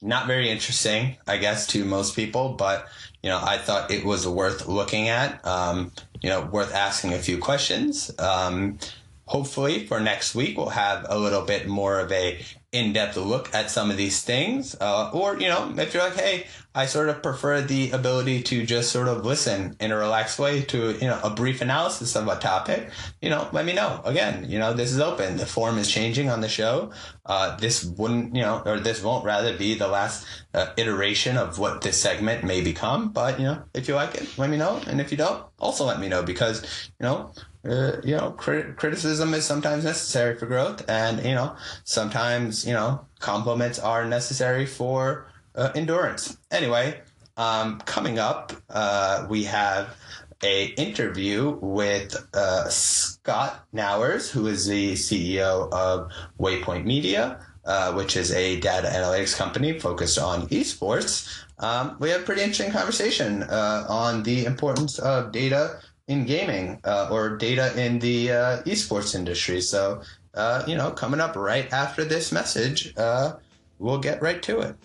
not 0.00 0.26
very 0.26 0.48
interesting, 0.48 1.16
I 1.26 1.36
guess, 1.36 1.66
to 1.68 1.84
most 1.84 2.16
people. 2.16 2.54
But 2.54 2.88
you 3.22 3.30
know, 3.30 3.40
I 3.42 3.58
thought 3.58 3.90
it 3.90 4.04
was 4.04 4.26
worth 4.26 4.66
looking 4.66 5.08
at. 5.08 5.46
Um, 5.46 5.92
you 6.22 6.30
know, 6.30 6.42
worth 6.42 6.74
asking 6.74 7.12
a 7.12 7.18
few 7.18 7.38
questions. 7.38 8.10
Um, 8.18 8.78
hopefully, 9.26 9.86
for 9.86 10.00
next 10.00 10.34
week, 10.34 10.56
we'll 10.56 10.70
have 10.70 11.04
a 11.08 11.18
little 11.18 11.42
bit 11.42 11.68
more 11.68 11.98
of 11.98 12.10
a 12.12 12.40
in-depth 12.72 13.16
look 13.16 13.54
at 13.54 13.70
some 13.70 13.90
of 13.90 13.96
these 13.96 14.22
things 14.22 14.74
uh, 14.80 15.10
or 15.12 15.38
you 15.38 15.48
know 15.48 15.72
if 15.76 15.92
you're 15.92 16.02
like 16.02 16.16
hey 16.16 16.46
i 16.74 16.86
sort 16.86 17.08
of 17.08 17.22
prefer 17.22 17.60
the 17.60 17.90
ability 17.90 18.42
to 18.42 18.64
just 18.64 18.90
sort 18.90 19.08
of 19.08 19.24
listen 19.24 19.76
in 19.78 19.92
a 19.92 19.96
relaxed 19.96 20.38
way 20.38 20.62
to 20.62 20.92
you 20.92 21.06
know 21.06 21.20
a 21.22 21.30
brief 21.30 21.60
analysis 21.60 22.16
of 22.16 22.26
a 22.28 22.36
topic 22.36 22.90
you 23.20 23.30
know 23.30 23.48
let 23.52 23.64
me 23.64 23.72
know. 23.72 24.00
Again 24.04 24.48
you 24.48 24.58
know 24.58 24.72
this 24.72 24.92
is 24.92 25.00
open. 25.00 25.36
The 25.36 25.46
form 25.46 25.78
is 25.78 25.90
changing 25.90 26.30
on 26.30 26.40
the 26.40 26.48
show. 26.48 26.90
Uh, 27.24 27.56
this 27.56 27.84
wouldn't 27.84 28.34
you 28.34 28.42
know 28.42 28.62
or 28.64 28.80
this 28.80 29.02
won't 29.02 29.24
rather 29.24 29.56
be 29.56 29.74
the 29.74 29.88
last 29.88 30.26
uh, 30.54 30.72
iteration 30.76 31.36
of 31.36 31.58
what 31.58 31.82
this 31.82 32.00
segment 32.00 32.44
may 32.44 32.60
become. 32.60 33.10
But 33.10 33.38
you 33.38 33.46
know 33.46 33.62
if 33.74 33.88
you 33.88 33.94
like 33.94 34.14
it 34.14 34.26
let 34.38 34.50
me 34.50 34.56
know. 34.56 34.80
And 34.86 35.00
if 35.00 35.10
you 35.10 35.16
don't 35.18 35.44
also 35.58 35.84
let 35.84 36.00
me 36.00 36.08
know 36.08 36.22
because 36.22 36.90
you 36.98 37.04
know 37.06 37.32
uh, 37.64 38.00
you 38.02 38.16
know, 38.16 38.32
crit- 38.32 38.76
criticism 38.76 39.34
is 39.34 39.44
sometimes 39.44 39.84
necessary 39.84 40.36
for 40.36 40.46
growth, 40.46 40.88
and 40.88 41.24
you 41.24 41.34
know, 41.34 41.54
sometimes 41.84 42.66
you 42.66 42.72
know, 42.72 43.06
compliments 43.20 43.78
are 43.78 44.04
necessary 44.04 44.66
for 44.66 45.26
uh, 45.54 45.70
endurance. 45.74 46.36
Anyway, 46.50 47.00
um, 47.36 47.78
coming 47.80 48.18
up, 48.18 48.52
uh, 48.70 49.26
we 49.30 49.44
have 49.44 49.96
a 50.42 50.66
interview 50.74 51.56
with 51.60 52.16
uh, 52.34 52.68
Scott 52.68 53.64
Knauers, 53.72 54.28
who 54.28 54.48
is 54.48 54.66
the 54.66 54.94
CEO 54.94 55.72
of 55.72 56.10
Waypoint 56.40 56.84
Media. 56.84 57.46
Uh, 57.64 57.92
which 57.92 58.16
is 58.16 58.32
a 58.32 58.58
data 58.58 58.88
analytics 58.88 59.36
company 59.36 59.78
focused 59.78 60.18
on 60.18 60.48
esports. 60.48 61.44
Um, 61.60 61.96
we 62.00 62.10
have 62.10 62.22
a 62.22 62.24
pretty 62.24 62.42
interesting 62.42 62.72
conversation 62.72 63.44
uh, 63.44 63.86
on 63.88 64.24
the 64.24 64.46
importance 64.46 64.98
of 64.98 65.30
data 65.30 65.78
in 66.08 66.24
gaming 66.24 66.80
uh, 66.84 67.08
or 67.10 67.36
data 67.36 67.78
in 67.80 67.98
the 67.98 68.30
uh, 68.30 68.62
esports 68.62 69.14
industry. 69.14 69.60
So, 69.60 70.02
uh, 70.34 70.64
you 70.66 70.76
know, 70.76 70.90
coming 70.90 71.20
up 71.20 71.36
right 71.36 71.72
after 71.72 72.04
this 72.04 72.32
message, 72.32 72.94
uh, 72.96 73.34
we'll 73.78 73.98
get 73.98 74.22
right 74.22 74.42
to 74.42 74.60
it. 74.60 74.76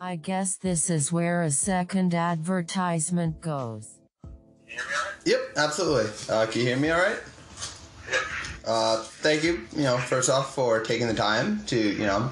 I 0.00 0.16
guess 0.16 0.56
this 0.56 0.90
is 0.90 1.10
where 1.10 1.42
a 1.42 1.50
second 1.50 2.14
advertisement 2.14 3.40
goes. 3.40 3.98
Yep, 5.24 5.40
absolutely. 5.56 6.12
Uh, 6.28 6.46
can 6.46 6.60
you 6.60 6.66
hear 6.68 6.76
me 6.76 6.90
all 6.90 7.00
right? 7.00 7.18
Uh, 8.64 9.02
thank 9.02 9.42
you, 9.42 9.62
you 9.74 9.84
know, 9.84 9.96
first 9.96 10.28
off 10.28 10.54
for 10.54 10.80
taking 10.80 11.06
the 11.06 11.14
time 11.14 11.64
to, 11.66 11.76
you 11.76 12.04
know, 12.04 12.30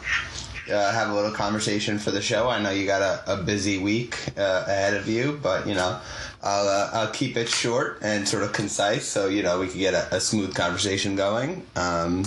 uh, 0.71 0.93
have 0.93 1.11
a 1.11 1.15
little 1.15 1.31
conversation 1.33 1.99
for 1.99 2.11
the 2.11 2.23
show. 2.23 2.49
I 2.49 2.61
know 2.61 2.71
you 2.71 2.87
got 2.87 3.03
a, 3.03 3.35
a 3.35 3.43
busy 3.43 3.79
week 3.79 4.17
uh, 4.37 4.65
ahead 4.67 4.95
of 4.95 5.09
you, 5.09 5.39
but 5.43 5.67
you 5.67 5.75
know, 5.75 6.01
I'll 6.43 6.69
uh, 6.69 6.91
I'll 6.93 7.11
keep 7.11 7.37
it 7.37 7.49
short 7.49 7.99
and 8.03 8.29
sort 8.29 8.43
of 8.43 8.53
concise, 8.53 9.07
so 9.07 9.29
you 9.29 9.43
know 9.43 9.61
we 9.61 9.69
can 9.69 9.79
get 9.79 9.95
a, 9.95 10.17
a 10.17 10.21
smooth 10.21 10.55
conversation 10.55 11.17
going. 11.17 11.67
Um, 11.77 12.25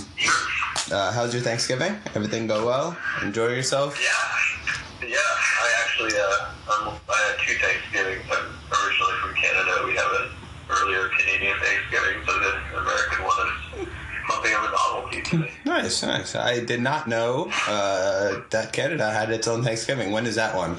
uh, 0.92 1.12
how's 1.12 1.34
your 1.34 1.44
Thanksgiving? 1.44 1.96
Everything 2.16 2.48
go 2.48 2.66
well? 2.66 2.98
Enjoy 3.22 3.48
yourself? 3.48 4.00
Yeah, 4.02 5.08
yeah. 5.08 5.18
I 5.18 5.84
actually 5.84 6.14
uh, 6.14 6.98
I 7.10 7.18
had 7.30 7.38
two 7.46 7.54
Thanksgivings. 7.60 8.24
I'm 8.32 8.48
originally 8.72 9.18
from 9.22 9.36
Canada. 9.36 9.84
We 9.86 9.96
have 9.96 10.12
an 10.22 10.30
earlier 10.70 11.10
Canadian 11.18 11.58
Thanksgiving, 11.60 12.24
so 12.26 12.40
the 12.40 12.80
American 12.80 13.24
one 13.24 13.48
is 13.48 13.67
something 14.30 14.54
of 14.54 14.64
a 14.64 14.72
novelty 14.72 15.22
to 15.22 15.38
me. 15.40 15.52
Nice, 15.66 16.04
nice. 16.04 16.36
I 16.36 16.64
did 16.64 16.82
not 16.82 17.08
know 17.08 17.52
uh, 17.68 18.42
that 18.52 18.74
Canada 18.74 19.10
had 19.12 19.30
its 19.32 19.48
own 19.48 19.64
Thanksgiving. 19.64 20.12
When 20.12 20.26
is 20.26 20.36
that 20.36 20.56
one? 20.56 20.78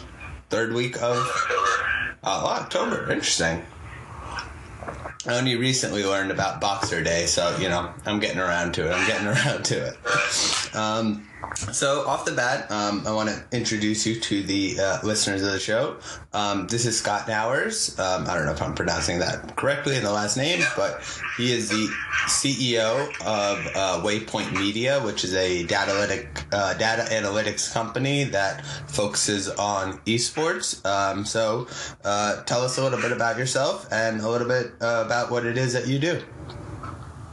Third 0.50 0.72
week 0.72 0.96
of 0.96 1.16
October. 1.16 2.16
oh, 2.24 2.46
October. 2.46 3.12
Interesting. 3.12 3.62
I 5.26 5.36
only 5.36 5.56
recently 5.56 6.04
learned 6.04 6.30
about 6.30 6.60
Boxer 6.60 7.02
Day, 7.02 7.26
so 7.26 7.54
you 7.58 7.68
know 7.68 7.92
I'm 8.06 8.18
getting 8.18 8.38
around 8.38 8.72
to 8.74 8.88
it. 8.88 8.92
I'm 8.92 9.06
getting 9.06 9.26
around 9.34 9.64
to 9.66 9.88
it. 9.88 10.74
Um, 10.74 11.27
so 11.58 12.06
off 12.06 12.24
the 12.24 12.32
bat, 12.32 12.70
um, 12.70 13.04
I 13.04 13.12
want 13.12 13.28
to 13.28 13.44
introduce 13.50 14.06
you 14.06 14.20
to 14.20 14.42
the 14.44 14.78
uh, 14.78 14.98
listeners 15.02 15.42
of 15.42 15.50
the 15.50 15.58
show. 15.58 15.96
Um, 16.32 16.68
this 16.68 16.86
is 16.86 16.96
Scott 16.96 17.26
Knauers. 17.26 17.98
Um, 17.98 18.28
I 18.28 18.36
don't 18.36 18.46
know 18.46 18.52
if 18.52 18.62
I'm 18.62 18.74
pronouncing 18.74 19.18
that 19.18 19.56
correctly 19.56 19.96
in 19.96 20.04
the 20.04 20.12
last 20.12 20.36
name, 20.36 20.62
but 20.76 21.02
he 21.36 21.52
is 21.52 21.68
the 21.68 21.88
CEO 22.26 23.08
of 23.22 23.66
uh, 23.74 24.06
Waypoint 24.06 24.52
Media, 24.52 25.00
which 25.00 25.24
is 25.24 25.34
a 25.34 25.64
data, 25.64 25.90
analytic, 25.90 26.44
uh, 26.52 26.74
data 26.74 27.02
analytics 27.10 27.72
company 27.72 28.22
that 28.24 28.64
focuses 28.86 29.48
on 29.48 29.98
esports. 30.06 30.84
Um, 30.86 31.24
so 31.24 31.66
uh, 32.04 32.44
tell 32.44 32.62
us 32.62 32.78
a 32.78 32.82
little 32.84 33.00
bit 33.00 33.10
about 33.10 33.36
yourself 33.36 33.88
and 33.90 34.20
a 34.20 34.28
little 34.28 34.46
bit 34.46 34.74
uh, 34.80 35.02
about 35.04 35.32
what 35.32 35.44
it 35.44 35.58
is 35.58 35.72
that 35.72 35.88
you 35.88 35.98
do. 35.98 36.22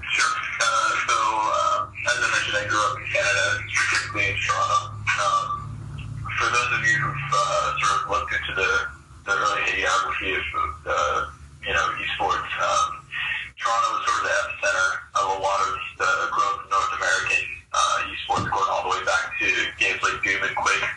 Sure. 0.02 0.46
Basically 2.56 3.04
in 3.04 3.12
Canada, 3.12 3.46
specifically 3.68 4.26
in 4.32 4.38
Toronto. 4.40 4.80
Um, 4.96 5.48
for 6.40 6.48
those 6.48 6.72
of 6.72 6.82
you 6.88 6.96
who've 7.04 7.32
uh, 7.36 7.68
sort 7.84 7.96
of 8.00 8.04
looked 8.16 8.32
into 8.32 8.54
the, 8.56 8.72
the 9.28 9.34
early 9.36 9.64
geography 9.76 10.32
of 10.40 10.46
uh, 10.88 11.20
you 11.68 11.74
know 11.76 11.86
esports, 12.00 12.52
um, 12.64 13.04
Toronto 13.60 13.88
was 13.92 14.02
sort 14.08 14.18
of 14.20 14.24
the 14.24 14.36
epicenter 14.40 14.90
of 15.20 15.26
a 15.36 15.38
lot 15.44 15.60
of 15.68 15.72
the 16.00 16.12
growth 16.32 16.60
of 16.64 16.68
North 16.72 16.94
American 16.96 17.44
uh, 17.76 18.08
esports, 18.08 18.48
going 18.48 18.70
all 18.72 18.88
the 18.88 18.92
way 18.96 19.04
back 19.04 19.36
to 19.36 19.48
games 19.76 20.00
like 20.00 20.16
Doom 20.24 20.40
and 20.48 20.56
Quake. 20.56 20.92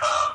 Um, 0.00 0.30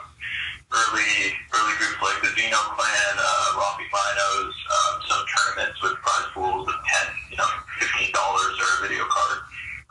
early 0.69 1.33
early 1.57 1.73
groups 1.81 1.97
like 2.05 2.21
the 2.21 2.29
Xeno 2.37 2.61
Clan, 2.77 3.13
uh, 3.17 3.57
Rocky 3.57 3.89
Rhinos, 3.89 4.53
um, 4.53 4.93
some 5.09 5.23
tournaments 5.25 5.81
with 5.81 5.97
prize 6.05 6.29
pools 6.37 6.69
of 6.69 6.77
ten, 6.85 7.07
you 7.33 7.37
know, 7.41 7.49
fifteen 7.81 8.13
dollars 8.13 8.53
or 8.61 8.69
a 8.77 8.81
video 8.85 9.05
card 9.09 9.41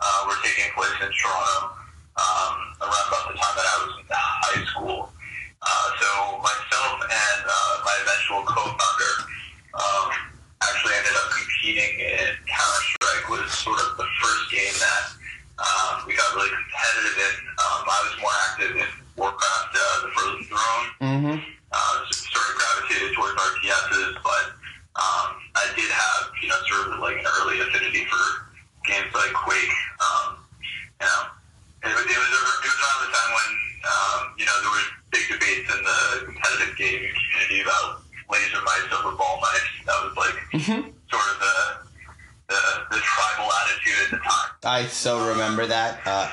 uh, 0.04 0.28
were 0.28 0.36
taking 0.44 0.68
place 0.76 0.92
in 1.00 1.08
Toronto 1.08 1.80
um, 2.20 2.54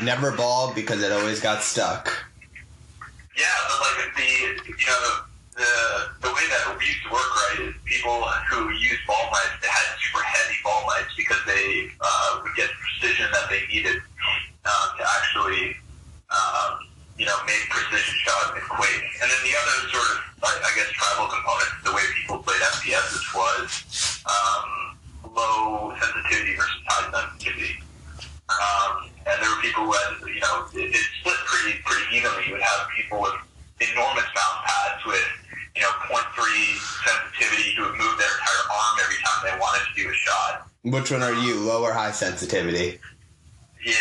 never 0.03 0.31
ball 0.31 0.73
because 0.73 1.01
it 1.03 1.11
always 1.11 1.39
got 1.39 1.61
stuck. 1.63 2.11
Yeah, 3.37 3.45
but 3.69 3.77
like 3.81 4.15
the 4.15 4.31
you 4.67 4.87
know 4.87 5.23
the 5.55 5.71
the 6.21 6.31
way 6.33 6.45
that 6.51 6.75
we 6.77 6.85
used 6.85 7.03
to 7.03 7.11
work 7.11 7.29
right 7.49 7.69
is 7.69 7.75
people 7.85 8.21
who 8.49 8.69
use 8.71 8.99
ball 9.07 9.29
mice 9.31 9.55
they 9.61 9.67
had 9.67 9.87
super 10.03 10.23
heavy 10.23 10.55
ball 10.63 10.83
mice 10.87 11.07
because 11.15 11.39
they 11.45 11.89
uh, 12.01 12.41
would 12.43 12.53
get 12.55 12.69
the 12.69 12.75
precision 12.99 13.27
that 13.31 13.49
they 13.49 13.61
needed 13.67 13.97
um, 14.65 14.87
to 14.97 15.03
actually 15.17 15.75
um, 16.29 16.85
you 17.17 17.25
know 17.25 17.37
make 17.45 17.63
precision 17.69 18.15
shots 18.25 18.51
in 18.55 18.63
Quake. 18.67 19.05
And 19.21 19.27
then 19.31 19.41
the 19.47 19.55
other 19.55 19.75
sort 19.95 20.07
of 20.11 20.17
I, 20.43 20.51
I 20.59 20.71
guess 20.75 20.89
tribal 20.91 21.29
component 21.31 21.69
to 21.79 21.83
the 21.89 21.93
way 21.95 22.03
people 22.19 22.37
played 22.43 22.61
FPSs 22.81 23.25
was 23.33 23.67
um, 24.27 24.97
low 25.33 25.93
sensitivity 26.01 26.55
versus 26.55 26.81
high 26.89 27.07
sensitivity. 27.11 27.77
Um, 28.51 29.07
and 29.25 29.37
there 29.39 29.49
were 29.49 29.61
people 29.61 29.85
who 29.85 29.93
had, 29.93 30.17
you 30.27 30.41
know, 30.41 30.65
it, 30.73 30.91
it 30.91 31.05
split 31.21 31.37
pretty 31.45 31.77
pretty 31.85 32.03
evenly. 32.17 32.47
You 32.47 32.53
would 32.57 32.65
have 32.65 32.89
people 32.89 33.21
with 33.21 33.37
enormous 33.79 34.25
mouse 34.33 34.59
pads 34.65 35.05
with, 35.05 35.27
you 35.77 35.81
know, 35.85 35.93
0.3 36.09 36.19
sensitivity 37.05 37.75
who 37.77 37.83
would 37.85 37.95
move 38.01 38.17
their 38.17 38.33
entire 38.33 38.63
arm 38.73 38.93
every 39.05 39.19
time 39.23 39.39
they 39.45 39.55
wanted 39.61 39.85
to 39.87 39.93
do 40.03 40.09
a 40.09 40.13
shot. 40.13 40.67
Which 40.83 41.11
one 41.11 41.21
are 41.23 41.33
you, 41.45 41.59
low 41.61 41.83
or 41.83 41.93
high 41.93 42.11
sensitivity? 42.11 42.99
Yeah, 43.85 43.93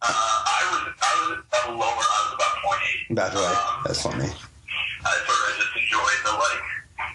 uh, 0.00 0.08
I 0.08 0.60
was 0.70 0.94
I 1.02 1.10
was 1.20 1.38
at 1.42 1.68
a 1.68 1.72
lower. 1.74 1.84
I 2.06 2.18
was 2.26 2.32
about 2.38 2.54
0.8. 3.10 3.14
That's 3.18 3.34
right. 3.34 3.74
Um, 3.76 3.82
That's 3.84 4.02
funny. 4.02 4.30
I 5.04 5.12
sort 5.26 5.40
of 5.42 5.52
just 5.58 5.74
enjoyed 5.76 6.20
the 6.24 6.32
like, 6.38 6.64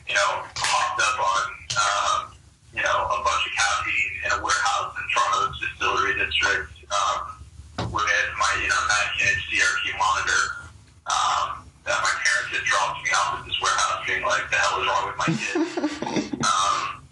you 0.08 0.16
know, 0.16 0.44
hopped 0.56 1.00
up 1.00 1.18
on, 1.20 1.44
um, 1.80 2.36
you 2.76 2.84
know, 2.84 2.98
a 3.08 3.20
bunch 3.24 3.44
of 3.48 3.52
caffeine 3.56 4.12
in 4.28 4.30
a 4.36 4.44
warehouse 4.44 4.92
in 5.00 5.04
Toronto's 5.08 5.56
distillery 5.60 6.14
district 6.20 6.72
um, 6.92 7.90
with 7.92 8.08
my, 8.40 8.52
you 8.60 8.68
know, 8.68 8.82
19-inch 8.92 9.42
CRT 9.52 9.86
monitor 10.00 10.42
um, 11.08 11.64
that 11.88 12.00
my 12.04 12.14
parents 12.24 12.52
had 12.56 12.64
dropped 12.68 13.04
me 13.04 13.12
off 13.16 13.40
at 13.40 13.44
this 13.48 13.58
warehouse, 13.64 14.00
being 14.08 14.24
like, 14.24 14.48
"The 14.52 14.58
hell 14.60 14.80
is 14.80 14.88
wrong 14.88 15.04
with 15.08 15.18
my 15.20 15.30
kid?" 15.36 16.34
um, 16.44 17.04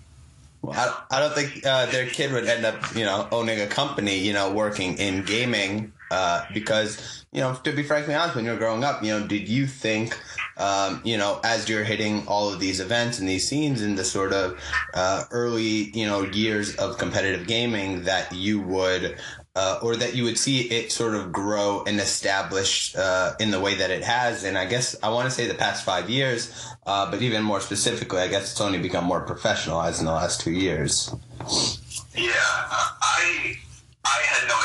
Well, 0.62 0.76
I, 0.76 1.18
I 1.18 1.20
don't 1.20 1.34
think 1.36 1.66
uh, 1.66 1.86
their 1.88 2.05
kid 2.16 2.32
would 2.32 2.46
end 2.46 2.66
up, 2.66 2.96
you 2.96 3.04
know, 3.04 3.28
owning 3.32 3.60
a 3.60 3.68
company, 3.68 4.18
you 4.18 4.32
know, 4.32 4.54
working 4.54 4.98
in 4.98 5.24
gaming, 5.24 5.92
uh, 6.12 6.46
because, 6.54 7.26
you 7.34 7.42
know, 7.42 7.54
to 7.64 7.74
be 7.74 7.84
frankly 7.84 8.14
honest, 8.14 8.36
when 8.36 8.46
you 8.46 8.52
were 8.52 8.58
growing 8.58 8.84
up, 8.86 9.04
you 9.04 9.12
know, 9.12 9.28
did 9.28 9.50
you 9.50 9.68
think, 9.68 10.18
um, 10.58 11.02
you 11.04 11.18
know, 11.18 11.42
as 11.44 11.68
you're 11.68 11.84
hitting 11.84 12.26
all 12.28 12.54
of 12.54 12.60
these 12.60 12.80
events 12.80 13.20
and 13.20 13.28
these 13.28 13.46
scenes 13.48 13.82
in 13.82 13.96
the 13.96 14.04
sort 14.06 14.32
of 14.32 14.58
uh, 14.94 15.26
early, 15.32 15.92
you 15.92 16.06
know, 16.06 16.22
years 16.22 16.76
of 16.78 16.98
competitive 16.98 17.48
gaming, 17.48 18.04
that 18.04 18.32
you 18.32 18.62
would, 18.62 19.18
uh, 19.58 19.80
or 19.82 19.98
that 19.98 20.16
you 20.16 20.24
would 20.24 20.38
see 20.38 20.62
it 20.70 20.92
sort 20.92 21.16
of 21.16 21.34
grow 21.34 21.84
and 21.86 22.00
establish 22.00 22.96
uh, 22.96 23.34
in 23.40 23.52
the 23.52 23.60
way 23.60 23.76
that 23.76 23.92
it 23.92 24.04
has? 24.04 24.46
And 24.46 24.58
I 24.58 24.66
guess 24.66 24.96
I 25.04 25.10
want 25.10 25.26
to 25.26 25.32
say 25.32 25.48
the 25.48 25.56
past 25.56 25.84
five 25.84 26.10
years, 26.10 26.66
uh, 26.86 27.12
but 27.12 27.22
even 27.22 27.44
more 27.44 27.60
specifically, 27.60 28.22
I 28.22 28.30
guess 28.30 28.52
it's 28.52 28.62
only 28.62 28.80
become 28.80 29.04
more 29.04 29.26
professionalized 29.26 30.00
in 30.00 30.06
the 30.06 30.14
last 30.14 30.40
two 30.40 30.52
years. 30.52 31.14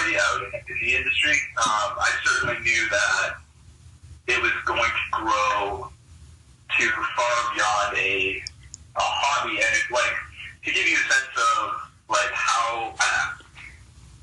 Yeah, 0.09 0.17
I 0.17 0.17
I 0.17 0.17
had 0.17 0.17
no 0.17 0.17
idea 0.17 0.19
I 0.19 0.41
was 0.41 0.53
in 0.65 0.79
the 0.81 0.97
industry. 0.97 1.37
Um, 1.61 1.91
I 2.01 2.11
certainly 2.25 2.59
knew 2.65 2.89
that 2.89 3.37
it 4.29 4.41
was 4.41 4.53
going 4.65 4.81
to 4.81 5.05
grow 5.13 5.91
to 6.79 6.85
far 6.89 7.37
beyond 7.55 7.97
a 7.99 8.43
a 8.97 9.01
hobby, 9.01 9.61
and 9.61 9.73
it, 9.77 9.85
like 9.93 10.17
to 10.65 10.71
give 10.73 10.87
you 10.89 10.97
a 10.97 11.05
sense 11.13 11.37
of 11.37 11.91
like 12.09 12.33
how 12.33 12.95
uh, 12.97 13.27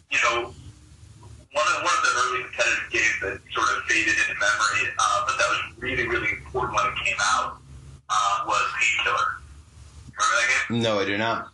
you 0.09 0.17
know 0.23 0.49
one 0.49 1.67
of 1.69 1.77
one 1.85 1.93
of 1.93 2.03
the 2.03 2.13
early 2.25 2.43
competitive 2.49 2.89
games 2.89 3.17
that 3.21 3.37
sort 3.53 3.69
of 3.77 3.83
faded 3.85 4.17
into 4.17 4.33
memory, 4.33 4.89
uh, 4.97 5.25
but 5.27 5.37
that 5.37 5.47
was 5.47 5.61
really 5.77 6.07
really 6.07 6.31
important 6.41 6.73
when 6.73 6.85
it 6.89 6.97
came 7.05 7.17
out 7.21 7.61
uh, 8.09 8.43
was 8.47 8.65
Painkiller. 8.81 9.27
Remember 10.09 10.35
that 10.41 10.47
game? 10.69 10.81
No, 10.81 10.99
I 10.99 11.05
do 11.05 11.17
not. 11.17 11.53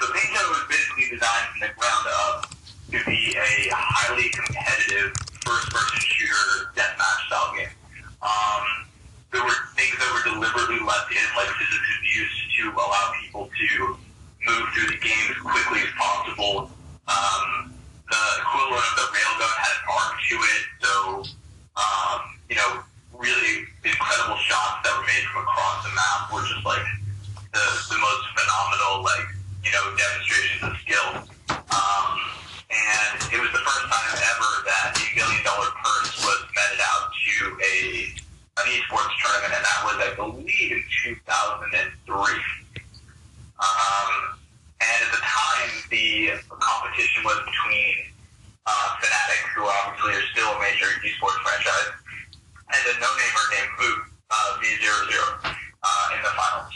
So 0.00 0.12
Painkiller 0.12 0.48
was 0.50 0.64
basically 0.68 1.16
designed 1.16 1.46
from 1.54 1.60
the 1.60 1.70
ground 1.78 2.06
up 2.26 2.50
to 2.90 2.98
be 3.06 3.38
a 3.38 3.70
highly 3.70 4.28
competitive 4.34 5.14
first-person 5.46 6.00
shooter 6.02 6.74
deathmatch 6.74 7.20
style 7.30 7.54
game. 7.54 7.70
Um, 8.18 8.64
there 9.30 9.46
were 9.46 9.54
things 9.78 9.94
that 9.94 10.10
were 10.10 10.26
deliberately 10.26 10.82
left 10.82 11.06
in, 11.14 11.22
like 11.38 11.46
physics 11.54 11.90
abuse, 12.02 12.36
to 12.58 12.62
allow 12.74 13.14
people 13.22 13.46
to 13.46 13.70
move 14.42 14.64
through 14.74 14.90
the 14.90 14.98
game 14.98 15.26
as 15.30 15.38
quickly 15.38 15.86
as 15.86 15.92
possible. 15.94 16.66
Um, 17.06 17.70
the 18.10 18.22
equivalent 18.42 18.82
of 18.82 18.96
the 18.98 19.06
railgun 19.14 19.54
had 19.54 19.70
an 19.70 19.84
arc 19.86 20.12
to 20.18 20.36
it, 20.42 20.62
so 20.82 20.94
um, 21.78 22.18
you 22.50 22.58
know, 22.58 22.82
really 23.14 23.70
incredible 23.86 24.34
shots 24.42 24.82
that 24.82 24.92
were 24.98 25.06
made 25.06 25.24
from 25.30 25.46
across 25.46 25.86
the 25.86 25.94
map 25.94 26.26
were 26.34 26.42
just 26.42 26.66
like 26.66 26.82
the, 27.54 27.64
the 27.86 27.98
most 28.02 28.24
phenomenal, 28.34 29.06
like, 29.06 29.30
you 29.62 29.70
know, 29.70 29.84
demonstrations 29.94 30.62
of 30.66 30.74
skill. 30.82 31.08
Um, 31.70 32.18
and 32.70 33.18
it 33.34 33.40
was 33.42 33.50
the 33.50 33.64
first 33.66 33.86
time 33.90 34.14
ever 34.14 34.50
that 34.66 34.94
a 34.94 35.06
million 35.18 35.42
dollar 35.42 35.70
purse 35.82 36.22
was 36.22 36.40
meted 36.54 36.82
out 36.82 37.10
to 37.10 37.34
a 37.58 37.76
an 38.60 38.66
esports 38.76 39.14
tournament, 39.24 39.54
and 39.56 39.64
that 39.64 39.80
was, 39.88 39.96
I 40.04 40.10
believe, 40.16 40.72
in 40.72 40.82
2003. 41.16 42.12
Um, 43.60 44.12
and 44.80 44.98
at 45.00 45.10
the 45.12 45.22
time, 45.22 45.70
the 45.88 46.36
competition 46.60 47.24
was 47.24 47.40
between 47.40 48.12
uh, 48.66 48.96
Fnatic, 49.00 49.42
who 49.56 49.64
obviously 49.64 50.12
are 50.12 50.26
still 50.32 50.50
a 50.52 50.58
major 50.60 50.86
esports 51.00 51.40
franchise, 51.40 51.94
and 52.68 52.82
a 52.84 52.94
no-namer 53.00 53.44
named 53.56 53.72
Moot, 53.80 54.00
uh, 54.30 54.60
Vo0, 54.60 55.56
uh, 55.82 56.16
in 56.16 56.20
the 56.22 56.32
finals. 56.36 56.74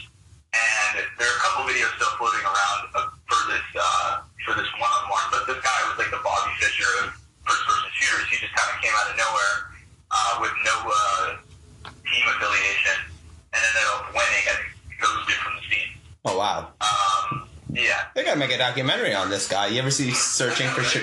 And 0.55 1.03
there 1.19 1.27
are 1.27 1.37
a 1.37 1.43
couple 1.43 1.67
videos 1.67 1.91
still 1.99 2.15
floating 2.17 2.47
around 2.47 2.81
for 3.27 3.41
this 3.51 3.67
uh, 3.75 4.23
for 4.47 4.55
this 4.55 4.71
one-on-one, 4.79 5.27
but 5.35 5.43
this 5.51 5.59
guy 5.65 5.79
was 5.91 5.99
like 5.99 6.11
the 6.15 6.23
Bobby 6.23 6.53
Fischer 6.63 6.87
of 7.03 7.11
first-person 7.43 7.91
shooters. 7.99 8.29
He 8.31 8.37
just 8.39 8.55
kind 8.55 8.71
of 8.71 8.79
came 8.79 8.95
out 8.95 9.11
of 9.11 9.17
nowhere 9.19 9.55
uh, 10.15 10.33
with 10.41 10.55
no 10.63 10.77
uh, 10.87 11.27
team 12.07 12.25
affiliation, 12.39 12.97
and 13.51 13.61
ended 13.67 13.87
up 13.99 14.15
winning 14.15 14.45
and 14.55 14.61
ghosted 15.01 15.39
from 15.43 15.53
the 15.59 15.65
scene. 15.67 15.91
Oh 16.25 16.39
wow, 16.39 16.71
Um, 16.81 17.49
yeah, 17.73 18.07
they 18.15 18.23
gotta 18.23 18.39
make 18.39 18.53
a 18.53 18.59
documentary 18.59 19.15
on 19.15 19.31
this 19.31 19.49
guy. 19.49 19.67
You 19.69 19.81
ever 19.81 19.91
see 19.91 20.13
Searching 20.13 20.69
for 20.71 20.83
Shit? 20.85 21.03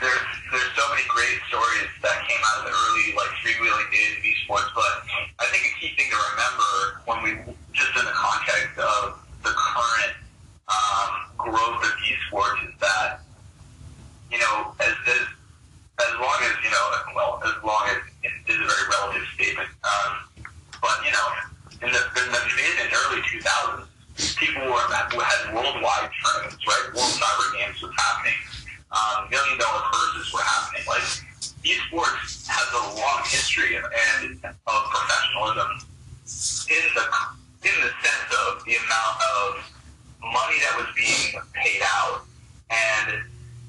there's 0.00 0.24
there's 0.50 0.72
so 0.74 0.84
many 0.90 1.04
great 1.06 1.38
stories 1.52 1.88
that 2.02 2.24
came 2.24 2.40
out 2.40 2.64
of 2.64 2.64
the 2.66 2.74
early 2.74 3.06
like 3.14 3.32
freewheeling 3.44 3.88
days 3.92 4.16
of 4.16 4.22
esports. 4.24 4.72
But 4.72 5.04
I 5.38 5.46
think 5.52 5.62
a 5.68 5.72
key 5.78 5.92
thing 5.94 6.08
to 6.08 6.18
remember 6.32 6.70
when 7.04 7.18
we 7.22 7.30
just 7.76 7.92
in 7.94 8.04
the 8.08 8.16
context 8.16 8.74
of 8.80 9.20
the 9.44 9.52
current 9.52 10.14
um, 10.72 11.10
growth 11.36 11.84
of 11.84 11.92
esports 12.00 12.60
is 12.64 12.74
that 12.80 13.20
you 14.32 14.40
know 14.40 14.72
as 14.80 14.96
as 15.06 15.24
as 16.00 16.12
long 16.16 16.38
as 16.48 16.54
you 16.64 16.72
know 16.72 16.84
well 17.14 17.32
as 17.44 17.56
long 17.62 17.84
as 17.92 18.00
it 18.24 18.32
is 18.48 18.56
a 18.56 18.66
very 18.66 18.84
relative 18.88 19.26
statement. 19.36 19.68
Um, 19.84 20.12
but 20.80 20.96
you 21.04 21.12
know 21.12 21.26
in 21.84 21.90
the 21.92 22.02
in 22.24 22.28
the 22.32 22.42
mid 22.56 22.74
and 22.84 22.90
early 23.04 23.20
2000s, 23.28 23.84
people 24.40 24.64
were 24.64 24.80
had 24.88 25.52
worldwide 25.52 26.08
tournaments, 26.24 26.64
right? 26.64 26.88
World 26.96 27.12
Cyber 27.12 27.48
Games 27.56 27.80
was 27.84 27.92
happening 27.96 28.40
um, 28.90 29.30
million 29.30 29.58
dollar 29.58 29.82
purses 29.92 30.32
were 30.32 30.42
happening. 30.42 30.82
Like, 30.86 31.02
esports 31.62 32.46
has 32.48 32.68
a 32.72 32.84
long 32.98 33.22
history 33.24 33.76
and, 33.76 33.84
and 33.84 34.44
of 34.44 34.80
professionalism 34.90 35.86
in 36.70 36.84
the 36.94 37.04
in 37.62 37.76
the 37.84 37.92
sense 38.00 38.30
of 38.48 38.64
the 38.64 38.74
amount 38.76 39.16
of 39.36 39.70
money 40.22 40.56
that 40.64 40.74
was 40.78 40.86
being 40.96 41.42
paid 41.52 41.82
out 41.84 42.24
and 42.70 43.22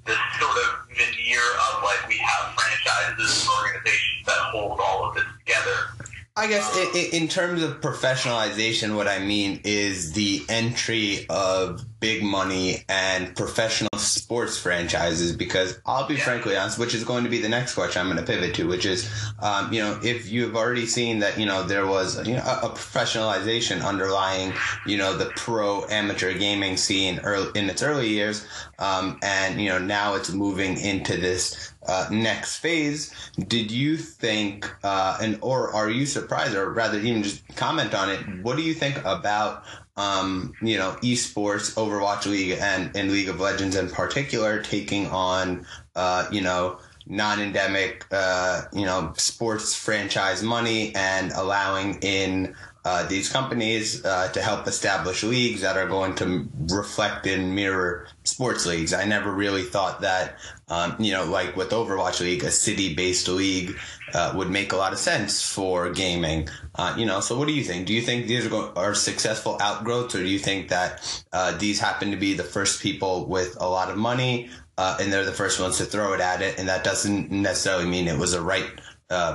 the 0.05 0.15
sort 0.39 0.57
of 0.57 0.87
veneer 0.95 1.41
of 1.69 1.83
like 1.83 2.07
we 2.07 2.17
have 2.17 2.53
franchises 2.55 3.41
and 3.41 3.49
organizations 3.65 4.25
that 4.25 4.37
hold 4.51 4.79
all 4.79 5.09
of 5.09 5.15
this 5.15 5.25
together. 5.39 6.09
I 6.37 6.47
guess 6.47 6.77
in, 6.95 7.23
in 7.23 7.27
terms 7.27 7.61
of 7.61 7.81
professionalization, 7.81 8.95
what 8.95 9.07
I 9.07 9.19
mean 9.19 9.59
is 9.65 10.13
the 10.13 10.43
entry 10.47 11.25
of 11.29 11.85
big 11.99 12.23
money 12.23 12.85
and 12.87 13.35
professional 13.35 13.90
sports 14.31 14.57
franchises 14.57 15.35
because 15.35 15.77
I'll 15.85 16.07
be 16.07 16.13
yeah. 16.13 16.23
frankly 16.23 16.55
honest, 16.55 16.79
which 16.79 16.95
is 16.95 17.03
going 17.03 17.25
to 17.25 17.29
be 17.29 17.41
the 17.41 17.49
next 17.49 17.73
question 17.73 17.99
I'm 17.99 18.07
going 18.07 18.17
to 18.17 18.23
pivot 18.23 18.55
to, 18.55 18.65
which 18.65 18.85
is, 18.85 19.11
um, 19.39 19.73
you 19.73 19.81
know, 19.81 19.99
if 20.01 20.31
you've 20.31 20.55
already 20.55 20.85
seen 20.85 21.19
that, 21.19 21.37
you 21.37 21.45
know, 21.45 21.63
there 21.63 21.85
was 21.85 22.25
you 22.25 22.35
know, 22.35 22.43
a, 22.43 22.67
a 22.67 22.69
professionalization 22.69 23.85
underlying, 23.85 24.53
you 24.85 24.97
know, 24.97 25.17
the 25.17 25.25
pro 25.35 25.85
amateur 25.89 26.31
gaming 26.31 26.77
scene 26.77 27.19
early, 27.25 27.51
in 27.59 27.69
its 27.69 27.83
early 27.83 28.07
years, 28.07 28.47
um, 28.79 29.19
and, 29.21 29.59
you 29.59 29.67
know, 29.67 29.79
now 29.79 30.13
it's 30.13 30.31
moving 30.31 30.79
into 30.79 31.17
this 31.17 31.70
uh, 31.87 32.07
next 32.11 32.57
phase. 32.57 33.13
Did 33.47 33.71
you 33.71 33.97
think, 33.97 34.71
uh, 34.83 35.17
and 35.21 35.37
or 35.41 35.71
are 35.73 35.89
you 35.89 36.05
surprised, 36.05 36.55
or 36.55 36.71
rather, 36.71 36.99
even 36.99 37.23
just 37.23 37.47
comment 37.55 37.93
on 37.93 38.09
it? 38.09 38.19
What 38.43 38.57
do 38.57 38.63
you 38.63 38.73
think 38.73 38.97
about 39.05 39.63
um, 39.97 40.53
you 40.61 40.77
know, 40.77 40.95
esports, 41.01 41.75
Overwatch 41.75 42.25
League, 42.25 42.57
and, 42.59 42.95
and 42.95 43.11
League 43.11 43.29
of 43.29 43.39
Legends 43.39 43.75
in 43.75 43.89
particular, 43.89 44.61
taking 44.61 45.07
on, 45.07 45.65
uh, 45.95 46.27
you 46.31 46.41
know, 46.41 46.79
non-endemic, 47.07 48.05
uh, 48.11 48.63
you 48.73 48.85
know, 48.85 49.11
sports 49.17 49.75
franchise 49.75 50.41
money 50.43 50.95
and 50.95 51.31
allowing 51.33 51.99
in 52.01 52.55
uh, 52.83 53.05
these 53.07 53.29
companies 53.29 54.03
uh, 54.05 54.27
to 54.29 54.41
help 54.41 54.67
establish 54.67 55.23
leagues 55.23 55.61
that 55.61 55.77
are 55.77 55.87
going 55.87 56.15
to 56.15 56.49
reflect 56.69 57.27
and 57.27 57.53
mirror 57.55 58.07
sports 58.23 58.65
leagues. 58.65 58.91
I 58.91 59.05
never 59.05 59.31
really 59.31 59.61
thought 59.61 60.01
that, 60.01 60.39
um, 60.67 60.95
you 60.97 61.13
know, 61.13 61.25
like 61.25 61.55
with 61.55 61.69
Overwatch 61.69 62.21
League, 62.21 62.43
a 62.43 62.49
city-based 62.49 63.27
league 63.27 63.77
uh, 64.15 64.33
would 64.35 64.49
make 64.49 64.73
a 64.73 64.77
lot 64.77 64.93
of 64.93 64.99
sense 64.99 65.47
for 65.47 65.91
gaming. 65.91 66.49
Uh, 66.73 66.95
you 66.97 67.05
know, 67.05 67.19
so 67.19 67.37
what 67.37 67.47
do 67.47 67.53
you 67.53 67.63
think? 67.63 67.85
Do 67.85 67.93
you 67.93 68.01
think 68.01 68.25
these 68.25 68.51
are, 68.51 68.77
are 68.77 68.95
successful 68.95 69.57
outgrowths, 69.61 70.15
or 70.15 70.23
do 70.23 70.27
you 70.27 70.39
think 70.39 70.69
that 70.69 71.23
uh, 71.33 71.55
these 71.57 71.79
happen 71.79 72.09
to 72.09 72.17
be 72.17 72.33
the 72.33 72.43
first 72.43 72.81
people 72.81 73.25
with 73.25 73.57
a 73.61 73.67
lot 73.67 73.91
of 73.91 73.97
money 73.97 74.49
uh, 74.79 74.97
and 74.99 75.13
they're 75.13 75.25
the 75.25 75.31
first 75.31 75.59
ones 75.59 75.77
to 75.77 75.85
throw 75.85 76.13
it 76.13 76.19
at 76.19 76.41
it, 76.41 76.57
and 76.57 76.67
that 76.67 76.83
doesn't 76.83 77.29
necessarily 77.29 77.85
mean 77.85 78.07
it 78.07 78.17
was 78.17 78.33
a 78.33 78.41
right 78.41 78.65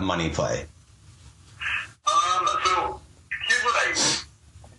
money 0.00 0.30
play? 0.30 0.66
Um, 2.06 2.48
so 2.64 3.00
I 3.74 3.88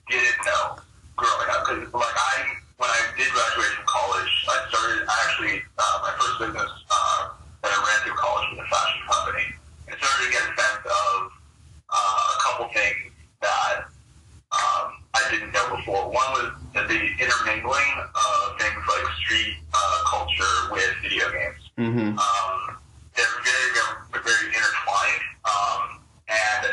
didn't 0.07 0.39
know 0.45 0.79
growing 1.15 1.49
up. 1.51 1.63
Cause, 1.67 1.83
like 1.91 2.15
I, 2.15 2.35
when 2.77 2.89
I 2.89 3.01
did 3.17 3.27
graduate 3.33 3.73
from 3.75 3.85
college, 3.88 4.31
I 4.47 4.57
started. 4.69 4.99
I 5.03 5.15
actually 5.27 5.55
uh, 5.77 5.97
my 6.03 6.13
first 6.15 6.35
business 6.39 6.71
uh, 6.88 7.35
that 7.63 7.71
I 7.73 7.77
ran 7.83 7.97
through 8.07 8.15
college 8.15 8.47
was 8.55 8.59
a 8.63 8.67
fashion 8.69 9.01
company. 9.09 9.47
I 9.89 9.97
started 9.97 10.23
to 10.23 10.31
get 10.31 10.43
a 10.47 10.53
sense 10.55 10.83
of 10.88 11.15
uh, 11.89 12.35
a 12.35 12.38
couple 12.43 12.67
things 12.71 13.11
that 13.41 13.91
um, 14.55 14.85
I 15.13 15.21
didn't 15.31 15.51
know 15.51 15.75
before. 15.75 16.07
One 16.07 16.29
was 16.38 16.49
the 16.73 16.99
intermingling 17.19 17.91
of 17.99 18.59
things 18.61 18.79
like 18.88 19.05
street 19.25 19.57
uh, 19.73 19.97
culture 20.07 20.55
with 20.71 20.91
video 21.01 21.27
games. 21.31 21.61
Mm-hmm. 21.77 22.09
Um, 22.15 22.59
they're 23.15 23.38
very, 23.43 23.69
very, 23.73 24.23
very 24.23 24.45
intertwined, 24.53 25.25
um, 25.43 25.81
and 26.29 26.63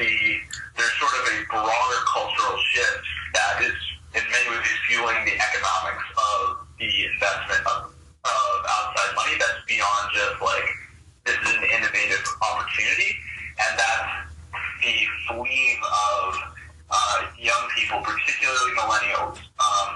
the 0.00 0.40
there's 0.80 0.96
sort 0.96 1.12
of 1.12 1.24
a 1.28 1.36
broader 1.52 2.00
cultural 2.08 2.56
shift 2.72 3.04
that 3.36 3.60
is 3.60 3.76
in 4.16 4.24
many 4.32 4.48
ways 4.48 4.72
fueling 4.88 5.20
the 5.28 5.36
economics 5.36 6.08
of 6.16 6.64
the 6.80 6.88
investment 7.12 7.60
of, 7.68 7.92
of 8.24 8.50
outside 8.64 9.12
money 9.12 9.36
that's 9.36 9.60
beyond 9.68 10.08
just 10.16 10.40
like 10.40 10.68
this 11.28 11.36
is 11.36 11.52
an 11.52 11.68
innovative 11.76 12.24
opportunity 12.40 13.12
and 13.60 13.76
that's 13.76 14.32
the 14.80 14.96
fleeing 15.28 15.78
of 15.84 16.50
uh, 16.90 17.18
young 17.38 17.64
people, 17.76 18.00
particularly 18.00 18.72
millennials, 18.74 19.38
um, 19.60 19.92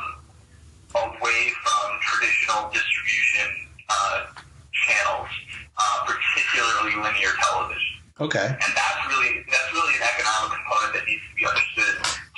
away 0.94 1.42
from 1.64 1.86
traditional 2.00 2.70
distribution 2.70 3.48
uh, 3.88 4.26
channels, 4.72 5.28
uh, 5.76 6.06
particularly 6.06 6.94
linear 7.02 7.32
television. 7.40 7.94
Okay. 8.20 8.46
And 8.46 8.72
that's 8.76 9.00
really 9.10 9.42
that's 9.50 9.70
really 9.74 9.94
an 9.98 10.06
economic 10.06 10.54
component 10.54 10.92
that 10.94 11.04
needs 11.06 11.24
to 11.26 11.34
be 11.34 11.44
understood 11.46 11.96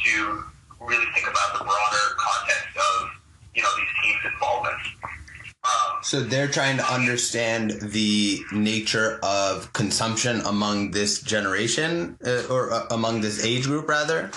to 0.08 0.44
really 0.80 1.04
think 1.12 1.28
about 1.28 1.52
the 1.52 1.64
broader 1.64 2.04
context 2.16 2.72
of 2.80 3.12
you 3.54 3.60
know 3.60 3.68
these 3.76 3.92
teams' 4.00 4.24
involvement. 4.24 4.80
Um, 5.66 5.95
so 6.07 6.20
they're 6.20 6.46
trying 6.46 6.76
to 6.76 6.88
understand 6.88 7.72
the 7.82 8.40
nature 8.52 9.18
of 9.24 9.72
consumption 9.72 10.40
among 10.42 10.92
this 10.92 11.20
generation, 11.20 12.16
uh, 12.24 12.44
or 12.48 12.70
uh, 12.70 12.86
among 12.92 13.22
this 13.22 13.44
age 13.44 13.64
group, 13.64 13.88
rather. 13.88 14.30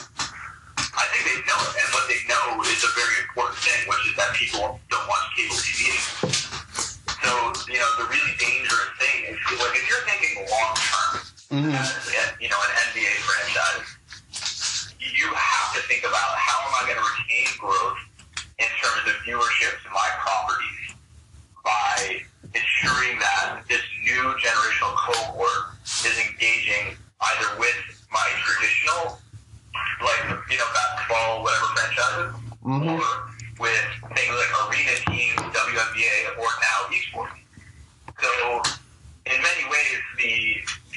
Franchises, 31.99 32.35
mm-hmm. 32.63 32.89
or 32.89 33.01
with 33.59 33.87
things 34.15 34.35
like 34.35 34.51
arena 34.67 34.95
teams, 35.07 35.39
WNBA, 35.39 36.39
or 36.39 36.47
now 36.47 36.79
esports. 36.91 37.39
So 38.21 38.61
in 39.25 39.37
many 39.41 39.63
ways, 39.69 39.99
the 40.17 40.55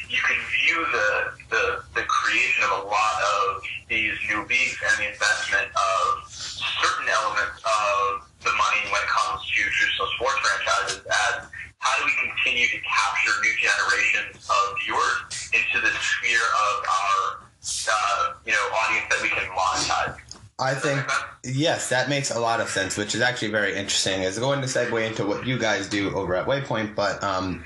you 0.09 0.21
can 0.29 0.37
view 0.61 0.77
the, 0.93 1.09
the, 1.49 1.65
the 1.97 2.05
creation 2.05 2.65
of 2.69 2.85
a 2.85 2.87
lot 2.87 3.17
of 3.41 3.63
these 3.89 4.13
new 4.29 4.45
leagues 4.45 4.77
and 4.85 4.93
the 5.01 5.09
investment 5.09 5.73
of 5.73 6.29
certain 6.29 7.09
elements 7.09 7.57
of 7.65 8.29
the 8.45 8.53
money 8.53 8.83
when 8.93 9.01
it 9.01 9.09
comes 9.09 9.41
to 9.41 9.57
traditional 9.57 10.09
sports 10.21 10.37
franchises 10.45 11.01
as 11.09 11.49
how 11.81 11.97
do 11.97 12.05
we 12.05 12.13
continue 12.29 12.69
to 12.69 12.79
capture 12.85 13.33
new 13.41 13.57
generations 13.57 14.37
of 14.45 14.77
viewers 14.85 15.49
into 15.57 15.81
the 15.81 15.93
sphere 15.97 16.45
of 16.45 16.75
our 16.85 17.49
uh, 17.89 18.37
you 18.45 18.53
know 18.53 18.65
audience 18.85 19.09
that 19.09 19.21
we 19.25 19.33
can 19.33 19.49
monetize. 19.57 20.22
I 20.63 20.75
think 20.75 21.05
yes, 21.45 21.89
that 21.89 22.09
makes 22.09 22.31
a 22.31 22.39
lot 22.39 22.61
of 22.61 22.69
sense, 22.69 22.97
which 22.97 23.15
is 23.15 23.21
actually 23.21 23.51
very 23.51 23.75
interesting. 23.75 24.23
Is 24.23 24.39
going 24.39 24.61
to 24.61 24.67
segue 24.67 25.07
into 25.07 25.27
what 25.27 25.47
you 25.47 25.59
guys 25.59 25.89
do 25.89 26.15
over 26.15 26.35
at 26.37 26.47
Waypoint, 26.47 26.95
but 26.95 27.23
um, 27.23 27.65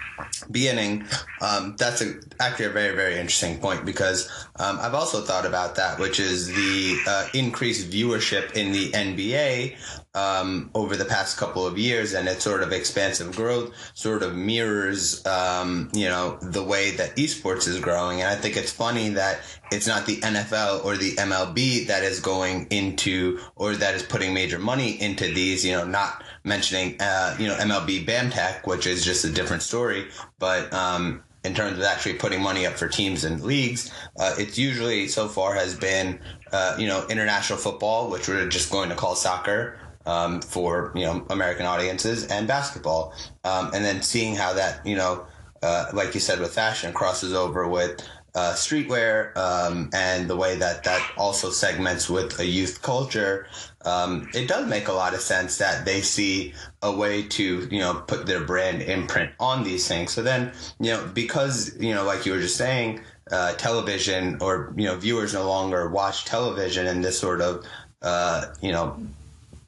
beginning, 0.51 1.07
um, 1.41 1.77
that's 1.79 2.01
a, 2.01 2.15
actually 2.41 2.67
a 2.67 2.71
very 2.71 2.97
very 2.97 3.15
interesting 3.15 3.59
point 3.59 3.85
because 3.85 4.29
um, 4.57 4.79
I've 4.81 4.95
also 4.95 5.23
thought 5.23 5.45
about 5.45 5.75
that, 5.77 5.99
which 5.99 6.19
is 6.19 6.49
the 6.49 6.97
uh, 7.07 7.29
increased 7.35 7.91
viewership 7.91 8.53
in 8.53 8.73
the 8.73 8.91
NBA 8.93 9.77
um, 10.17 10.71
over 10.75 10.97
the 10.97 11.05
past 11.05 11.37
couple 11.37 11.67
of 11.67 11.79
years, 11.79 12.15
and 12.15 12.27
its 12.27 12.43
sort 12.43 12.63
of 12.63 12.73
expansive 12.73 13.37
growth 13.37 13.73
sort 13.95 14.23
of 14.23 14.35
mirrors, 14.35 15.25
um, 15.27 15.91
you 15.93 16.09
know, 16.09 16.39
the 16.41 16.63
way 16.63 16.93
that 16.93 17.15
esports 17.17 17.69
is 17.69 17.79
growing. 17.79 18.23
And 18.23 18.29
I 18.29 18.35
think 18.35 18.57
it's 18.57 18.73
funny 18.73 19.11
that 19.11 19.41
it's 19.71 19.87
not 19.87 20.07
the 20.07 20.17
NFL 20.17 20.85
or 20.85 20.97
the 20.97 21.15
MLB 21.17 21.87
that 21.89 22.03
is 22.03 22.21
going 22.21 22.67
into 22.71 23.39
or 23.55 23.75
that 23.77 23.95
is 23.95 24.03
putting 24.03 24.33
major 24.33 24.59
money 24.59 25.01
into 25.01 25.33
these. 25.33 25.65
You 25.65 25.73
know, 25.73 25.85
not 25.85 26.25
mentioning, 26.45 26.97
uh, 27.01 27.37
you 27.39 27.47
know, 27.47 27.57
MLB 27.57 28.07
BAMTech, 28.07 28.67
which 28.67 28.87
is 28.87 29.05
just 29.05 29.25
a 29.25 29.31
different 29.31 29.63
story, 29.63 30.09
but. 30.39 30.73
Um, 30.73 31.23
in 31.45 31.55
terms 31.55 31.79
of 31.79 31.85
actually 31.85 32.15
putting 32.15 32.43
money 32.43 32.67
up 32.67 32.75
for 32.75 32.89
teams 32.89 33.23
and 33.23 33.41
leagues, 33.41 33.93
uh, 34.19 34.35
it's 34.37 34.59
usually 34.59 35.07
so 35.07 35.29
far 35.29 35.55
has 35.55 35.77
been, 35.77 36.19
uh, 36.53 36.75
you 36.77 36.89
know, 36.89 37.07
international 37.09 37.57
football, 37.57 38.11
which 38.11 38.27
we're 38.27 38.49
just 38.49 38.69
going 38.69 38.89
to 38.89 38.97
call 38.97 39.15
soccer, 39.15 39.79
um, 40.07 40.41
for 40.41 40.93
you 40.95 41.05
know 41.05 41.27
American 41.31 41.67
audiences 41.67 42.27
and 42.27 42.49
basketball, 42.49 43.13
um, 43.45 43.71
and 43.75 43.85
then 43.85 44.03
seeing 44.03 44.35
how 44.35 44.53
that 44.55 44.87
you 44.87 44.97
know, 44.97 45.27
uh, 45.63 45.87
like 45.93 46.15
you 46.15 46.21
said 46.21 46.41
with 46.41 46.55
fashion, 46.55 46.93
crosses 46.93 47.33
over 47.33 47.69
with 47.69 48.01
uh, 48.37 48.53
streetwear 48.53 49.35
um, 49.37 49.89
and 49.95 50.29
the 50.29 50.37
way 50.37 50.57
that 50.57 50.85
that 50.85 51.11
also 51.17 51.51
segments 51.51 52.11
with 52.11 52.39
a 52.39 52.47
youth 52.47 52.83
culture, 52.83 53.49
um, 53.87 54.29
it 54.35 54.47
does 54.47 54.69
make 54.69 54.89
a 54.89 54.93
lot 54.93 55.15
of 55.15 55.21
sense 55.21 55.57
that 55.57 55.87
they 55.87 56.03
see 56.03 56.53
a 56.83 56.95
way 56.95 57.23
to 57.23 57.67
you 57.71 57.79
know 57.79 57.95
put 58.07 58.27
their 58.27 58.45
brand 58.45 58.83
imprint 58.83 59.33
on 59.41 59.65
these 59.65 59.89
things. 59.89 60.13
So 60.13 60.23
then 60.23 60.53
you 60.79 60.93
know 60.93 61.11
because 61.15 61.77
you 61.81 61.95
know 61.95 62.05
like 62.05 62.27
you 62.27 62.33
were 62.33 62.41
just 62.41 62.57
saying, 62.57 63.01
uh, 63.31 63.55
television 63.55 64.37
or 64.41 64.73
you 64.77 64.85
know 64.85 64.97
viewers 64.97 65.35
no 65.35 65.49
longer 65.49 65.89
watch 65.89 66.27
television 66.27 66.87
in 66.87 67.01
this 67.01 67.19
sort 67.19 67.41
of 67.41 67.65
uh, 68.03 68.47
you 68.61 68.71
know 68.71 69.01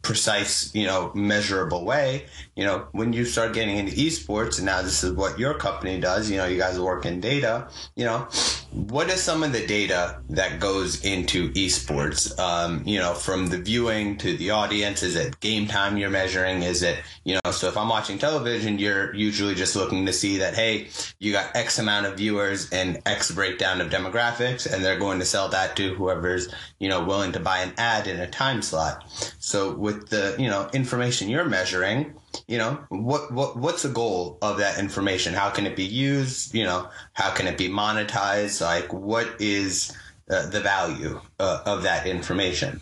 precise, 0.02 0.74
you 0.74 0.86
know, 0.86 1.10
measurable 1.14 1.84
way. 1.84 2.26
You 2.56 2.64
know, 2.64 2.86
when 2.92 3.12
you 3.12 3.24
start 3.24 3.52
getting 3.54 3.76
into 3.76 3.92
esports, 3.92 4.56
and 4.58 4.66
now 4.66 4.82
this 4.82 5.04
is 5.04 5.12
what 5.12 5.38
your 5.38 5.54
company 5.54 6.00
does, 6.00 6.30
you 6.30 6.36
know, 6.36 6.46
you 6.46 6.58
guys 6.58 6.78
work 6.80 7.04
in 7.04 7.20
data, 7.20 7.68
you 7.96 8.04
know, 8.04 8.28
what 8.72 9.08
is 9.08 9.22
some 9.22 9.42
of 9.42 9.52
the 9.52 9.66
data 9.66 10.20
that 10.28 10.60
goes 10.60 11.04
into 11.04 11.50
esports? 11.52 12.38
Um, 12.38 12.82
you 12.86 12.98
know, 12.98 13.14
from 13.14 13.46
the 13.46 13.58
viewing 13.58 14.18
to 14.18 14.36
the 14.36 14.50
audience, 14.50 15.02
is 15.02 15.16
it 15.16 15.40
game 15.40 15.66
time 15.66 15.96
you're 15.96 16.10
measuring? 16.10 16.62
Is 16.62 16.82
it, 16.82 16.98
you 17.24 17.34
know, 17.34 17.50
so 17.50 17.68
if 17.68 17.76
I'm 17.76 17.88
watching 17.88 18.18
television, 18.18 18.78
you're 18.78 19.14
usually 19.14 19.54
just 19.54 19.74
looking 19.74 20.04
to 20.06 20.12
see 20.12 20.38
that, 20.38 20.54
hey, 20.54 20.88
you 21.18 21.32
got 21.32 21.56
X 21.56 21.78
amount 21.78 22.06
of 22.06 22.18
viewers 22.18 22.70
and 22.70 23.00
X 23.06 23.30
breakdown 23.30 23.80
of 23.80 23.88
demographics, 23.88 24.70
and 24.70 24.84
they're 24.84 24.98
going 24.98 25.18
to 25.20 25.24
sell 25.24 25.48
that 25.48 25.74
to 25.76 25.94
whoever's, 25.94 26.52
you 26.78 26.88
know, 26.88 27.02
willing 27.02 27.32
to 27.32 27.40
buy 27.40 27.60
an 27.60 27.72
ad 27.78 28.06
in 28.06 28.20
a 28.20 28.26
time 28.26 28.60
slot. 28.60 29.04
So 29.38 29.74
with 29.74 30.10
the, 30.10 30.36
you 30.38 30.48
know, 30.48 30.68
information 30.74 31.30
you're 31.30 31.44
measuring, 31.46 32.14
you 32.46 32.58
know 32.58 32.78
what 32.88 33.32
what 33.32 33.56
what's 33.56 33.82
the 33.82 33.88
goal 33.88 34.38
of 34.42 34.58
that 34.58 34.78
information? 34.78 35.34
How 35.34 35.50
can 35.50 35.66
it 35.66 35.76
be 35.76 35.84
used? 35.84 36.54
You 36.54 36.64
know 36.64 36.88
how 37.12 37.30
can 37.30 37.46
it 37.46 37.58
be 37.58 37.68
monetized? 37.68 38.60
Like 38.60 38.92
what 38.92 39.28
is 39.40 39.96
uh, 40.30 40.48
the 40.50 40.60
value 40.60 41.20
uh, 41.38 41.62
of 41.66 41.82
that 41.82 42.06
information? 42.06 42.80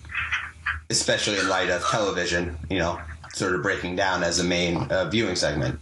Especially 0.91 1.39
in 1.39 1.49
light 1.49 1.71
of 1.71 1.83
television 1.89 2.57
you 2.71 2.79
know 2.79 3.01
sort 3.33 3.55
of 3.55 3.63
breaking 3.63 3.97
down 3.97 4.23
as 4.23 4.39
a 4.39 4.45
main 4.45 4.77
uh, 4.91 5.09
viewing 5.11 5.37
segment. 5.37 5.79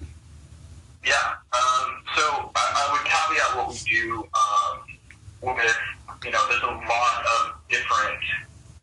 Yeah 1.05 1.35
um, 1.55 2.03
so 2.17 2.51
I, 2.57 2.63
I, 2.75 2.85
would 2.93 3.05
caveat 3.05 3.57
what 3.57 3.69
we 3.73 3.79
do 3.89 4.27
um, 4.35 5.55
with 5.55 5.77
you 6.25 6.31
know 6.33 6.49
there's 6.49 6.63
a 6.63 6.67
lot 6.67 7.25
of 7.39 7.55
different 7.69 8.19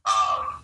um, 0.06 0.64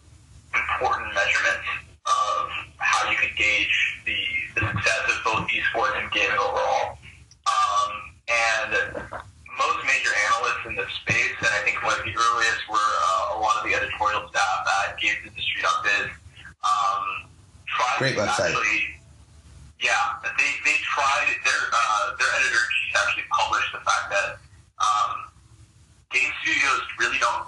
important 0.55 1.13
measurements 1.13 1.86
of 2.07 2.49
how 2.79 3.09
you 3.11 3.17
can 3.17 3.29
gauge 3.35 4.01
the, 4.05 4.17
the 4.55 4.61
success 4.71 5.03
of 5.11 5.17
both 5.23 5.43
esports 5.51 5.99
and 5.99 6.11
gaming 6.11 6.39
overall. 6.39 6.97
Um, 7.47 7.91
and 8.27 8.71
most 9.57 9.79
major 9.83 10.13
analysts 10.31 10.63
in 10.67 10.75
the 10.75 10.87
space, 11.03 11.35
and 11.39 11.51
I 11.51 11.61
think 11.63 11.81
like 11.83 12.03
the 12.03 12.15
earliest 12.15 12.61
were 12.71 12.79
uh, 12.79 13.35
a 13.35 13.39
lot 13.39 13.59
of 13.59 13.63
the 13.67 13.73
editorial 13.75 14.27
staff 14.29 14.59
at 14.87 14.99
GamesIndustry.biz, 14.99 16.11
um, 16.63 17.03
tried 17.67 17.97
Great 17.99 18.15
website. 18.15 18.51
actually, 18.51 18.99
yeah, 19.81 20.19
they, 20.23 20.51
they 20.65 20.77
tried, 20.83 21.27
their, 21.43 21.61
uh, 21.71 22.15
their 22.19 22.31
editor 22.39 22.63
actually 22.97 23.29
published 23.29 23.71
the 23.71 23.83
fact 23.85 24.09
that 24.09 24.41
um, 24.81 25.29
game 26.11 26.31
studios 26.41 26.81
really 26.99 27.19
don't 27.21 27.47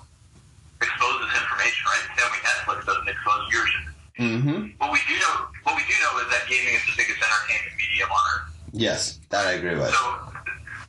expose 0.82 1.16
this 1.26 1.34
information, 1.41 1.82
right? 1.89 2.05
Same 2.14 2.30
way 2.30 2.41
Netflix 2.45 2.86
doesn't 2.86 3.10
expose 3.10 3.41
viewership 3.49 3.89
Mm-hmm. 4.20 4.76
What 4.84 4.91
we 4.91 4.99
do 5.07 5.15
know, 5.15 5.47
what 5.63 5.80
we 5.80 5.84
do 5.88 5.95
know 6.03 6.20
is 6.20 6.28
that 6.28 6.43
gaming 6.51 6.76
is 6.76 6.84
the 6.91 6.95
biggest 6.99 7.24
entertainment 7.24 7.74
medium 7.80 8.11
on 8.11 8.24
earth. 8.36 8.47
Yes, 8.76 9.20
that 9.32 9.47
I 9.47 9.55
agree 9.57 9.80
with. 9.80 9.89
So, 9.89 10.03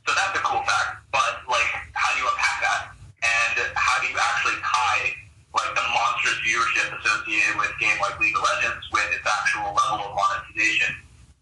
so 0.03 0.11
that's 0.11 0.35
a 0.35 0.43
cool 0.43 0.59
fact. 0.67 0.99
But 1.15 1.41
like, 1.47 1.71
how 1.95 2.11
do 2.11 2.17
you 2.19 2.27
unpack 2.27 2.57
that? 2.61 2.81
And 3.23 3.55
how 3.73 4.03
do 4.03 4.11
you 4.11 4.19
actually 4.19 4.59
tie 4.59 5.15
like 5.55 5.71
the 5.71 5.85
monstrous 5.95 6.39
viewership 6.43 6.91
associated 6.99 7.55
with 7.55 7.71
game 7.79 7.95
like 8.03 8.19
League 8.19 8.35
of 8.35 8.43
Legends 8.43 8.83
with 8.91 9.07
its 9.15 9.23
actual 9.23 9.71
level 9.71 10.11
of 10.11 10.13
monetization? 10.13 10.91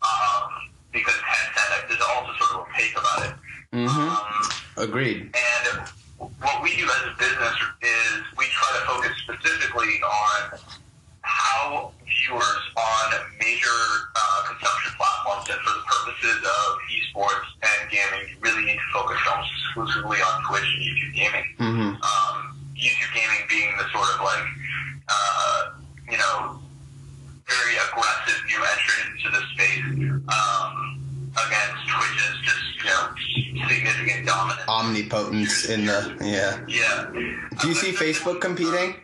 Um, 0.05 0.69
because 0.93 1.17
Tencent 1.25 1.89
is 1.89 2.01
also 2.01 2.31
sort 2.37 2.51
of 2.53 2.57
opaque 2.69 2.95
about 2.97 3.19
it. 3.25 3.33
Mm-hmm. 3.73 3.97
Um, 3.97 4.85
Agreed. 4.85 5.29
and 5.33 5.89
what 6.17 6.63
we 6.63 6.75
do 6.77 6.85
as 6.85 7.03
a 7.09 7.15
business 7.19 7.57
is 7.81 8.21
we 8.37 8.45
try 8.49 8.69
to 8.79 8.85
focus 8.85 9.13
specifically 9.21 10.01
on 10.01 10.57
how 11.21 11.91
viewers 12.07 12.63
on 12.75 13.07
major 13.39 13.79
uh, 14.15 14.39
consumption 14.47 14.91
platforms, 14.97 15.45
and 15.51 15.59
for 15.61 15.73
the 15.77 15.85
purposes 15.85 16.39
of 16.41 16.67
esports 16.89 17.47
and 17.61 17.91
gaming, 17.91 18.27
you 18.29 18.35
really 18.41 18.65
need 18.65 18.79
to 18.79 18.89
focus 18.93 19.17
almost 19.29 19.51
exclusively 19.53 20.17
on 20.17 20.43
Twitch 20.49 20.65
and 20.65 20.81
YouTube 20.81 21.13
gaming. 21.13 21.45
Mm-hmm. 21.59 21.89
Um, 22.01 22.57
YouTube 22.73 23.13
gaming 23.13 23.45
being 23.47 23.77
the 23.77 23.85
sort 23.91 24.09
of 24.15 24.21
like, 24.25 24.47
uh, 25.07 25.61
you 26.09 26.17
know, 26.17 26.59
very 27.47 27.75
aggressive 27.77 28.39
new 28.45 28.61
entrant 28.61 29.05
into 29.17 29.29
the 29.29 29.43
space 29.53 29.85
um, 30.33 30.99
against 31.33 31.81
Twitch's 31.89 32.37
just, 32.41 32.65
you 32.77 32.85
know, 32.85 33.67
significant 33.67 34.25
dominance. 34.27 34.67
Omnipotence 34.67 35.69
in 35.69 35.85
the 35.85 36.17
yeah. 36.21 36.63
Yeah. 36.67 37.09
Do 37.59 37.67
you 37.67 37.73
see 37.73 37.91
Facebook 38.09 38.41
competing? 38.41 38.95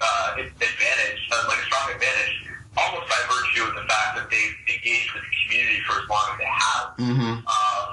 uh, 0.00 0.36
advantage, 0.38 1.20
uh, 1.32 1.44
like 1.48 1.58
a 1.58 1.66
strong 1.66 1.88
advantage, 1.94 2.36
almost 2.76 3.08
by 3.08 3.20
virtue 3.28 3.64
of 3.64 3.74
the 3.74 3.86
fact 3.88 4.20
that 4.20 4.26
they've 4.30 4.56
engaged 4.68 5.12
with 5.14 5.24
the 5.24 5.34
community 5.44 5.80
for 5.88 6.02
as 6.02 6.06
long 6.08 6.26
as 6.32 6.36
they 6.38 6.50
have. 6.50 6.84
Mm-hmm. 7.00 7.34
Um, 7.44 7.88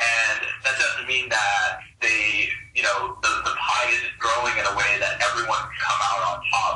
and 0.00 0.40
that 0.64 0.76
doesn't 0.76 1.06
mean 1.08 1.28
that 1.28 1.80
they, 2.00 2.48
you 2.74 2.82
know, 2.82 3.16
the, 3.22 3.32
the 3.48 3.54
pie 3.56 3.88
isn't 3.88 4.16
growing 4.18 4.52
in 4.58 4.66
a 4.68 4.74
way 4.76 4.92
that 5.00 5.16
everyone 5.22 5.60
can 5.64 5.80
come 5.80 6.00
out 6.02 6.20
on 6.28 6.36
top. 6.52 6.74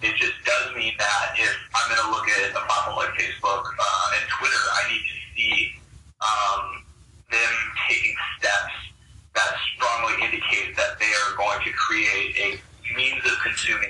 It 0.00 0.16
just 0.16 0.32
does 0.48 0.72
mean 0.72 0.96
that 0.96 1.36
if 1.36 1.52
I'm 1.76 1.86
going 1.92 2.00
to 2.00 2.10
look 2.10 2.24
at 2.28 2.56
a 2.56 2.62
platform 2.64 2.96
like 2.96 3.12
Facebook 3.20 3.64
uh, 3.68 4.16
and 4.16 4.24
Twitter, 4.32 4.64
I 4.72 4.82
need 4.88 5.04
to 5.04 5.16
see 5.36 5.54
um, 6.24 6.62
them 7.28 7.54
taking 7.84 8.16
steps 8.38 8.76
that 9.34 9.52
strongly 9.76 10.24
indicate 10.24 10.76
that 10.76 10.98
they 10.98 11.10
are 11.10 11.36
going 11.36 11.60
to 11.64 11.72
create 11.72 12.32
a 12.36 12.48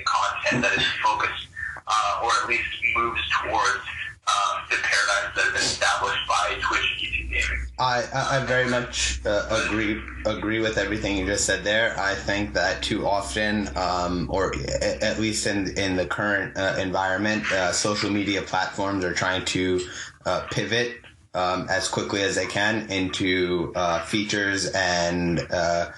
content 0.05 0.63
that 0.63 0.77
is 0.77 0.85
focused, 1.03 1.47
uh, 1.87 2.21
or 2.23 2.31
at 2.41 2.47
least 2.47 2.69
moves 2.95 3.21
towards 3.41 3.83
um, 4.27 4.61
the 4.69 4.77
paradigms 4.77 5.35
that 5.35 5.43
have 5.43 5.53
been 5.53 5.61
established 5.61 6.27
by 6.27 6.57
Twitch 6.61 6.81
and 6.81 6.99
YouTube 7.01 7.29
gaming. 7.31 7.65
I, 7.79 8.03
I 8.13 8.45
very 8.45 8.69
much 8.69 9.19
uh, 9.25 9.65
agree 9.65 10.01
agree 10.25 10.59
with 10.59 10.77
everything 10.77 11.17
you 11.17 11.25
just 11.25 11.45
said 11.45 11.63
there. 11.63 11.97
I 11.99 12.13
think 12.13 12.53
that 12.53 12.83
too 12.83 13.07
often, 13.07 13.69
um, 13.75 14.29
or 14.31 14.53
at 14.81 15.19
least 15.19 15.47
in 15.47 15.77
in 15.77 15.95
the 15.95 16.05
current 16.05 16.57
uh, 16.57 16.77
environment, 16.79 17.51
uh, 17.51 17.71
social 17.71 18.11
media 18.11 18.41
platforms 18.41 19.03
are 19.03 19.13
trying 19.13 19.45
to 19.45 19.81
uh, 20.25 20.47
pivot 20.51 20.97
um, 21.33 21.67
as 21.69 21.87
quickly 21.87 22.21
as 22.21 22.35
they 22.35 22.45
can 22.45 22.89
into 22.91 23.71
uh, 23.75 24.03
features 24.03 24.67
and 24.71 25.39
uh, 25.51 25.89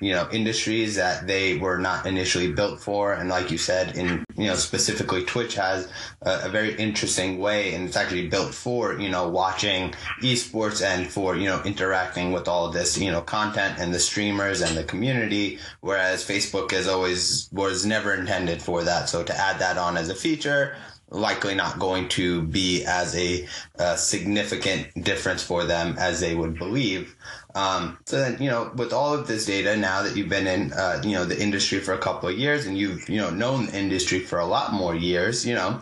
you 0.00 0.12
know 0.12 0.28
industries 0.32 0.96
that 0.96 1.26
they 1.26 1.58
were 1.58 1.78
not 1.78 2.06
initially 2.06 2.52
built 2.52 2.80
for. 2.80 3.12
And 3.12 3.28
like 3.28 3.50
you 3.50 3.58
said 3.58 3.96
in 3.96 4.24
you 4.36 4.46
know 4.46 4.54
specifically 4.54 5.24
twitch 5.24 5.54
has 5.54 5.88
a, 6.22 6.42
a 6.44 6.48
very 6.48 6.74
interesting 6.76 7.38
way 7.38 7.74
and 7.74 7.86
it's 7.88 7.96
actually 7.96 8.28
built 8.28 8.54
for 8.54 8.98
you 8.98 9.08
know 9.08 9.28
watching 9.28 9.92
esports 10.22 10.84
and 10.84 11.06
for 11.08 11.36
you 11.36 11.46
know 11.46 11.62
interacting 11.64 12.32
with 12.32 12.48
all 12.48 12.66
of 12.66 12.72
this 12.72 12.98
you 12.98 13.10
know 13.10 13.20
content 13.20 13.78
and 13.78 13.92
the 13.92 14.00
streamers 14.00 14.60
and 14.60 14.76
the 14.76 14.84
community. 14.84 15.58
Whereas 15.80 16.24
facebook 16.24 16.72
is 16.72 16.88
always 16.88 17.48
was 17.52 17.84
never 17.84 18.14
intended 18.14 18.62
for 18.62 18.82
that. 18.84 19.08
So 19.08 19.22
to 19.22 19.36
add 19.36 19.58
that 19.60 19.78
on 19.78 19.96
as 19.96 20.08
a 20.08 20.14
feature 20.14 20.76
likely 21.10 21.54
not 21.54 21.78
going 21.78 22.08
to 22.08 22.42
be 22.42 22.84
as 22.84 23.16
a, 23.16 23.46
uh 23.78 23.96
significant 23.96 24.88
difference 25.04 25.42
for 25.42 25.64
them 25.64 25.96
as 25.98 26.20
they 26.20 26.34
would 26.34 26.58
believe. 26.58 27.16
Um, 27.54 27.98
so 28.04 28.18
then, 28.18 28.42
you 28.42 28.50
know, 28.50 28.70
with 28.74 28.92
all 28.92 29.14
of 29.14 29.26
this 29.26 29.46
data, 29.46 29.76
now 29.76 30.02
that 30.02 30.16
you've 30.16 30.28
been 30.28 30.46
in, 30.46 30.72
uh, 30.72 31.00
you 31.04 31.12
know, 31.12 31.24
the 31.24 31.40
industry 31.40 31.80
for 31.80 31.94
a 31.94 31.98
couple 31.98 32.28
of 32.28 32.38
years 32.38 32.66
and 32.66 32.76
you've, 32.76 33.08
you 33.08 33.18
know, 33.18 33.30
known 33.30 33.66
the 33.66 33.78
industry 33.78 34.20
for 34.20 34.38
a 34.38 34.46
lot 34.46 34.72
more 34.72 34.94
years, 34.94 35.46
you 35.46 35.54
know, 35.54 35.80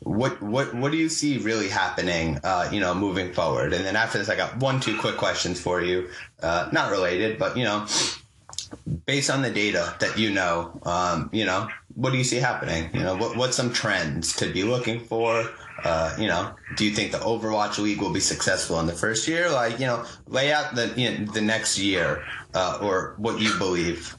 what 0.00 0.40
what 0.40 0.74
what 0.74 0.92
do 0.92 0.98
you 0.98 1.08
see 1.08 1.38
really 1.38 1.68
happening, 1.68 2.38
uh, 2.44 2.68
you 2.72 2.80
know, 2.80 2.94
moving 2.94 3.32
forward? 3.32 3.72
And 3.72 3.84
then 3.84 3.96
after 3.96 4.18
this, 4.18 4.28
I 4.28 4.36
got 4.36 4.56
one, 4.58 4.80
two 4.80 4.98
quick 4.98 5.16
questions 5.16 5.60
for 5.60 5.82
you, 5.82 6.08
uh, 6.42 6.68
not 6.72 6.90
related, 6.90 7.38
but 7.38 7.56
you 7.56 7.64
know, 7.64 7.86
based 9.06 9.30
on 9.30 9.42
the 9.42 9.50
data 9.50 9.94
that 10.00 10.18
you 10.18 10.30
know, 10.30 10.78
um, 10.84 11.30
you 11.32 11.44
know, 11.44 11.68
what 11.94 12.10
do 12.10 12.18
you 12.18 12.24
see 12.24 12.36
happening? 12.36 12.90
You 12.94 13.00
know, 13.00 13.16
what 13.16 13.36
what's 13.36 13.56
some 13.56 13.72
trends 13.72 14.36
to 14.36 14.52
be 14.52 14.62
looking 14.62 15.00
for? 15.00 15.50
Uh, 15.84 16.14
you 16.18 16.26
know, 16.26 16.54
do 16.76 16.84
you 16.84 16.90
think 16.90 17.12
the 17.12 17.18
Overwatch 17.18 17.78
League 17.78 18.00
will 18.00 18.12
be 18.12 18.20
successful 18.20 18.80
in 18.80 18.86
the 18.86 18.92
first 18.92 19.28
year? 19.28 19.50
Like, 19.50 19.78
you 19.78 19.86
know, 19.86 20.04
lay 20.26 20.52
out 20.52 20.74
the 20.74 20.92
you 20.96 21.10
know, 21.10 21.32
the 21.32 21.40
next 21.40 21.78
year 21.78 22.24
uh, 22.54 22.78
or 22.82 23.14
what 23.16 23.40
you 23.40 23.56
believe. 23.58 24.16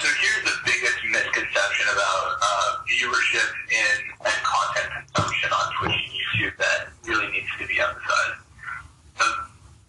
So 0.00 0.08
here's 0.20 0.44
the 0.44 0.56
biggest 0.64 0.98
misconception 1.10 1.86
about 1.92 2.38
uh, 2.42 2.70
viewership 2.86 3.50
in, 3.70 3.96
and 4.26 4.40
content 4.42 4.90
consumption 5.06 5.50
on 5.52 5.66
Twitch 5.78 5.98
and 5.98 6.12
YouTube 6.14 6.56
that 6.58 6.88
really 7.06 7.30
needs 7.32 7.50
to 7.58 7.66
be 7.66 7.78
emphasized. 7.78 8.42
The, 9.18 9.28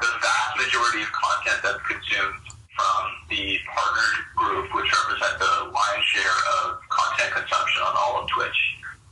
the 0.01 0.12
vast 0.22 0.57
majority 0.57 1.01
of 1.01 1.12
content 1.14 1.57
that's 1.64 1.86
consumed 1.88 2.41
from 2.76 3.01
the 3.30 3.57
partnered 3.70 4.18
group, 4.36 4.76
which 4.76 4.89
represent 4.89 5.38
the 5.39 5.70
lion's 5.70 6.05
share 6.05 6.38
of 6.62 6.82
content 6.89 7.34
consumption 7.34 7.82
on 7.84 7.93
all 7.97 8.24
of 8.24 8.30
Twitch, 8.30 8.59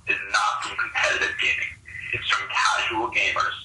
is 0.09 0.21
not 0.33 0.51
from 0.65 0.73
competitive 0.77 1.33
gaming. 1.37 1.73
It's 2.13 2.27
from 2.29 2.49
casual 2.49 3.07
gamers 3.13 3.57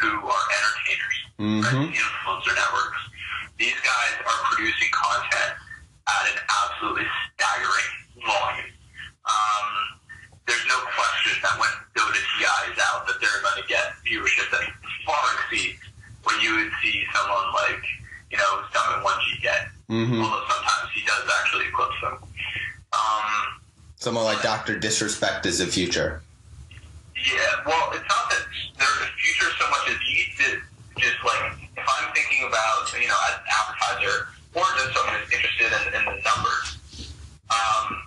who 0.00 0.10
are 0.24 0.44
entertainers, 0.56 1.16
right? 1.68 1.92
influencer 1.92 2.54
networks. 2.56 3.02
These 3.60 3.78
guys 3.84 4.14
are 4.24 4.38
producing 4.50 4.90
content 4.90 5.52
at 6.08 6.24
an 6.32 6.38
absolutely 6.48 7.06
staggering 7.36 7.90
volume. 8.24 8.72
Um, 9.28 9.68
there's 10.48 10.66
no 10.66 10.78
question 10.96 11.38
that 11.44 11.54
when 11.60 11.70
Dota 11.94 12.18
TI 12.18 12.74
is 12.74 12.78
out, 12.82 13.06
that 13.06 13.20
they're 13.20 13.40
going 13.44 13.62
to 13.62 13.66
get 13.68 13.94
viewership 14.02 14.50
that 14.50 14.66
far 15.06 15.22
exceeds 15.46 15.78
what 16.24 16.42
you 16.42 16.56
would 16.56 16.72
see 16.82 17.04
someone 17.14 17.46
like, 17.54 17.84
you 18.30 18.38
know, 18.38 18.62
Summit1G 18.74 19.42
get. 19.42 19.68
Mm-hmm. 19.90 20.22
Although 20.22 20.44
sometimes 20.48 20.90
he 20.94 21.04
does 21.04 21.22
actually 21.40 21.66
eclipse 21.68 22.00
them. 22.02 22.16
Um, 22.92 23.26
Someone 24.02 24.24
like 24.26 24.42
Doctor 24.42 24.74
Disrespect 24.74 25.46
is 25.46 25.62
the 25.62 25.66
future. 25.70 26.26
Yeah, 27.14 27.38
well, 27.62 27.86
it's 27.94 28.02
not 28.10 28.26
that 28.34 28.42
there's 28.74 28.98
a 28.98 29.10
future 29.14 29.46
so 29.62 29.70
much 29.70 29.94
as 29.94 29.98
you 30.10 30.58
just 30.98 31.22
like, 31.22 31.54
if 31.78 31.86
I'm 31.86 32.10
thinking 32.10 32.42
about, 32.50 32.82
you 32.98 33.06
know, 33.06 33.14
as 33.30 33.38
an 33.38 33.46
advertiser 33.46 34.26
or 34.58 34.66
just 34.74 34.90
someone 34.90 35.22
who's 35.22 35.30
interested 35.30 35.70
in, 35.70 35.82
in 35.94 36.02
the 36.02 36.18
numbers, 36.18 36.66
um, 37.46 38.02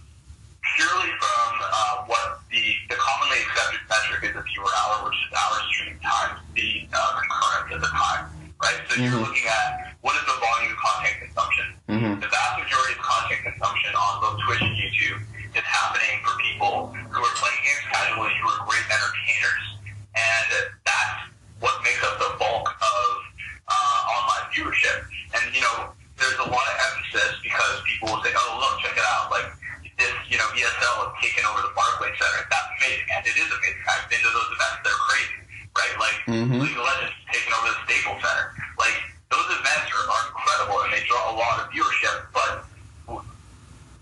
purely 0.76 1.16
from 1.16 1.48
uh, 1.64 2.04
what 2.12 2.44
the, 2.52 2.60
the 2.92 3.00
commonly 3.00 3.40
accepted 3.48 3.80
metric 3.88 4.20
is 4.28 4.34
the 4.36 4.44
viewer 4.52 4.68
hour, 4.84 5.08
which 5.08 5.16
is 5.16 5.32
hours 5.32 5.64
stream 5.80 5.96
times 6.04 6.44
the 6.60 6.92
uh, 6.92 7.24
concurrence 7.24 7.72
at 7.72 7.80
the 7.80 7.92
time, 7.96 8.52
right? 8.60 8.84
So 8.92 9.00
you're 9.00 9.16
Mhm. 9.16 9.32
looking 9.32 9.48
at 9.48 9.96
what 10.04 10.12
is 10.20 10.28
the 10.28 10.36
volume 10.44 10.76
of 10.76 10.80
content 10.84 11.16
consumption. 11.24 11.68
Mm-hmm. 11.88 12.20
The 12.20 12.28
vast 12.28 12.60
majority 12.60 13.00
of 13.00 13.02
content 13.08 13.48
consumption 13.48 13.96
on 13.96 14.12
both 14.20 14.44
Twitch 14.44 14.60
and 14.60 14.76
YouTube 14.76 15.24
is 15.56 15.64
happening 15.64 16.20
for 16.20 16.36
people 16.44 16.92
who 17.16 17.20
are 17.24 17.36
playing 17.40 17.62
games 17.64 17.86
casually, 17.88 18.36
who 18.44 18.46
are 18.52 18.60
great 18.68 18.84
entertainers. 18.92 19.64
And 20.20 20.48
that's 20.84 21.32
what 21.64 21.80
makes 21.80 22.04
up 22.04 22.20
the 22.20 22.36
bulk 22.36 22.68
of 22.76 23.08
uh, 23.72 24.00
online 24.20 24.52
viewership. 24.52 25.08
And, 25.32 25.56
you 25.56 25.64
know, 25.64 25.96
there's 26.20 26.36
a 26.44 26.48
lot 26.52 26.60
of 26.68 26.76
emphasis 26.92 27.40
because 27.40 27.80
people 27.88 28.12
will 28.12 28.20
say, 28.20 28.36
oh, 28.36 28.52
look, 28.60 28.84
check 28.84 29.00
it 29.00 29.08
out. 29.16 29.32
Like, 29.32 29.48
this, 29.96 30.12
you 30.28 30.36
know, 30.36 30.44
ESL 30.60 31.08
has 31.08 31.16
taken 31.24 31.48
over 31.48 31.64
the 31.64 31.72
Barclays 31.72 32.20
Center. 32.20 32.44
That's 32.52 32.70
amazing. 32.84 33.08
And 33.16 33.24
it 33.24 33.36
is 33.40 33.48
amazing. 33.48 33.80
I've 33.88 34.08
been 34.12 34.20
to 34.28 34.32
those 34.36 34.52
events. 34.60 34.80
They're 34.84 35.02
crazy, 35.08 35.40
right? 35.72 35.96
Like, 36.04 36.18
Mhm. 36.36 36.60
League 36.68 36.76
of 36.76 36.84
Legends 36.84 37.16
has 37.16 37.28
taken 37.32 37.52
over 37.56 37.68
the 37.72 37.80
Staples 37.88 38.20
Center. 38.20 38.46
Like, 38.76 38.98
those 39.32 39.48
events 39.56 39.88
are, 39.88 40.04
are 40.04 40.24
incredible 40.36 40.84
and 40.84 40.92
they 40.92 41.04
draw 41.08 41.32
a 41.32 41.36
lot 41.40 41.64
of 41.64 41.72
viewership, 41.72 42.28
but 42.36 42.68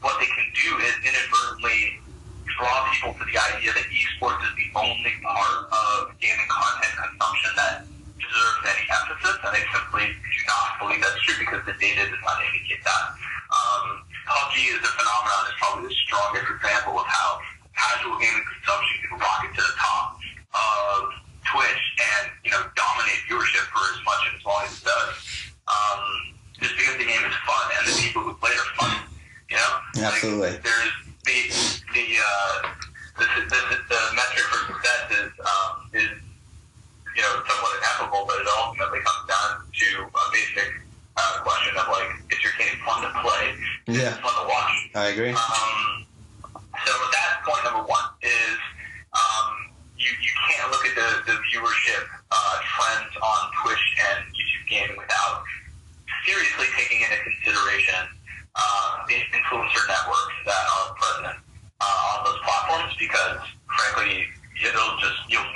what 0.01 0.19
they 0.19 0.27
can 0.27 0.47
do 0.51 0.69
is 0.83 0.93
inadvertently 1.01 1.95
draw 2.59 2.91
people 2.91 3.15
to 3.15 3.23
the 3.23 3.37
idea 3.55 3.71
that 3.71 3.87
esports 3.87 4.35
is 4.43 4.53
the 4.59 4.67
only 4.75 5.13
part 5.23 5.63
of 5.71 6.11
gaming 6.19 6.45
content 6.51 6.91
consumption 6.99 7.51
that 7.55 7.87
deserves 8.19 8.61
any 8.67 8.83
emphasis, 8.91 9.39
and 9.47 9.51
I 9.55 9.61
simply 9.71 10.11
do 10.11 10.39
not 10.51 10.67
believe 10.83 10.99
that's 11.01 11.17
true 11.23 11.39
because 11.39 11.63
the 11.65 11.73
data 11.79 12.03
does 12.03 12.19
not 12.19 12.35
indicate 12.43 12.83
that. 12.83 13.03
Um, 13.47 14.03
PUBG 14.27 14.75
is 14.75 14.83
a 14.83 14.91
phenomenon, 14.91 15.41
is 15.47 15.55
probably 15.57 15.87
the 15.87 15.95
strongest 16.03 16.51
example 16.51 16.99
of 16.99 17.07
how 17.07 17.39
casual 17.71 18.19
gaming 18.19 18.43
consumption 18.43 18.95
can 19.07 19.17
rocket 19.23 19.51
to 19.55 19.61
the 19.63 19.75
top 19.79 20.19
of 20.51 20.99
Twitch 21.47 21.83
and, 22.19 22.23
you 22.43 22.51
know, 22.51 22.59
dominate 22.75 23.23
viewership 23.31 23.65
for 23.71 23.83
as 23.87 23.99
much 24.03 24.21
and 24.27 24.35
as 24.35 24.43
long 24.45 24.61
as 24.67 24.71
it 24.77 24.83
does. 24.83 25.15
Um, 25.71 26.01
just 26.59 26.75
because 26.75 26.95
the 26.99 27.07
game 27.07 27.23
is 27.23 27.35
fun 27.47 27.65
and 27.79 27.83
the 27.87 27.95
people 28.03 28.21
who 28.27 28.33
play 28.35 28.51
it 28.51 28.59
are 28.59 28.73
fun. 28.77 28.93
You 29.49 29.57
know? 29.57 29.71
Like, 30.01 30.13
Absolutely. 30.17 30.53
there's 30.65 30.93
the 31.23 31.39
the 31.93 32.05
uh 32.19 32.67
the, 33.19 33.25
the, 33.47 33.59
the 33.87 33.99
metric 34.17 34.43
for 34.49 34.73
success 34.73 35.03
is 35.13 35.31
um 35.45 35.87
is 35.93 36.09
you 37.15 37.21
know 37.21 37.33
somewhat 37.45 37.71
ineffable, 37.77 38.25
but 38.25 38.41
it 38.41 38.47
ultimately 38.57 38.99
comes 39.05 39.23
down 39.29 39.61
to 39.71 39.87
a 40.09 40.23
basic 40.33 40.73
uh, 41.15 41.39
question 41.45 41.77
of 41.77 41.87
like 41.93 42.09
is 42.33 42.41
your 42.41 42.51
game 42.57 42.75
fun 42.83 43.03
to 43.05 43.11
play? 43.21 43.53
Is 43.93 44.01
Yeah. 44.01 44.17
it 44.17 44.21
fun 44.25 44.33
to 44.41 44.45
watch? 44.49 44.73
I 44.95 45.05
agree. 45.13 45.29
Um, 45.31 46.05
so 46.85 46.91
that's 47.13 47.45
point 47.45 47.63
number 47.63 47.85
one 47.85 48.05
is 48.25 48.57
um, 49.13 49.69
you, 49.97 50.09
you 50.09 50.33
can't 50.49 50.71
look 50.71 50.83
at 50.89 50.95
the, 50.97 51.31
the 51.31 51.37
viewership 51.53 52.03
uh, 52.31 52.55
trends 52.65 53.13
on 53.21 53.39
Twitch 53.61 53.85
and 54.09 54.25
YouTube 54.33 54.65
gaming 54.69 54.97
without 54.97 55.43
seriously 56.25 56.67
taking 56.77 57.01
into 57.01 57.17
consideration 57.23 58.07
uh, 58.55 59.05
the 59.07 59.15
influencer 59.33 59.82
networks 59.93 60.37
that 60.49 60.63
are 60.73 60.89
present 60.97 61.37
uh, 61.77 62.09
on 62.09 62.25
those 62.25 62.41
platforms 62.41 62.93
because 62.97 63.37
frankly 63.69 64.25
it'll 64.57 64.97
just 64.97 65.19
you'll 65.29 65.52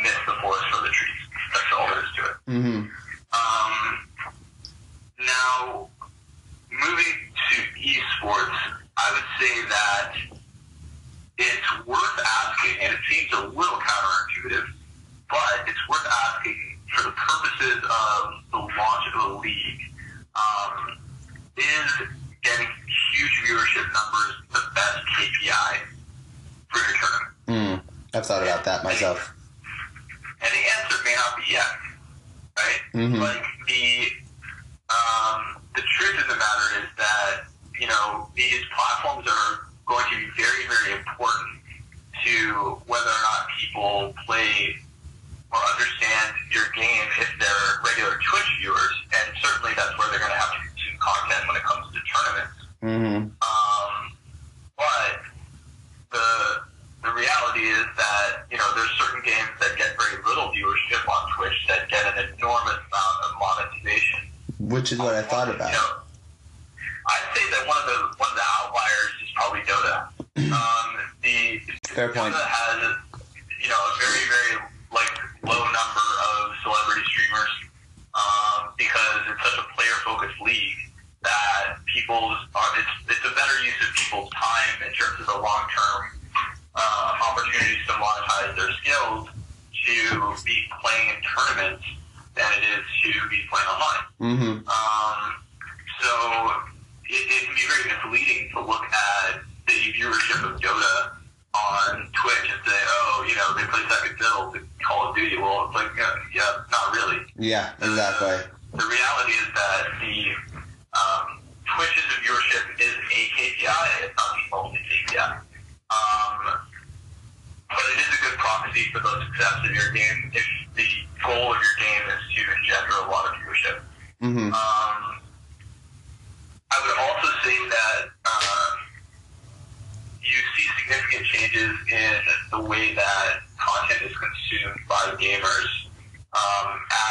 um, 136.37 136.67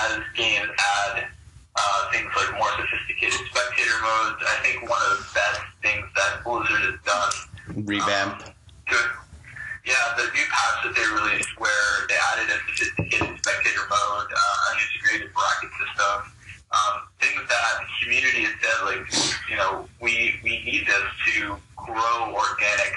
as 0.06 0.22
games 0.34 0.70
add 0.70 1.26
uh, 1.76 2.10
things 2.10 2.30
like 2.36 2.50
more 2.56 2.70
sophisticated 2.78 3.40
spectator 3.50 3.98
modes. 4.00 4.40
I 4.46 4.56
think 4.62 4.88
one 4.88 5.02
of 5.10 5.18
the 5.18 5.26
best 5.34 5.60
things 5.82 6.06
that 6.14 6.44
Blizzard 6.44 6.82
has 6.88 6.98
done 7.04 7.46
Revamp. 7.84 8.42
Good. 8.88 9.10
Yeah, 9.84 9.94
the 10.16 10.24
new 10.24 10.46
patch 10.50 10.82
that 10.84 10.94
they 10.94 11.06
released 11.14 11.50
where 11.58 12.06
they 12.08 12.18
added 12.34 12.50
a 12.50 12.58
sophisticated 12.70 13.38
spectator 13.38 13.84
mode, 13.90 14.30
uh, 14.30 14.70
an 14.70 14.76
integrated 14.82 15.34
bracket 15.34 15.70
system, 15.78 16.32
um, 16.72 16.94
things 17.20 17.42
that 17.46 17.72
the 17.78 17.86
community 18.02 18.42
has 18.50 18.54
said, 18.58 18.78
like, 18.82 19.04
you 19.50 19.56
know, 19.56 19.86
we, 20.02 20.40
we 20.42 20.62
need 20.64 20.86
this 20.86 21.06
to 21.34 21.54
grow 21.76 22.34
organic 22.34 22.92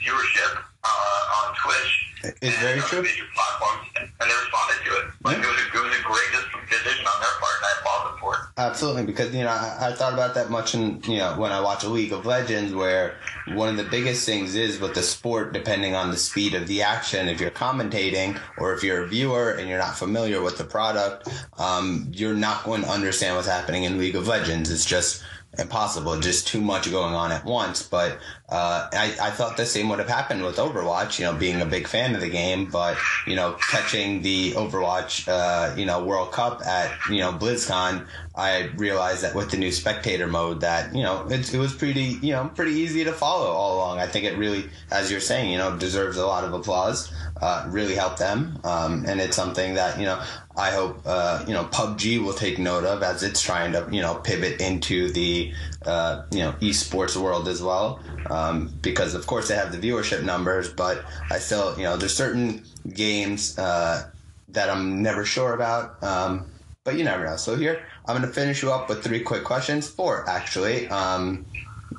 viewership 0.00 0.52
uh, 0.84 1.38
on 1.40 1.54
Twitch. 1.64 2.13
It's 2.42 2.58
very 2.58 2.80
true. 2.80 3.02
Major 3.02 3.24
platforms, 3.34 3.88
and 3.96 4.08
they 4.18 4.34
responded 4.34 4.84
to 4.84 4.90
it. 4.96 5.04
Like, 5.24 5.36
it, 5.38 5.46
was 5.46 5.58
a, 5.58 5.78
it 5.78 5.82
was 5.82 5.98
a 5.98 6.02
great 6.02 6.70
decision 6.70 7.06
on 7.06 7.20
their 7.20 7.30
part, 7.40 7.54
and 7.56 7.66
I 7.66 7.80
applaud 7.80 8.10
them 8.10 8.18
for 8.20 8.34
it. 8.34 8.40
Absolutely, 8.56 9.04
because 9.04 9.34
you 9.34 9.42
know 9.42 9.50
I, 9.50 9.88
I 9.88 9.92
thought 9.92 10.14
about 10.14 10.34
that 10.34 10.50
much 10.50 10.74
in 10.74 11.02
you 11.04 11.18
know 11.18 11.34
when 11.36 11.52
I 11.52 11.60
watch 11.60 11.84
a 11.84 11.88
League 11.88 12.12
of 12.12 12.24
Legends, 12.24 12.72
where 12.72 13.16
one 13.48 13.68
of 13.68 13.76
the 13.76 13.84
biggest 13.84 14.24
things 14.24 14.54
is 14.54 14.80
with 14.80 14.94
the 14.94 15.02
sport, 15.02 15.52
depending 15.52 15.94
on 15.94 16.10
the 16.10 16.16
speed 16.16 16.54
of 16.54 16.66
the 16.66 16.82
action. 16.82 17.28
If 17.28 17.40
you're 17.40 17.50
commentating 17.50 18.40
or 18.58 18.72
if 18.74 18.82
you're 18.82 19.04
a 19.04 19.06
viewer 19.06 19.52
and 19.52 19.68
you're 19.68 19.78
not 19.78 19.96
familiar 19.96 20.40
with 20.40 20.56
the 20.56 20.64
product, 20.64 21.28
um, 21.58 22.08
you're 22.12 22.34
not 22.34 22.64
going 22.64 22.82
to 22.82 22.88
understand 22.88 23.36
what's 23.36 23.48
happening 23.48 23.84
in 23.84 23.98
League 23.98 24.16
of 24.16 24.26
Legends. 24.26 24.70
It's 24.70 24.84
just 24.84 25.22
impossible, 25.58 26.18
just 26.20 26.46
too 26.46 26.60
much 26.60 26.90
going 26.90 27.14
on 27.14 27.32
at 27.32 27.44
once. 27.44 27.82
But 27.82 28.18
uh, 28.48 28.88
I, 28.92 29.14
I 29.20 29.30
thought 29.30 29.56
the 29.56 29.66
same 29.66 29.88
would 29.88 29.98
have 29.98 30.08
happened 30.08 30.44
with 30.44 30.56
Overwatch, 30.56 31.18
you 31.18 31.24
know, 31.24 31.34
being 31.34 31.60
a 31.60 31.66
big 31.66 31.86
fan 31.86 32.14
of 32.14 32.20
the 32.20 32.28
game, 32.28 32.66
but, 32.66 32.96
you 33.26 33.36
know, 33.36 33.56
catching 33.70 34.22
the 34.22 34.52
Overwatch, 34.52 35.28
uh, 35.28 35.74
you 35.76 35.86
know, 35.86 36.04
World 36.04 36.32
Cup 36.32 36.60
at, 36.66 36.92
you 37.10 37.18
know, 37.18 37.32
BlizzCon, 37.32 38.06
I 38.36 38.70
realized 38.76 39.22
that 39.22 39.34
with 39.34 39.50
the 39.50 39.56
new 39.56 39.70
spectator 39.70 40.26
mode 40.26 40.60
that, 40.60 40.94
you 40.94 41.02
know, 41.02 41.26
it, 41.28 41.54
it 41.54 41.58
was 41.58 41.72
pretty, 41.72 42.18
you 42.20 42.32
know, 42.32 42.50
pretty 42.54 42.72
easy 42.72 43.04
to 43.04 43.12
follow 43.12 43.46
all 43.46 43.76
along. 43.76 43.98
I 43.98 44.06
think 44.06 44.24
it 44.24 44.36
really, 44.36 44.68
as 44.90 45.10
you're 45.10 45.20
saying, 45.20 45.52
you 45.52 45.58
know, 45.58 45.76
deserves 45.76 46.16
a 46.16 46.26
lot 46.26 46.44
of 46.44 46.52
applause, 46.52 47.12
uh, 47.40 47.66
really 47.68 47.94
help 47.94 48.16
them. 48.16 48.58
Um, 48.64 49.04
and 49.06 49.20
it's 49.20 49.36
something 49.36 49.74
that, 49.74 49.98
you 49.98 50.06
know, 50.06 50.22
I 50.56 50.70
hope, 50.70 51.02
uh, 51.04 51.44
you 51.46 51.52
know, 51.52 51.64
PUBG 51.64 52.22
will 52.22 52.32
take 52.32 52.58
note 52.58 52.84
of 52.84 53.02
as 53.02 53.22
it's 53.22 53.42
trying 53.42 53.72
to, 53.72 53.88
you 53.90 54.00
know, 54.00 54.14
pivot 54.16 54.60
into 54.60 55.10
the, 55.10 55.52
uh, 55.84 56.22
you 56.30 56.40
know, 56.40 56.52
esports 56.60 57.16
world 57.16 57.48
as 57.48 57.62
well. 57.62 58.00
Um, 58.30 58.72
because 58.80 59.14
of 59.14 59.26
course 59.26 59.48
they 59.48 59.56
have 59.56 59.72
the 59.72 59.78
viewership 59.78 60.22
numbers, 60.22 60.72
but 60.72 61.04
I 61.30 61.38
still, 61.38 61.76
you 61.76 61.84
know, 61.84 61.96
there's 61.96 62.16
certain 62.16 62.64
games, 62.92 63.58
uh, 63.58 64.10
that 64.48 64.70
I'm 64.70 65.02
never 65.02 65.24
sure 65.24 65.54
about. 65.54 66.02
Um, 66.02 66.46
but 66.84 66.96
you 66.96 67.04
never 67.04 67.24
know. 67.24 67.36
So 67.36 67.56
here, 67.56 67.84
I'm 68.06 68.16
going 68.16 68.28
to 68.28 68.32
finish 68.32 68.62
you 68.62 68.70
up 68.70 68.88
with 68.88 69.02
three 69.02 69.20
quick 69.20 69.42
questions. 69.42 69.88
Four, 69.88 70.28
actually. 70.28 70.86
Um, 70.88 71.46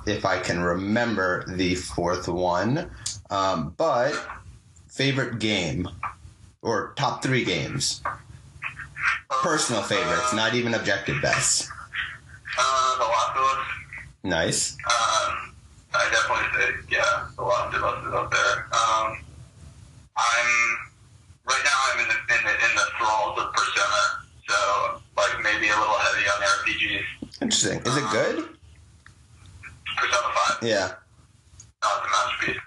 if 0.06 0.26
I 0.26 0.40
can 0.40 0.62
remember 0.62 1.44
the 1.48 1.76
fourth 1.76 2.28
one. 2.28 2.90
Um, 3.30 3.74
but 3.78 4.14
favorite 5.00 5.40
game 5.40 5.88
or 6.62 6.94
top 6.96 7.22
three 7.22 7.44
games. 7.44 8.02
Personal 9.44 9.84
favorites, 9.84 10.34
not 10.34 10.56
even 10.56 10.74
objective 10.74 11.22
best. 11.22 11.70
Uh, 12.58 12.98
the 12.98 13.04
Last 13.04 13.36
of 13.38 13.44
Us. 13.44 13.68
Nice. 14.24 14.72
Um, 14.86 15.54
I 15.94 16.10
definitely 16.12 16.48
say, 16.60 16.96
yeah, 16.98 17.28
the 17.36 17.44
Last 17.44 17.76
of 17.76 17.84
Us 17.84 18.08
is 18.08 18.14
up 18.14 18.32
there. 18.32 18.68
Um, 18.74 19.20
I'm 20.18 20.78
right 21.46 21.62
now. 21.66 21.80
I'm 21.92 22.00
in 22.00 22.08
the 22.08 22.16
in 22.34 22.44
the 22.46 22.52
in 22.52 22.76
the 22.76 22.86
thralls 22.98 23.38
of 23.38 23.54
Persona, 23.54 24.04
so 24.48 25.02
like 25.18 25.44
maybe 25.44 25.68
a 25.68 25.78
little 25.78 25.98
heavy 26.00 26.26
on 26.30 26.42
RPGs. 26.64 27.42
Interesting. 27.42 27.80
Is 27.82 27.98
it 27.98 28.10
good? 28.12 28.50
Persona 29.98 30.34
Five, 30.34 30.58
Yeah. 30.64 30.88
no, 30.88 30.88
it's 30.88 30.94
a 30.94 30.94
masterpiece. 30.94 31.75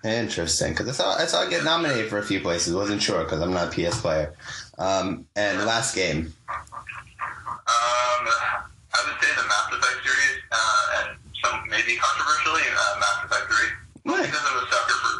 Interesting, 0.04 0.72
because 0.72 0.88
I 0.88 0.92
saw 0.92 1.14
I 1.16 1.26
saw 1.26 1.42
it 1.42 1.50
get 1.50 1.64
nominated 1.64 2.08
for 2.11 2.18
a 2.18 2.22
few 2.24 2.40
places. 2.40 2.74
wasn't 2.74 3.03
sure 3.03 3.22
because 3.24 3.40
I'm 3.40 3.53
not 3.53 3.68
a 3.68 3.70
PS 3.70 4.00
player. 4.00 4.34
Um, 4.78 5.26
and 5.36 5.58
the 5.61 5.66
last 5.66 5.95
game, 5.95 6.32
Um, 6.49 8.24
I 8.26 8.99
would 9.04 9.18
say 9.20 9.28
the 9.36 9.45
Mass 9.46 9.68
Effect 9.72 9.99
series, 10.03 10.38
uh, 10.50 10.82
and 10.99 11.08
some 11.45 11.68
maybe 11.68 11.96
controversially, 11.96 12.62
uh, 12.72 12.95
Mass 13.00 13.24
Effect 13.24 13.46
Three. 13.53 13.70
Nice. 14.04 14.26
Because 14.26 14.40
I'm 14.46 14.57
a 14.57 14.66
sucker 14.70 14.99
for. 15.03 15.14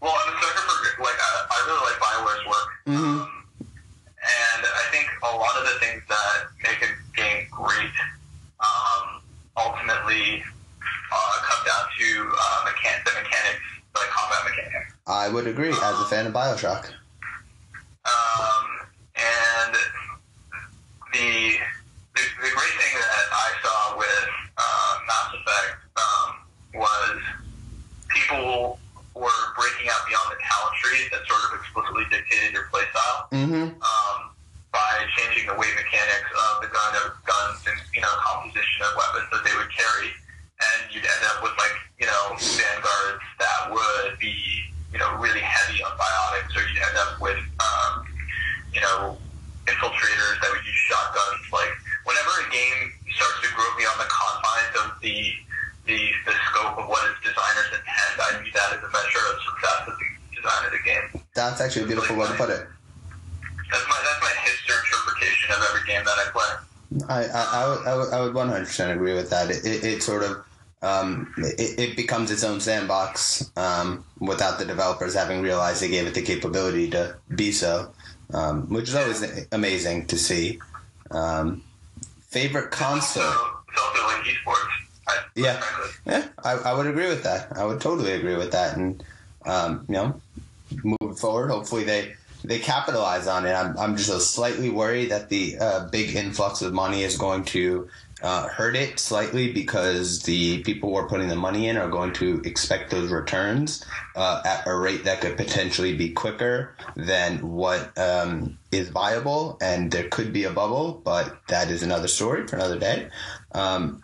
Well, 0.00 0.14
I'm 0.16 0.32
a 0.32 0.36
sucker 0.40 0.62
for 0.64 1.02
like 1.04 1.18
I, 1.20 1.30
I 1.50 1.58
really 1.66 1.84
like 1.90 1.98
Bioware's 2.00 2.44
work. 2.46 2.68
Mhm. 2.88 3.20
Um, 3.20 3.44
and 3.60 4.62
I 4.64 4.84
think 4.90 5.06
a 5.22 5.36
lot 5.36 5.54
of 5.58 5.64
the 5.64 5.76
things 5.80 6.02
that 6.08 6.38
make 6.64 6.80
a 6.82 6.90
game 7.16 7.46
great 7.50 7.92
um, 8.60 9.20
ultimately 9.56 10.42
uh, 11.12 11.36
come 11.42 11.62
down 11.66 11.84
to 11.98 12.08
uh, 12.32 12.64
mechan- 12.64 13.04
the 13.04 13.12
mechanics, 13.22 13.60
the 13.94 14.00
combat 14.10 14.44
mechanics. 14.44 14.92
I 15.06 15.28
would 15.40 15.50
agree 15.50 15.70
as 15.70 16.00
a 16.00 16.04
fan 16.04 16.26
of 16.26 16.32
Bioshock. 16.32 16.84
Um, 18.04 18.64
and 19.16 19.74
the, 21.12 21.56
the 22.12 22.28
the 22.40 22.50
great 22.52 22.74
thing 22.76 22.92
that 23.00 23.28
I 23.32 23.48
saw 23.64 23.96
with 23.96 24.28
uh, 24.56 24.92
Mass 25.08 25.28
Effect 25.36 25.76
um, 25.96 26.28
was 26.74 27.20
people 28.12 28.78
were 29.14 29.40
breaking 29.56 29.88
out 29.88 30.04
beyond 30.08 30.28
the 30.32 30.40
talent 30.44 30.74
tree 30.80 31.08
that 31.12 31.24
sort 31.28 31.40
of 31.48 31.60
explicitly 31.60 32.04
dictated 32.10 32.52
your 32.52 32.68
playstyle 32.72 33.28
Mm-hmm. 33.32 33.78
um, 33.80 34.18
by 34.72 34.92
changing 35.16 35.46
the 35.46 35.54
weight 35.54 35.72
mechanics 35.76 36.28
of 36.34 36.62
the 36.62 36.68
gun 36.68 36.92
of 37.04 37.14
guns 37.24 37.62
and 37.64 37.78
you 37.94 38.00
know 38.02 38.10
composition 38.20 38.82
of 38.84 38.92
weapons 38.96 39.28
that 39.32 39.40
they 39.44 39.54
would 39.56 39.70
carry, 39.72 40.10
and 40.60 40.78
you'd 40.92 41.04
end 41.06 41.24
up 41.32 41.42
with 41.42 41.54
like 41.56 41.76
you 42.00 42.06
know 42.06 42.34
vanguards 42.36 43.24
that 43.38 43.70
would 43.70 44.18
be 44.18 44.34
you 44.90 44.98
know 44.98 45.14
really 45.22 45.38
heavy 45.42 45.78
on 45.82 45.94
biotics, 45.94 46.50
or 46.58 46.62
you'd 46.66 46.82
end 46.82 46.98
up 46.98 47.20
with 47.22 47.38
um, 47.62 48.02
you 48.74 48.80
know 48.82 49.14
infiltrators 49.70 50.36
that 50.42 50.50
would 50.50 50.66
use 50.66 50.82
shotguns. 50.90 51.46
Like 51.54 51.70
whenever 52.02 52.30
a 52.42 52.46
game 52.50 52.90
starts 53.14 53.38
to 53.46 53.50
grow 53.54 53.70
beyond 53.78 53.98
the 54.02 54.10
confines 54.10 54.74
of 54.82 54.88
the 55.02 55.18
the, 55.86 55.98
the 56.26 56.34
scope 56.50 56.78
of 56.78 56.86
what 56.90 57.02
its 57.10 57.18
designers 57.22 57.70
intend, 57.74 58.14
I 58.18 58.42
view 58.42 58.50
that 58.58 58.74
as 58.74 58.82
a 58.82 58.90
measure 58.90 59.24
of 59.30 59.38
success 59.42 59.80
of 59.86 59.94
the 59.98 60.06
design 60.34 60.62
of 60.66 60.72
the 60.74 60.82
game. 60.82 61.06
That's 61.34 61.60
actually 61.60 61.84
a 61.84 61.86
beautiful 61.90 62.14
way 62.18 62.26
to 62.26 62.34
put 62.34 62.50
it. 62.50 62.66
That's 63.70 63.86
my 63.86 63.98
that's 64.02 64.18
my 64.18 64.34
hipster 64.42 64.74
interpretation 64.82 65.54
of 65.54 65.62
every 65.70 65.86
game 65.86 66.02
that 66.02 66.18
I 66.18 66.26
play. 66.34 66.50
I, 67.08 67.22
I, 67.30 67.42
I, 67.62 67.68
would, 67.70 67.86
I, 67.86 67.94
would, 67.96 68.10
I 68.12 68.20
would 68.20 68.34
100% 68.64 68.94
agree 68.94 69.14
with 69.14 69.30
that. 69.30 69.50
It, 69.50 69.64
it, 69.64 69.84
it 69.84 70.02
sort 70.02 70.22
of 70.22 70.44
um, 70.82 71.32
it, 71.36 71.78
it 71.78 71.96
becomes 71.96 72.30
its 72.30 72.42
own 72.42 72.60
sandbox 72.60 73.50
um, 73.56 74.04
without 74.18 74.58
the 74.58 74.64
developers 74.64 75.14
having 75.14 75.42
realized 75.42 75.82
they 75.82 75.88
gave 75.88 76.06
it 76.06 76.14
the 76.14 76.22
capability 76.22 76.88
to 76.90 77.16
be 77.34 77.52
so, 77.52 77.92
um, 78.32 78.68
which 78.70 78.88
is 78.88 78.94
always 78.94 79.46
amazing 79.52 80.06
to 80.06 80.16
see. 80.16 80.58
Um, 81.10 81.62
favorite 82.28 82.70
console? 82.70 83.22
So, 83.22 84.02
like 84.06 84.24
esports. 84.24 84.68
I, 85.06 85.18
Yeah. 85.34 85.62
Yeah, 86.06 86.28
I, 86.42 86.52
I 86.52 86.72
would 86.72 86.86
agree 86.86 87.08
with 87.08 87.24
that. 87.24 87.56
I 87.56 87.64
would 87.64 87.80
totally 87.80 88.12
agree 88.12 88.36
with 88.36 88.52
that. 88.52 88.76
And 88.76 89.02
um, 89.44 89.84
you 89.88 89.94
know, 89.94 90.20
moving 90.82 91.16
forward, 91.16 91.50
hopefully 91.50 91.84
they 91.84 92.14
they 92.42 92.58
capitalize 92.58 93.26
on 93.26 93.46
it. 93.46 93.52
I'm 93.52 93.76
I'm 93.78 93.96
just 93.96 94.32
slightly 94.32 94.70
worried 94.70 95.10
that 95.10 95.28
the 95.28 95.58
uh, 95.58 95.88
big 95.88 96.16
influx 96.16 96.62
of 96.62 96.72
money 96.72 97.02
is 97.02 97.16
going 97.16 97.44
to 97.46 97.88
uh, 98.22 98.48
hurt 98.48 98.76
it 98.76 98.98
slightly 98.98 99.52
because 99.52 100.22
the 100.22 100.62
people 100.62 100.90
who 100.90 100.96
are 100.96 101.08
putting 101.08 101.28
the 101.28 101.36
money 101.36 101.68
in 101.68 101.76
are 101.76 101.88
going 101.88 102.12
to 102.14 102.40
expect 102.44 102.90
those 102.90 103.10
returns 103.10 103.84
uh, 104.16 104.42
at 104.44 104.66
a 104.66 104.74
rate 104.74 105.04
that 105.04 105.20
could 105.20 105.36
potentially 105.36 105.96
be 105.96 106.10
quicker 106.10 106.74
than 106.96 107.38
what 107.50 107.96
um, 107.98 108.58
is 108.72 108.88
viable, 108.88 109.58
and 109.60 109.90
there 109.90 110.08
could 110.08 110.32
be 110.32 110.44
a 110.44 110.50
bubble, 110.50 111.00
but 111.04 111.46
that 111.48 111.70
is 111.70 111.82
another 111.82 112.08
story 112.08 112.46
for 112.46 112.56
another 112.56 112.78
day. 112.78 113.08
Um, 113.52 114.02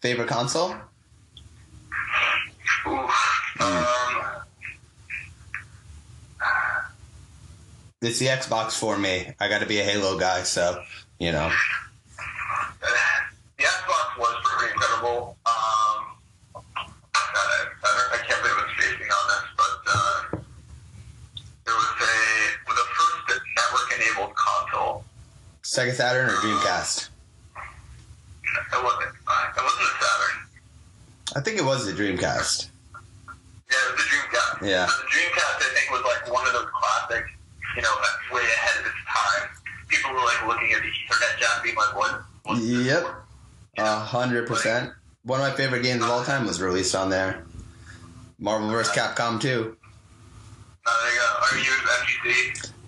favorite 0.00 0.28
console? 0.28 0.74
Oof. 2.86 3.60
Um, 3.60 3.86
It's 8.02 8.18
the 8.18 8.28
Xbox 8.28 8.72
for 8.72 8.96
me. 8.96 9.34
I 9.38 9.48
got 9.50 9.58
to 9.58 9.66
be 9.66 9.78
a 9.78 9.84
Halo 9.84 10.18
guy, 10.18 10.42
so 10.42 10.82
you 11.18 11.32
know. 11.32 11.52
The 13.58 13.64
Xbox 13.64 14.18
was 14.18 14.34
pretty 14.44 14.72
incredible. 14.72 15.36
Um, 15.46 16.16
I, 16.54 16.60
I, 17.14 18.08
I 18.12 18.18
can't 18.26 18.40
believe 18.42 18.56
I'm 18.58 18.70
spacing 18.76 19.10
on 19.10 19.24
this, 19.28 19.44
but 19.56 19.76
uh, 19.92 20.16
there 21.64 21.74
was 21.74 21.88
a 22.00 22.16
with 22.66 22.76
the 22.76 22.86
first 22.96 23.40
network-enabled 23.56 24.34
console. 24.34 25.04
Sega 25.62 25.92
Saturn 25.92 26.30
or 26.30 26.36
Dreamcast? 26.40 27.08
It 27.56 28.82
wasn't. 28.82 29.14
Uh, 29.26 29.52
it 29.56 29.62
wasn't 29.62 29.82
a 29.82 29.92
Saturn. 30.02 30.36
I 31.36 31.40
think 31.40 31.58
it 31.58 31.64
was 31.64 31.86
the 31.86 31.92
Dreamcast. 31.92 32.70
Yeah, 33.70 33.76
it 33.76 33.94
was 33.94 34.02
the 34.02 34.08
Dreamcast. 34.10 34.68
Yeah. 34.68 34.86
So 34.86 34.96
the 34.98 35.08
Dreamcast, 35.08 35.56
I 35.62 35.70
think, 35.74 35.90
was 35.92 36.02
like 36.02 36.32
one 36.32 36.46
of 36.46 36.52
those 36.52 36.66
classic, 36.74 37.24
you 37.76 37.82
know, 37.82 37.94
way 38.32 38.42
ahead 38.42 38.80
of 38.80 38.86
its 38.86 39.02
time. 39.06 39.48
People 39.86 40.12
were 40.12 40.24
like 40.24 40.46
looking 40.46 40.72
at 40.72 40.82
the 40.82 40.88
Ethernet 40.88 41.38
jack, 41.38 41.62
being 41.62 41.76
like, 41.76 41.94
"What?" 41.94 42.22
Yep, 42.48 43.06
a 43.78 43.98
hundred 43.98 44.46
percent. 44.46 44.92
One 45.24 45.40
of 45.40 45.48
my 45.48 45.54
favorite 45.54 45.82
games 45.82 46.02
of 46.02 46.10
all 46.10 46.24
time 46.24 46.46
was 46.46 46.60
released 46.60 46.94
on 46.94 47.10
there. 47.10 47.44
Marvel 48.38 48.70
vs. 48.70 48.96
Capcom 48.96 49.38
2. 49.38 49.76
Uh, 50.86 50.90
there 51.02 51.12
you 51.12 51.18
go. 51.18 51.26
Are 51.42 51.58
you? 51.58 51.72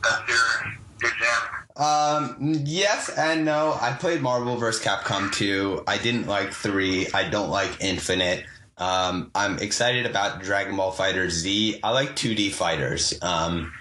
That's 0.03 0.29
your 0.29 0.73
your 1.03 1.11
jam. 1.11 1.49
Um, 1.77 2.63
yes 2.65 3.11
and 3.11 3.45
no. 3.45 3.77
I 3.81 3.93
played 3.93 4.23
Marvel 4.23 4.57
vs. 4.57 4.83
Capcom 4.83 5.31
2. 5.31 5.85
I 5.87 5.99
didn't 5.99 6.27
like 6.27 6.53
3. 6.53 7.09
I 7.13 7.29
don't 7.29 7.51
like 7.51 7.71
Infinite. 7.81 8.47
Um, 8.79 9.31
I'm 9.35 9.59
excited 9.59 10.07
about 10.07 10.43
Dragon 10.43 10.75
Ball 10.77 10.91
Fighter 10.91 11.29
Z. 11.29 11.81
I 11.83 11.91
like 11.91 12.17
2D 12.17 12.53
fighters. 12.53 13.15
Um, 13.23 13.73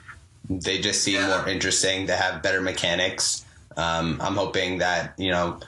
they 0.50 0.80
just 0.80 1.02
seem 1.04 1.22
more 1.24 1.48
interesting. 1.48 2.06
They 2.06 2.18
have 2.18 2.44
better 2.44 2.62
mechanics. 2.62 3.46
Um, 3.78 4.20
I'm 4.22 4.36
hoping 4.36 4.80
that, 4.80 5.14
you 5.18 5.32
know, 5.32 5.60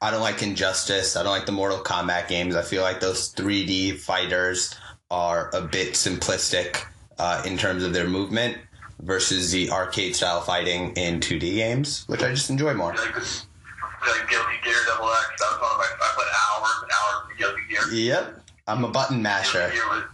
I 0.00 0.10
don't 0.10 0.20
like 0.20 0.42
Injustice. 0.42 1.16
I 1.16 1.22
don't 1.22 1.32
like 1.32 1.46
the 1.46 1.52
Mortal 1.52 1.78
Kombat 1.78 2.28
games. 2.28 2.54
I 2.54 2.62
feel 2.62 2.82
like 2.82 3.00
those 3.00 3.34
3D 3.34 3.98
fighters 3.98 4.74
are 5.10 5.50
a 5.54 5.62
bit 5.62 5.94
simplistic 5.94 6.84
uh, 7.18 7.42
in 7.44 7.56
terms 7.58 7.82
of 7.82 7.92
their 7.92 8.06
movement 8.06 8.58
versus 9.00 9.50
the 9.50 9.70
arcade 9.70 10.14
style 10.14 10.40
fighting 10.40 10.92
in 10.96 11.20
2D 11.20 11.54
games, 11.54 12.04
which 12.08 12.22
I 12.22 12.30
just 12.30 12.50
enjoy 12.50 12.74
more. 12.74 12.94
Like, 12.94 13.14
like 13.14 14.28
Guilty 14.28 14.54
Gear 14.64 14.74
Double 14.86 15.08
X. 15.08 15.28
That 15.38 15.58
was 15.60 15.62
of. 15.62 16.00
I 16.00 16.14
put 16.14 16.26
hours 16.44 16.82
and 16.82 16.90
hours 16.92 17.30
in 17.30 17.36
Guilty 17.38 17.62
Gear. 17.68 17.92
Yep, 17.92 18.40
I'm 18.66 18.84
a 18.84 18.88
button 18.88 19.22
masher. 19.22 19.70
Was. 19.90 20.04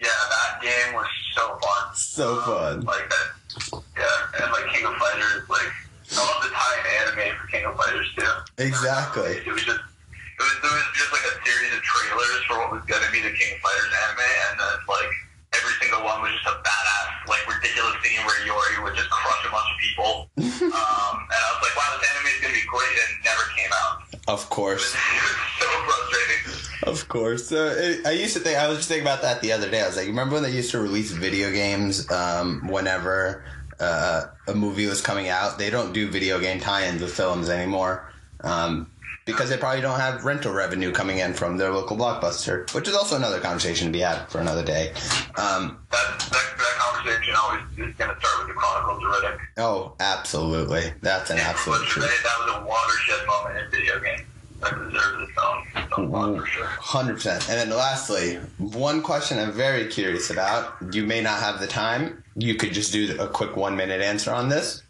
Yeah, 0.00 0.08
that 0.30 0.60
game 0.62 0.94
was 0.94 1.06
so 1.34 1.58
fun. 1.58 1.94
So 1.94 2.40
fun. 2.42 2.80
Like 2.82 3.08
that. 3.08 3.82
Yeah, 3.96 4.42
and 4.42 4.52
like 4.52 4.72
King 4.72 4.86
of 4.86 4.94
Fighters. 4.96 5.48
Like 5.48 5.72
I 6.12 6.22
love 6.22 6.40
the 6.42 6.50
Thai 6.54 6.72
anime 7.02 7.34
for 7.40 7.46
King 7.48 7.64
of 7.66 7.74
Fighters 7.76 8.08
too. 8.14 8.30
Exactly. 8.62 9.42
It 9.42 9.50
was 9.52 9.64
just. 9.64 9.80
It 9.80 10.42
was, 10.44 10.52
it 10.60 10.68
was 10.68 10.84
just 10.92 11.10
like 11.16 11.24
a 11.24 11.34
series 11.48 11.72
of 11.72 11.80
trailers 11.80 12.42
for 12.44 12.60
what 12.60 12.68
was 12.68 12.84
going 12.84 13.00
to 13.00 13.08
be 13.10 13.24
the 13.24 13.32
King 13.32 13.56
of 13.56 13.60
Fighters 13.64 13.88
anime, 14.04 14.28
and 14.52 14.54
then 14.60 14.76
like 14.84 15.12
every 15.56 15.72
single 15.80 16.04
one 16.04 16.20
was 16.20 16.30
just 16.36 16.44
a 16.52 16.56
badass, 16.60 17.08
like 17.24 17.40
ridiculous 17.48 17.96
scene 18.04 18.20
where 18.28 18.36
Iori 18.44 18.84
would 18.84 18.94
just 18.94 19.08
crush 19.08 19.42
a 19.48 19.50
bunch 19.50 19.64
of 19.72 19.78
people. 19.80 20.12
um, 20.76 21.16
and 21.24 21.40
I 21.40 21.48
was 21.56 21.60
like, 21.64 21.72
wow, 21.72 21.88
this 21.96 22.04
anime 22.12 22.28
is 22.36 22.40
going 22.44 22.52
to 22.52 22.60
be 22.60 22.68
great, 22.68 22.94
and 23.00 23.08
it 23.16 23.20
never 23.24 23.44
came 23.56 23.72
out. 23.72 23.96
Of 24.28 24.44
It 24.44 24.44
was, 24.44 24.44
course. 24.52 24.86
it 25.16 25.24
was 25.24 25.40
so 25.56 25.66
frustrating. 25.88 26.42
Of 26.84 27.08
course. 27.08 27.48
So 27.48 27.72
it, 27.72 28.04
I 28.06 28.12
used 28.12 28.34
to 28.36 28.40
think, 28.40 28.58
I 28.58 28.68
was 28.68 28.76
just 28.78 28.88
thinking 28.92 29.08
about 29.08 29.22
that 29.22 29.40
the 29.40 29.52
other 29.52 29.70
day. 29.70 29.80
I 29.82 29.86
was 29.86 29.96
like, 29.96 30.06
remember 30.06 30.34
when 30.34 30.42
they 30.42 30.52
used 30.52 30.70
to 30.72 30.80
release 30.80 31.10
video 31.12 31.50
games 31.50 32.10
um, 32.12 32.68
whenever 32.68 33.44
uh, 33.80 34.22
a 34.48 34.54
movie 34.54 34.86
was 34.86 35.00
coming 35.00 35.28
out? 35.28 35.58
They 35.58 35.70
don't 35.70 35.92
do 35.92 36.08
video 36.08 36.38
game 36.40 36.60
tie 36.60 36.86
ins 36.86 37.02
with 37.02 37.12
films 37.14 37.48
anymore. 37.48 38.10
Um, 38.42 38.90
because 39.24 39.50
they 39.50 39.56
probably 39.56 39.80
don't 39.80 39.98
have 39.98 40.24
rental 40.24 40.52
revenue 40.52 40.92
coming 40.92 41.18
in 41.18 41.34
from 41.34 41.56
their 41.56 41.72
local 41.72 41.96
blockbuster, 41.96 42.72
which 42.72 42.86
is 42.86 42.94
also 42.94 43.16
another 43.16 43.40
conversation 43.40 43.88
to 43.88 43.92
be 43.92 43.98
had 43.98 44.24
for 44.28 44.38
another 44.38 44.64
day. 44.64 44.90
Um, 45.36 45.78
That, 45.90 46.18
that, 46.30 46.30
that 46.30 46.74
conversation 46.78 47.34
always 47.36 47.62
is 47.72 47.94
going 47.96 48.14
to 48.14 48.20
start 48.20 48.38
with 48.46 48.48
the 48.48 48.54
Chronicles 48.54 49.02
of 49.02 49.10
Riddick. 49.10 49.38
oh, 49.58 49.94
absolutely. 49.98 50.92
That's 51.02 51.30
an 51.30 51.38
absolute 51.38 51.84
truth. 51.88 52.06
That 52.22 52.46
was 52.46 52.62
a 52.62 52.66
watershed 52.66 53.26
moment 53.26 53.64
in 53.64 53.70
video 53.72 53.98
games. 53.98 54.22
That 54.60 54.74
deserves 54.90 55.28
its 55.28 55.38
own, 55.38 55.82
its 55.82 55.92
own 55.98 56.10
one 56.10 56.38
for 56.40 56.46
sure. 56.46 56.64
Hundred 56.66 57.14
percent. 57.14 57.48
And 57.48 57.58
then 57.58 57.76
lastly, 57.76 58.36
one 58.58 59.02
question 59.02 59.38
I'm 59.38 59.52
very 59.52 59.86
curious 59.86 60.30
about. 60.30 60.74
You 60.92 61.04
may 61.04 61.20
not 61.20 61.40
have 61.40 61.60
the 61.60 61.66
time. 61.66 62.24
You 62.36 62.54
could 62.54 62.72
just 62.72 62.92
do 62.92 63.16
a 63.20 63.28
quick 63.28 63.56
one 63.56 63.76
minute 63.76 64.00
answer 64.00 64.32
on 64.32 64.48
this. 64.48 64.82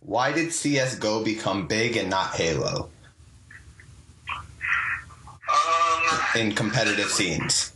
Why 0.00 0.32
did 0.32 0.52
CS:GO 0.52 1.22
become 1.24 1.66
big 1.66 1.96
and 1.96 2.10
not 2.10 2.34
Halo 2.34 2.90
Um, 5.48 6.40
in 6.40 6.54
competitive 6.54 7.10
scenes? 7.10 7.72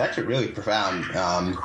Concise, 0.00 0.08
actually 0.08 0.26
really 0.26 0.48
profound. 0.48 1.16
Um, 1.16 1.58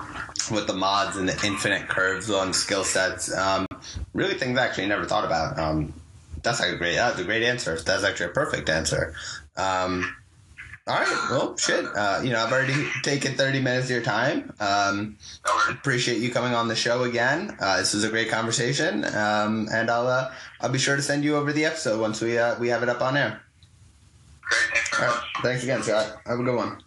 with 0.52 0.68
the 0.68 0.74
mods 0.74 1.16
and 1.16 1.28
the 1.28 1.46
infinite 1.46 1.88
curves 1.88 2.30
on 2.30 2.54
skill 2.54 2.84
sets, 2.84 3.36
um, 3.36 3.66
really 4.14 4.36
things 4.36 4.58
I 4.60 4.66
actually 4.66 4.88
never 4.88 5.06
thought 5.06 5.26
about. 5.26 5.58
Um, 5.58 5.94
that's 6.44 6.60
like 6.60 6.74
a 6.74 6.78
great. 6.78 6.96
That's 6.96 7.20
a 7.20 7.24
great 7.24 7.44
answer. 7.44 7.80
That's 7.80 8.04
actually 8.04 8.28
a 8.28 8.34
perfect 8.34 8.70
answer. 8.70 9.16
Um, 9.58 10.16
all 10.88 11.00
right. 11.00 11.28
Well, 11.32 11.58
shit. 11.58 11.84
Uh, 11.84 12.22
you 12.24 12.30
know, 12.30 12.44
I've 12.44 12.52
already 12.52 12.88
taken 13.02 13.34
30 13.34 13.60
minutes 13.62 13.86
of 13.86 13.92
your 13.92 14.04
time. 14.04 14.54
Um, 14.60 15.18
appreciate 15.72 16.20
you 16.20 16.30
coming 16.30 16.54
on 16.54 16.68
the 16.68 16.76
show 16.76 17.04
again. 17.04 17.58
Uh, 17.60 17.78
this 17.78 17.96
was 17.96 18.04
a 18.04 18.10
great 18.10 18.30
conversation, 18.30 19.04
um, 19.06 19.68
and 19.74 19.90
I'll 19.90 20.08
uh, 20.08 20.32
I'll 20.62 20.70
be 20.70 20.78
sure 20.78 20.96
to 20.96 21.02
send 21.02 21.24
you 21.24 21.38
over 21.38 21.52
the 21.52 21.66
episode 21.66 22.00
once 22.00 22.22
we 22.22 22.38
uh, 22.38 22.60
we 22.60 22.68
have 22.68 22.84
it 22.84 22.90
up 22.90 23.02
on 23.02 23.18
air. 23.18 23.42
Great. 24.42 24.70
Thanks 24.74 25.00
All 25.00 25.08
much. 25.08 25.24
Thanks 25.42 25.64
again, 25.64 25.82
Scott. 25.82 26.18
Have 26.28 26.40
a 26.40 26.44
good 26.44 26.56
one. 26.56 26.85